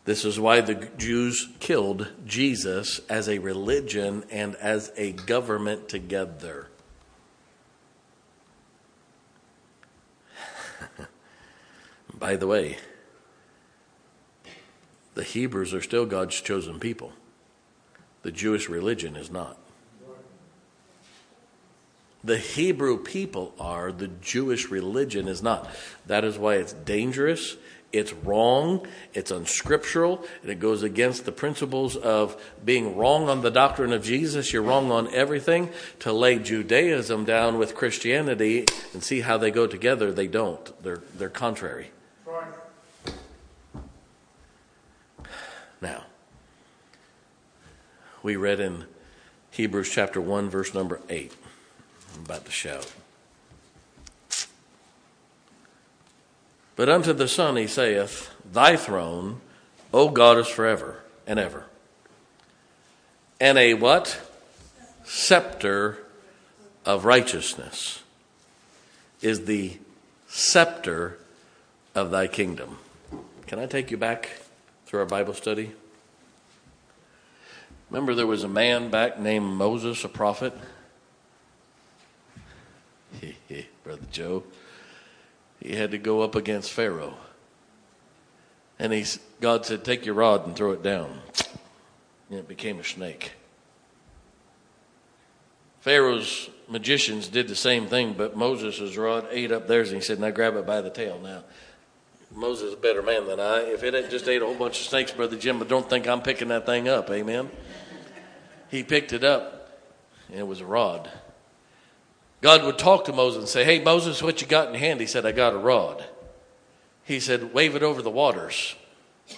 This 0.03 0.25
is 0.25 0.37
why 0.37 0.59
the 0.59 0.89
Jews 0.97 1.47
killed 1.61 2.09
Jesus 2.25 2.99
as 3.07 3.29
a 3.29 3.37
religion 3.37 4.25
and 4.29 4.55
as 4.55 4.91
a 4.97 5.13
government 5.13 5.87
together. 5.87 6.67
By 12.25 12.37
the 12.37 12.47
way, 12.47 12.79
the 15.13 15.21
Hebrews 15.21 15.75
are 15.75 15.81
still 15.83 16.07
God's 16.07 16.41
chosen 16.41 16.79
people. 16.79 17.13
The 18.23 18.31
Jewish 18.31 18.67
religion 18.67 19.15
is 19.15 19.29
not. 19.29 19.59
The 22.23 22.39
Hebrew 22.39 22.97
people 22.97 23.53
are, 23.59 23.91
the 23.91 24.07
Jewish 24.07 24.71
religion 24.71 25.27
is 25.27 25.43
not. 25.43 25.69
That 26.07 26.23
is 26.23 26.35
why 26.35 26.55
it's 26.55 26.73
dangerous, 26.73 27.57
it's 27.93 28.11
wrong, 28.11 28.87
it's 29.13 29.29
unscriptural, 29.29 30.25
and 30.41 30.49
it 30.49 30.59
goes 30.59 30.81
against 30.81 31.25
the 31.25 31.31
principles 31.31 31.95
of 31.95 32.41
being 32.65 32.97
wrong 32.97 33.29
on 33.29 33.41
the 33.41 33.51
doctrine 33.51 33.93
of 33.93 34.03
Jesus. 34.03 34.51
You're 34.51 34.63
wrong 34.63 34.91
on 34.91 35.13
everything. 35.13 35.69
To 35.99 36.11
lay 36.11 36.39
Judaism 36.39 37.23
down 37.23 37.59
with 37.59 37.75
Christianity 37.75 38.65
and 38.93 39.03
see 39.03 39.21
how 39.21 39.37
they 39.37 39.51
go 39.51 39.67
together, 39.67 40.11
they 40.11 40.25
don't. 40.25 40.81
They're, 40.81 41.03
they're 41.19 41.29
contrary. 41.29 41.91
Now, 45.85 46.01
we 48.23 48.35
read 48.35 48.59
in 48.59 48.85
Hebrews 49.51 49.87
chapter 49.91 50.19
1, 50.19 50.49
verse 50.49 50.73
number 50.73 50.99
8. 51.09 51.31
I'm 52.15 52.25
about 52.25 52.43
to 52.45 52.51
shout. 52.51 52.91
But 56.75 56.89
unto 56.89 57.13
the 57.13 57.27
Son 57.27 57.55
he 57.55 57.67
saith, 57.67 58.31
Thy 58.51 58.75
throne, 58.77 59.41
O 59.93 60.09
God, 60.09 60.39
is 60.39 60.47
forever 60.47 61.03
and 61.27 61.37
ever. 61.37 61.65
And 63.39 63.59
a 63.59 63.75
what? 63.75 64.19
Scepter 65.03 65.99
of 66.83 67.05
righteousness 67.05 68.01
is 69.21 69.45
the 69.45 69.77
scepter 70.27 71.19
of 71.93 72.09
thy 72.09 72.25
kingdom. 72.25 72.79
Can 73.45 73.59
I 73.59 73.67
take 73.67 73.91
you 73.91 73.97
back 73.97 74.31
through 74.85 74.99
our 74.99 75.05
Bible 75.05 75.33
study? 75.33 75.71
Remember, 77.89 78.15
there 78.15 78.27
was 78.27 78.43
a 78.43 78.49
man 78.49 78.89
back 78.89 79.19
named 79.19 79.45
Moses, 79.45 80.03
a 80.03 80.09
prophet? 80.09 80.53
He, 83.21 83.35
Brother 83.83 84.01
Joe. 84.11 84.43
He 85.61 85.75
had 85.75 85.91
to 85.91 85.97
go 85.97 86.21
up 86.21 86.35
against 86.35 86.71
Pharaoh. 86.71 87.15
And 88.77 88.91
he, 88.91 89.05
God 89.39 89.65
said, 89.65 89.85
Take 89.85 90.05
your 90.05 90.15
rod 90.15 90.45
and 90.45 90.55
throw 90.55 90.71
it 90.71 90.83
down. 90.83 91.19
And 92.29 92.39
it 92.39 92.47
became 92.47 92.79
a 92.79 92.83
snake. 92.83 93.33
Pharaoh's 95.79 96.49
magicians 96.67 97.27
did 97.27 97.47
the 97.47 97.55
same 97.55 97.87
thing, 97.87 98.13
but 98.17 98.35
Moses' 98.35 98.97
rod 98.97 99.27
ate 99.29 99.51
up 99.51 99.67
theirs, 99.67 99.89
and 99.89 100.01
he 100.01 100.05
said, 100.05 100.19
Now 100.19 100.31
grab 100.31 100.55
it 100.55 100.65
by 100.65 100.81
the 100.81 100.89
tail 100.89 101.19
now. 101.21 101.43
Moses 102.35 102.67
is 102.67 102.73
a 102.73 102.77
better 102.77 103.01
man 103.01 103.27
than 103.27 103.39
I. 103.39 103.61
If 103.61 103.83
it 103.83 103.93
had 103.93 104.11
just 104.11 104.27
ate 104.27 104.41
a 104.41 104.45
whole 104.45 104.55
bunch 104.55 104.81
of 104.81 104.87
snakes, 104.87 105.11
Brother 105.11 105.37
Jim, 105.37 105.57
but 105.57 105.69
don't 105.69 105.89
think 105.89 106.05
I'm 106.05 106.21
picking 106.21 106.49
that 106.49 106.65
thing 106.65 106.89
up. 106.89 107.09
Amen. 107.09 107.49
He 108.69 108.83
picked 108.83 109.13
it 109.13 109.23
up, 109.23 109.79
and 110.29 110.39
it 110.39 110.47
was 110.47 110.59
a 110.59 110.65
rod. 110.65 111.09
God 112.41 112.63
would 112.63 112.77
talk 112.77 113.05
to 113.05 113.13
Moses 113.13 113.39
and 113.39 113.47
say, 113.47 113.63
Hey, 113.63 113.81
Moses, 113.81 114.21
what 114.21 114.41
you 114.41 114.47
got 114.47 114.67
in 114.67 114.75
hand? 114.75 114.99
He 114.99 115.07
said, 115.07 115.25
I 115.25 115.31
got 115.31 115.53
a 115.53 115.57
rod. 115.57 116.03
He 117.05 117.21
said, 117.21 117.53
Wave 117.53 117.75
it 117.75 117.83
over 117.83 118.01
the 118.01 118.11
waters. 118.11 118.75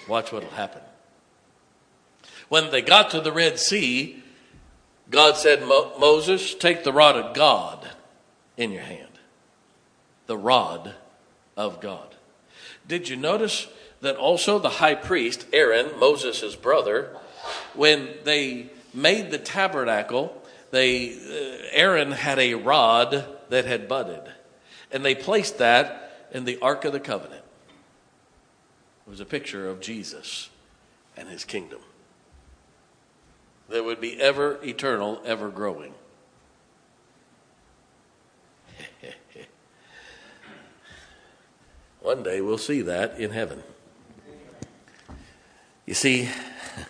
Watch 0.08 0.32
what'll 0.32 0.50
happen. 0.50 0.82
When 2.50 2.72
they 2.72 2.82
got 2.82 3.12
to 3.12 3.22
the 3.22 3.32
Red 3.32 3.60
Sea, 3.60 4.24
God 5.10 5.38
said, 5.38 5.62
Moses, 5.62 6.56
take 6.56 6.84
the 6.84 6.92
rod 6.92 7.16
of 7.16 7.36
God 7.36 7.88
in 8.58 8.72
your 8.72 8.82
hand. 8.82 9.08
The 10.26 10.38
rod 10.38 10.96
of 11.56 11.80
God. 11.80 12.17
Did 12.88 13.10
you 13.10 13.16
notice 13.16 13.68
that 14.02 14.16
also 14.16 14.60
the 14.60 14.70
high 14.70 14.96
priest, 14.96 15.46
Aaron, 15.52 16.00
Moses' 16.00 16.56
brother, 16.56 17.16
when 17.74 18.10
they 18.24 18.70
made 18.94 19.32
the 19.32 19.38
tabernacle, 19.38 20.42
they 20.72 21.14
uh, 21.14 21.68
Aaron 21.72 22.12
had 22.12 22.40
a 22.40 22.56
rod 22.56 23.26
that 23.50 23.66
had 23.66 23.88
budded, 23.88 24.22
and 24.92 25.04
they 25.04 25.16
placed 25.16 25.58
that 25.58 26.28
in 26.32 26.46
the 26.46 26.60
Ark 26.62 26.86
of 26.86 26.94
the 26.94 27.00
Covenant. 27.00 27.44
It 29.06 29.10
was 29.10 29.20
a 29.20 29.26
picture 29.26 29.70
of 29.70 29.80
Jesus 29.80 30.50
and 31.16 31.30
his 31.30 31.46
kingdom 31.46 31.80
that 33.70 33.84
would 33.84 34.02
be 34.02 34.20
ever 34.20 34.60
eternal, 34.64 35.22
ever 35.26 35.50
growing. 35.50 35.94
One 42.08 42.24
day 42.24 42.40
we'll 42.40 42.58
see 42.58 42.84
that 42.84 43.20
in 43.20 43.32
heaven. 43.32 43.62
You 45.86 45.94
see, 45.94 46.30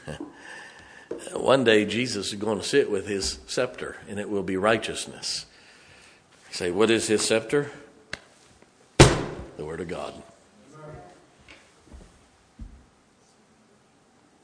one 1.34 1.64
day 1.64 1.86
Jesus 1.86 2.28
is 2.28 2.36
going 2.36 2.60
to 2.60 2.64
sit 2.64 2.92
with 2.92 3.08
his 3.08 3.40
scepter, 3.48 3.98
and 4.08 4.20
it 4.20 4.30
will 4.30 4.44
be 4.44 4.58
righteousness. 4.58 5.48
Say, 6.52 6.70
what 6.70 6.92
is 6.92 7.08
his 7.08 7.26
scepter? 7.26 7.72
The 9.00 9.66
Word 9.66 9.82
of 9.82 9.88
God. 9.88 10.14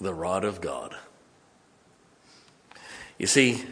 The 0.01 0.13
rod 0.15 0.43
of 0.43 0.59
God. 0.59 0.95
You 3.19 3.27
see, 3.27 3.63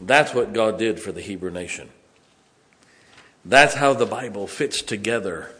that's 0.00 0.32
what 0.32 0.52
God 0.52 0.78
did 0.78 1.00
for 1.00 1.10
the 1.10 1.20
Hebrew 1.20 1.50
nation. 1.50 1.88
That's 3.44 3.74
how 3.74 3.92
the 3.92 4.06
Bible 4.06 4.46
fits 4.46 4.82
together 4.82 5.55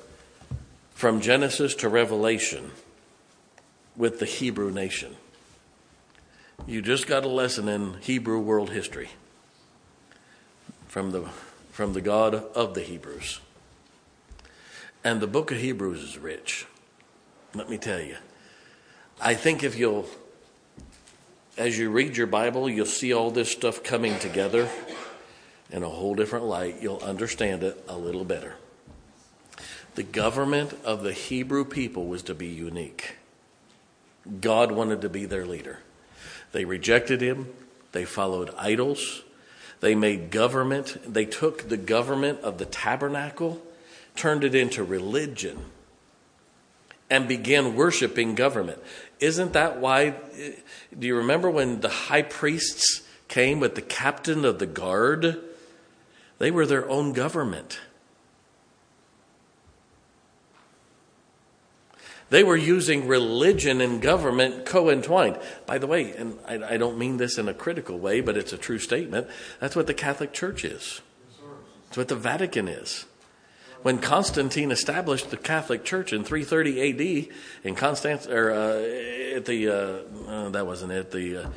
from 0.97 1.21
Genesis 1.21 1.75
to 1.75 1.91
Revelation 1.91 2.71
with 3.99 4.19
the 4.19 4.25
Hebrew 4.25 4.71
nation. 4.71 5.15
You 6.67 6.81
just 6.81 7.07
got 7.07 7.23
a 7.23 7.29
lesson 7.29 7.69
in 7.69 7.99
Hebrew 8.01 8.41
world 8.41 8.71
history 8.71 9.11
from 10.89 11.11
the, 11.11 11.29
from 11.71 11.93
the 11.93 12.01
God 12.01 12.35
of 12.35 12.73
the 12.73 12.81
Hebrews. 12.81 13.41
And 15.05 15.21
the 15.21 15.27
book 15.27 15.53
of 15.53 15.59
Hebrews 15.59 16.03
is 16.03 16.17
rich. 16.17 16.65
Let 17.55 17.69
me 17.69 17.77
tell 17.77 18.01
you. 18.01 18.17
I 19.21 19.35
think 19.35 19.63
if 19.63 19.79
you'll, 19.79 20.07
as 21.59 21.79
you 21.79 21.91
read 21.91 22.17
your 22.17 22.27
Bible, 22.27 22.71
you'll 22.71 22.87
see 22.87 23.13
all 23.13 23.31
this 23.31 23.53
stuff 23.53 23.83
coming 23.83 24.19
together 24.19 24.67
in 25.71 25.83
a 25.83 25.91
whole 25.91 26.15
different 26.15 26.47
light. 26.47 26.77
You'll 26.81 27.05
understand 27.05 27.65
it 27.65 27.85
a 27.87 27.99
little 27.99 28.25
better. 28.25 28.55
The 29.97 30.03
government 30.03 30.79
of 30.85 31.03
the 31.03 31.15
Hebrew 31.15 31.65
people 31.65 32.07
was 32.07 32.23
to 32.25 32.35
be 32.35 32.49
unique. 32.49 33.17
God 34.43 34.71
wanted 34.71 35.01
to 35.01 35.09
be 35.09 35.25
their 35.25 35.47
leader. 35.47 35.79
They 36.53 36.67
rejected 36.67 37.23
him, 37.23 37.49
they 37.93 38.05
followed 38.05 38.51
idols, 38.59 39.23
they 39.81 39.95
made 39.95 40.31
government, 40.31 40.99
they 41.11 41.25
took 41.25 41.69
the 41.69 41.79
government 41.79 42.41
of 42.41 42.59
the 42.59 42.67
tabernacle, 42.67 43.63
turned 44.15 44.45
it 44.45 44.55
into 44.55 44.85
religion, 44.85 45.65
and 47.09 47.27
began 47.27 47.75
worshiping 47.75 48.35
government. 48.35 48.79
Isn't 49.19 49.55
that 49.55 49.79
why? 49.81 50.15
Do 50.99 51.07
you 51.07 51.17
remember 51.17 51.49
when 51.49 51.81
the 51.81 51.89
high 51.89 52.23
priests 52.23 53.03
came 53.29 53.61
with 53.61 53.75
the 53.75 53.83
captain 53.83 54.45
of 54.45 54.59
the 54.59 54.67
guard? 54.67 55.39
They 56.37 56.51
were 56.51 56.67
their 56.67 56.87
own 56.87 57.15
government. 57.15 57.81
They 62.29 62.43
were 62.43 62.57
using 62.57 63.07
religion 63.07 63.81
and 63.81 64.03
government 64.03 64.67
co 64.67 64.91
entwined. 64.91 65.39
By 65.65 65.79
the 65.79 65.87
way, 65.87 66.13
and 66.13 66.39
I, 66.47 66.75
I, 66.75 66.77
don't 66.77 66.99
mean 66.99 67.19
this 67.19 67.39
in 67.39 67.49
a 67.49 67.55
critical 67.55 67.99
way, 67.99 68.21
but 68.21 68.37
it's 68.37 68.53
a 68.53 68.59
true 68.59 68.81
statement. 68.81 69.29
That's 69.61 69.77
what 69.77 69.87
the 69.87 69.95
Catholic 69.95 70.33
Church 70.33 70.65
is, 70.65 71.01
it's 71.89 71.97
what 71.97 72.09
the 72.09 72.17
Vatican 72.17 72.67
is. 72.67 73.05
When 73.83 73.99
Constantine 73.99 74.73
established 74.73 75.31
the 75.31 75.37
Catholic 75.37 75.85
Church 75.85 76.13
in 76.13 76.25
330 76.25 77.29
AD 77.29 77.35
in 77.63 77.77
Constance, 77.77 78.27
or 78.27 78.51
uh, 78.51 79.37
at 79.37 79.45
the, 79.45 79.69
uh, 79.69 80.29
uh, 80.29 80.49
that 80.49 80.67
wasn't 80.67 80.91
it, 80.91 81.13
the 81.13 81.45
uh, 81.45 81.49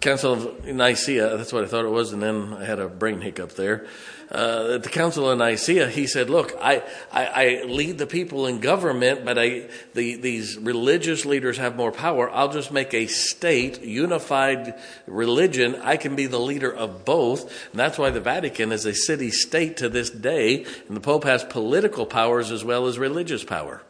Council 0.00 0.32
of 0.32 0.64
Nicaea, 0.64 1.36
that's 1.36 1.52
what 1.52 1.64
I 1.64 1.66
thought 1.66 1.84
it 1.84 1.90
was, 1.90 2.12
and 2.12 2.22
then 2.22 2.54
I 2.54 2.64
had 2.64 2.78
a 2.78 2.88
brain 2.88 3.20
hiccup 3.20 3.52
there. 3.52 3.86
Uh, 4.30 4.72
at 4.74 4.82
the 4.82 4.90
Council 4.90 5.28
of 5.28 5.38
Nicaea, 5.38 5.88
he 5.88 6.06
said, 6.06 6.28
Look, 6.28 6.52
I, 6.60 6.82
I, 7.10 7.26
I 7.26 7.62
lead 7.64 7.96
the 7.96 8.06
people 8.06 8.46
in 8.46 8.60
government, 8.60 9.24
but 9.24 9.38
I, 9.38 9.68
the, 9.94 10.16
these 10.16 10.56
religious 10.58 11.24
leaders 11.24 11.56
have 11.56 11.76
more 11.76 11.90
power. 11.90 12.30
I'll 12.30 12.52
just 12.52 12.70
make 12.70 12.92
a 12.92 13.06
state, 13.06 13.80
unified 13.80 14.74
religion. 15.06 15.76
I 15.82 15.96
can 15.96 16.14
be 16.14 16.26
the 16.26 16.38
leader 16.38 16.70
of 16.70 17.06
both. 17.06 17.50
And 17.70 17.80
that's 17.80 17.98
why 17.98 18.10
the 18.10 18.20
Vatican 18.20 18.70
is 18.70 18.84
a 18.84 18.94
city 18.94 19.30
state 19.30 19.78
to 19.78 19.88
this 19.88 20.10
day, 20.10 20.64
and 20.86 20.96
the 20.96 21.00
Pope 21.00 21.24
has 21.24 21.42
political 21.42 22.04
powers 22.04 22.50
as 22.50 22.62
well 22.62 22.86
as 22.86 22.98
religious 22.98 23.44
power. 23.44 23.82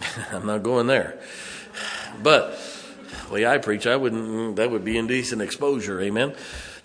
I'm 0.32 0.46
not 0.46 0.62
going 0.62 0.86
there. 0.86 1.20
But 2.22 2.58
way 3.32 3.46
I 3.46 3.58
preach, 3.58 3.86
I 3.86 3.96
wouldn't, 3.96 4.56
that 4.56 4.70
would 4.70 4.84
be 4.84 4.98
indecent 4.98 5.42
exposure. 5.42 6.00
Amen. 6.00 6.34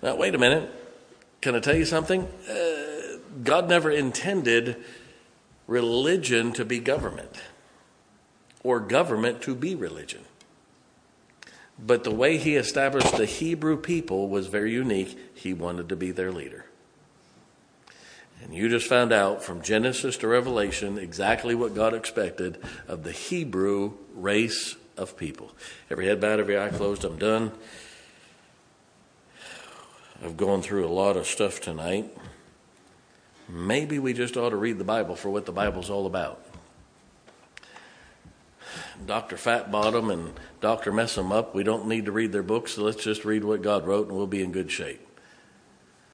Now, 0.01 0.15
wait 0.15 0.33
a 0.33 0.37
minute. 0.37 0.69
Can 1.41 1.55
I 1.55 1.59
tell 1.59 1.75
you 1.75 1.85
something? 1.85 2.27
Uh, 2.49 3.17
God 3.43 3.69
never 3.69 3.91
intended 3.91 4.77
religion 5.67 6.53
to 6.53 6.65
be 6.65 6.79
government 6.79 7.41
or 8.63 8.79
government 8.79 9.41
to 9.43 9.53
be 9.53 9.75
religion. 9.75 10.23
But 11.77 12.03
the 12.03 12.11
way 12.11 12.37
he 12.37 12.55
established 12.55 13.15
the 13.17 13.25
Hebrew 13.25 13.77
people 13.77 14.29
was 14.29 14.47
very 14.47 14.71
unique. 14.71 15.17
He 15.35 15.53
wanted 15.53 15.89
to 15.89 15.95
be 15.95 16.11
their 16.11 16.31
leader. 16.31 16.65
And 18.41 18.53
you 18.53 18.69
just 18.69 18.87
found 18.87 19.11
out 19.11 19.43
from 19.43 19.61
Genesis 19.61 20.17
to 20.17 20.27
Revelation 20.27 20.97
exactly 20.97 21.53
what 21.53 21.75
God 21.75 21.93
expected 21.93 22.57
of 22.87 23.03
the 23.03 23.11
Hebrew 23.11 23.93
race 24.15 24.75
of 24.97 25.17
people. 25.17 25.51
Every 25.89 26.07
head 26.07 26.19
bowed, 26.19 26.39
every 26.39 26.57
eye 26.57 26.69
closed. 26.69 27.03
I'm 27.03 27.17
done. 27.17 27.51
I've 30.23 30.37
gone 30.37 30.61
through 30.61 30.85
a 30.85 30.89
lot 30.89 31.15
of 31.15 31.27
stuff 31.27 31.61
tonight. 31.61 32.15
Maybe 33.47 33.99
we 33.99 34.13
just 34.13 34.35
ought 34.35 34.49
to 34.49 34.55
read 34.55 34.77
the 34.77 34.83
Bible 34.83 35.15
for 35.15 35.29
what 35.29 35.45
the 35.45 35.51
Bible's 35.51 35.89
all 35.89 36.05
about. 36.05 36.43
Dr. 39.05 39.37
Fat 39.37 39.71
Bottom 39.71 40.09
and 40.09 40.33
Dr. 40.59 40.91
Mess 40.91 41.17
'em 41.17 41.31
Up, 41.31 41.53
we 41.53 41.63
don't 41.63 41.87
need 41.87 42.05
to 42.05 42.11
read 42.11 42.31
their 42.31 42.43
books, 42.43 42.73
so 42.73 42.83
let's 42.83 43.03
just 43.03 43.23
read 43.23 43.43
what 43.43 43.61
God 43.61 43.85
wrote 43.85 44.07
and 44.07 44.17
we'll 44.17 44.27
be 44.27 44.43
in 44.43 44.51
good 44.51 44.71
shape. 44.71 45.06